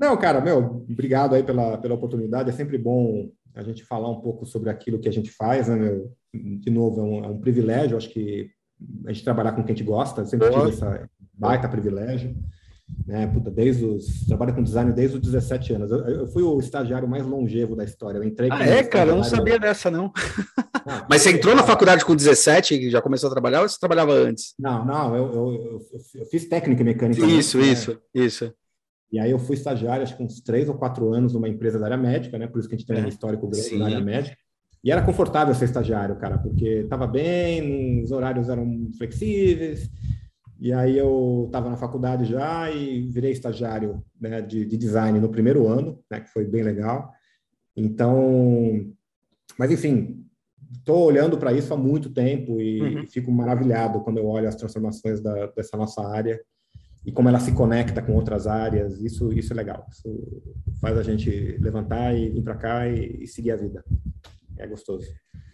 Não, 0.00 0.16
cara, 0.16 0.40
meu, 0.40 0.86
obrigado 0.90 1.34
aí 1.34 1.42
pela, 1.42 1.76
pela 1.76 1.94
oportunidade. 1.94 2.48
É 2.48 2.52
sempre 2.52 2.78
bom 2.78 3.30
a 3.54 3.62
gente 3.62 3.84
falar 3.84 4.08
um 4.08 4.20
pouco 4.22 4.46
sobre 4.46 4.70
aquilo 4.70 4.98
que 4.98 5.08
a 5.08 5.12
gente 5.12 5.30
faz, 5.30 5.68
né, 5.68 5.76
meu? 5.76 6.10
De 6.32 6.70
novo, 6.70 7.00
é 7.00 7.04
um, 7.04 7.24
é 7.24 7.28
um 7.28 7.38
privilégio, 7.38 7.98
acho 7.98 8.08
que 8.08 8.48
a 9.06 9.12
gente 9.12 9.24
trabalhar 9.24 9.52
com 9.52 9.62
quem 9.62 9.74
a 9.74 9.76
gente 9.76 9.86
gosta, 9.86 10.24
sempre 10.24 10.48
tive 10.48 10.70
essa 10.70 11.06
baita 11.34 11.68
privilégio. 11.68 12.34
Né, 13.06 13.24
puta, 13.28 13.52
desde 13.52 13.84
os, 13.84 14.26
trabalho 14.26 14.52
com 14.52 14.64
design 14.64 14.92
desde 14.92 15.16
os 15.16 15.22
17 15.22 15.74
anos. 15.74 15.92
Eu, 15.92 15.98
eu, 16.08 16.26
fui 16.26 16.42
o 16.42 16.58
estagiário 16.58 17.06
mais 17.06 17.24
longevo 17.24 17.76
da 17.76 17.84
história. 17.84 18.18
Eu 18.18 18.24
entrei 18.24 18.48
Ah, 18.50 18.66
é, 18.66 18.82
cara? 18.82 19.10
Eu 19.10 19.16
não 19.16 19.22
sabia 19.22 19.60
dessa, 19.60 19.92
não. 19.92 20.12
Ah, 20.84 21.06
Mas 21.08 21.22
você 21.22 21.30
entrou 21.30 21.54
na 21.54 21.62
faculdade 21.62 22.04
com 22.04 22.16
17 22.16 22.74
e 22.74 22.90
já 22.90 23.00
começou 23.00 23.28
a 23.28 23.32
trabalhar 23.32 23.62
ou 23.62 23.68
você 23.68 23.78
trabalhava 23.78 24.12
antes? 24.12 24.54
Não, 24.58 24.84
não, 24.84 25.14
eu, 25.14 25.32
eu, 25.32 25.80
eu 26.16 26.26
fiz 26.26 26.48
técnica 26.48 26.82
mecânica. 26.82 27.24
Isso, 27.24 27.58
né? 27.58 27.66
isso, 27.66 27.98
isso. 28.12 28.52
E 29.12 29.18
aí 29.18 29.30
eu 29.30 29.38
fui 29.38 29.56
estagiário, 29.56 30.02
acho 30.02 30.16
que 30.16 30.22
uns 30.22 30.40
três 30.40 30.68
ou 30.68 30.76
quatro 30.76 31.12
anos 31.12 31.32
numa 31.32 31.48
empresa 31.48 31.78
da 31.78 31.86
área 31.86 31.96
médica, 31.96 32.38
né? 32.38 32.46
Por 32.46 32.60
isso 32.60 32.68
que 32.68 32.74
a 32.74 32.78
gente 32.78 32.86
tem 32.86 33.02
um 33.02 33.06
é. 33.06 33.08
histórico 33.08 33.48
grande 33.48 33.66
Sim. 33.66 33.78
na 33.78 33.86
área 33.86 34.00
médica. 34.00 34.36
E 34.82 34.90
era 34.90 35.02
confortável 35.02 35.54
ser 35.54 35.66
estagiário, 35.66 36.16
cara, 36.16 36.38
porque 36.38 36.64
estava 36.64 37.06
bem, 37.06 38.02
os 38.02 38.12
horários 38.12 38.48
eram 38.48 38.88
flexíveis. 38.96 39.90
E 40.58 40.72
aí 40.72 40.96
eu 40.96 41.44
estava 41.46 41.68
na 41.68 41.76
faculdade 41.76 42.24
já 42.24 42.70
e 42.70 43.08
virei 43.08 43.32
estagiário 43.32 44.02
né, 44.20 44.40
de, 44.40 44.64
de, 44.64 44.76
design 44.76 45.18
no 45.18 45.28
primeiro 45.28 45.66
ano, 45.66 45.98
né, 46.10 46.20
que 46.20 46.30
foi 46.30 46.44
bem 46.44 46.62
legal. 46.62 47.10
Então, 47.76 48.92
mas 49.58 49.70
enfim, 49.70 50.24
estou 50.78 51.06
olhando 51.06 51.36
para 51.36 51.52
isso 51.52 51.72
há 51.74 51.76
muito 51.76 52.10
tempo 52.10 52.60
e, 52.60 52.80
uhum. 52.80 53.06
fico 53.06 53.32
maravilhado 53.32 54.00
quando 54.00 54.18
eu 54.18 54.26
olho 54.26 54.48
as 54.48 54.56
transformações 54.56 55.20
da, 55.20 55.46
dessa 55.48 55.76
nossa 55.76 56.06
área 56.06 56.40
e 57.04 57.10
como 57.10 57.28
ela 57.28 57.40
se 57.40 57.52
conecta 57.52 58.02
com 58.02 58.14
outras 58.14 58.46
áreas. 58.46 59.00
Isso, 59.00 59.32
isso 59.32 59.52
é 59.52 59.56
legal. 59.56 59.86
Isso 59.90 60.42
faz 60.80 60.96
a 60.98 61.02
gente 61.02 61.56
levantar 61.60 62.14
e 62.14 62.28
vir 62.28 62.42
para 62.42 62.56
cá 62.56 62.88
e, 62.88 63.22
e, 63.22 63.26
seguir 63.26 63.52
a 63.52 63.56
vida. 63.56 63.84
É 64.58 64.66
gostoso. 64.66 65.06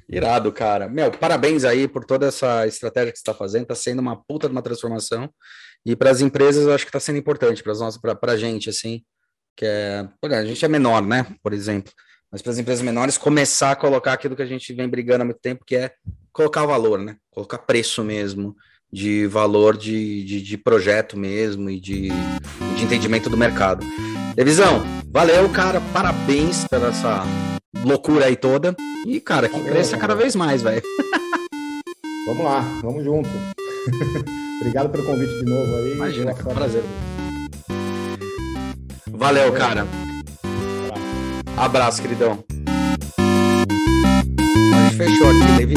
Irado, 0.09 0.53
cara. 0.53 0.89
Meu, 0.89 1.11
parabéns 1.11 1.65
aí 1.65 1.87
por 1.87 2.05
toda 2.05 2.27
essa 2.27 2.67
estratégia 2.67 3.13
que 3.13 3.19
você 3.19 3.23
está 3.23 3.35
fazendo. 3.35 3.63
Está 3.63 3.75
sendo 3.75 4.01
uma 4.01 4.17
puta 4.17 4.49
de 4.49 4.53
uma 4.53 4.63
transformação. 4.63 5.31
E 5.85 5.95
para 5.95 6.11
as 6.11 6.21
empresas, 6.21 6.65
eu 6.65 6.75
acho 6.75 6.85
que 6.85 6.89
está 6.89 7.01
sendo 7.01 7.19
importante 7.19 7.63
para 7.63 8.33
a 8.33 8.37
gente, 8.37 8.69
assim, 8.69 9.03
que 9.57 9.65
é. 9.65 10.09
A 10.23 10.45
gente 10.45 10.65
é 10.65 10.69
menor, 10.69 11.03
né? 11.03 11.27
Por 11.43 11.53
exemplo. 11.53 11.93
Mas 12.31 12.43
para 12.43 12.53
as 12.53 12.59
empresas 12.59 12.85
menores 12.85 13.17
começar 13.17 13.71
a 13.71 13.77
colocar 13.77 14.13
aquilo 14.13 14.35
que 14.35 14.43
a 14.43 14.47
gente 14.47 14.75
vem 14.75 14.89
brigando 14.89 15.23
há 15.23 15.25
muito 15.25 15.41
tempo, 15.41 15.65
que 15.65 15.77
é 15.77 15.93
colocar 16.33 16.67
valor, 16.67 16.99
né? 16.99 17.17
Colocar 17.31 17.59
preço 17.59 18.03
mesmo 18.03 18.57
de 18.93 19.27
valor 19.27 19.77
de, 19.77 20.25
de, 20.25 20.43
de 20.43 20.57
projeto 20.57 21.17
mesmo 21.17 21.69
e 21.69 21.81
de, 21.81 22.09
de 22.77 22.85
entendimento 22.85 23.29
do 23.29 23.37
mercado. 23.37 23.85
Revisão, 24.37 24.83
valeu, 25.11 25.49
cara, 25.49 25.81
parabéns 25.93 26.67
pela 26.69 26.89
essa 26.89 27.25
loucura 27.85 28.27
aí 28.27 28.37
toda. 28.37 28.75
E, 29.07 29.21
cara, 29.21 29.49
que 29.49 29.61
cresça 29.61 29.97
cada 29.97 30.15
vez 30.15 30.35
mais, 30.35 30.63
velho. 30.63 30.83
Vamos 32.27 32.45
lá, 32.45 32.61
vamos 32.83 33.05
junto. 33.05 33.29
Obrigado 34.61 34.91
pelo 34.91 35.05
convite 35.05 35.33
de 35.39 35.45
novo 35.45 35.77
aí. 35.77 35.93
Imagina, 35.93 36.35
cara, 36.35 36.55
prazer. 36.55 36.83
Valeu, 39.11 39.53
cara. 39.53 39.87
Abraço, 41.57 42.03
queridão. 42.03 42.45
A 43.19 44.89
gente 44.89 44.97
fechou 44.97 45.29
aqui, 45.29 45.59
Levi. 45.59 45.75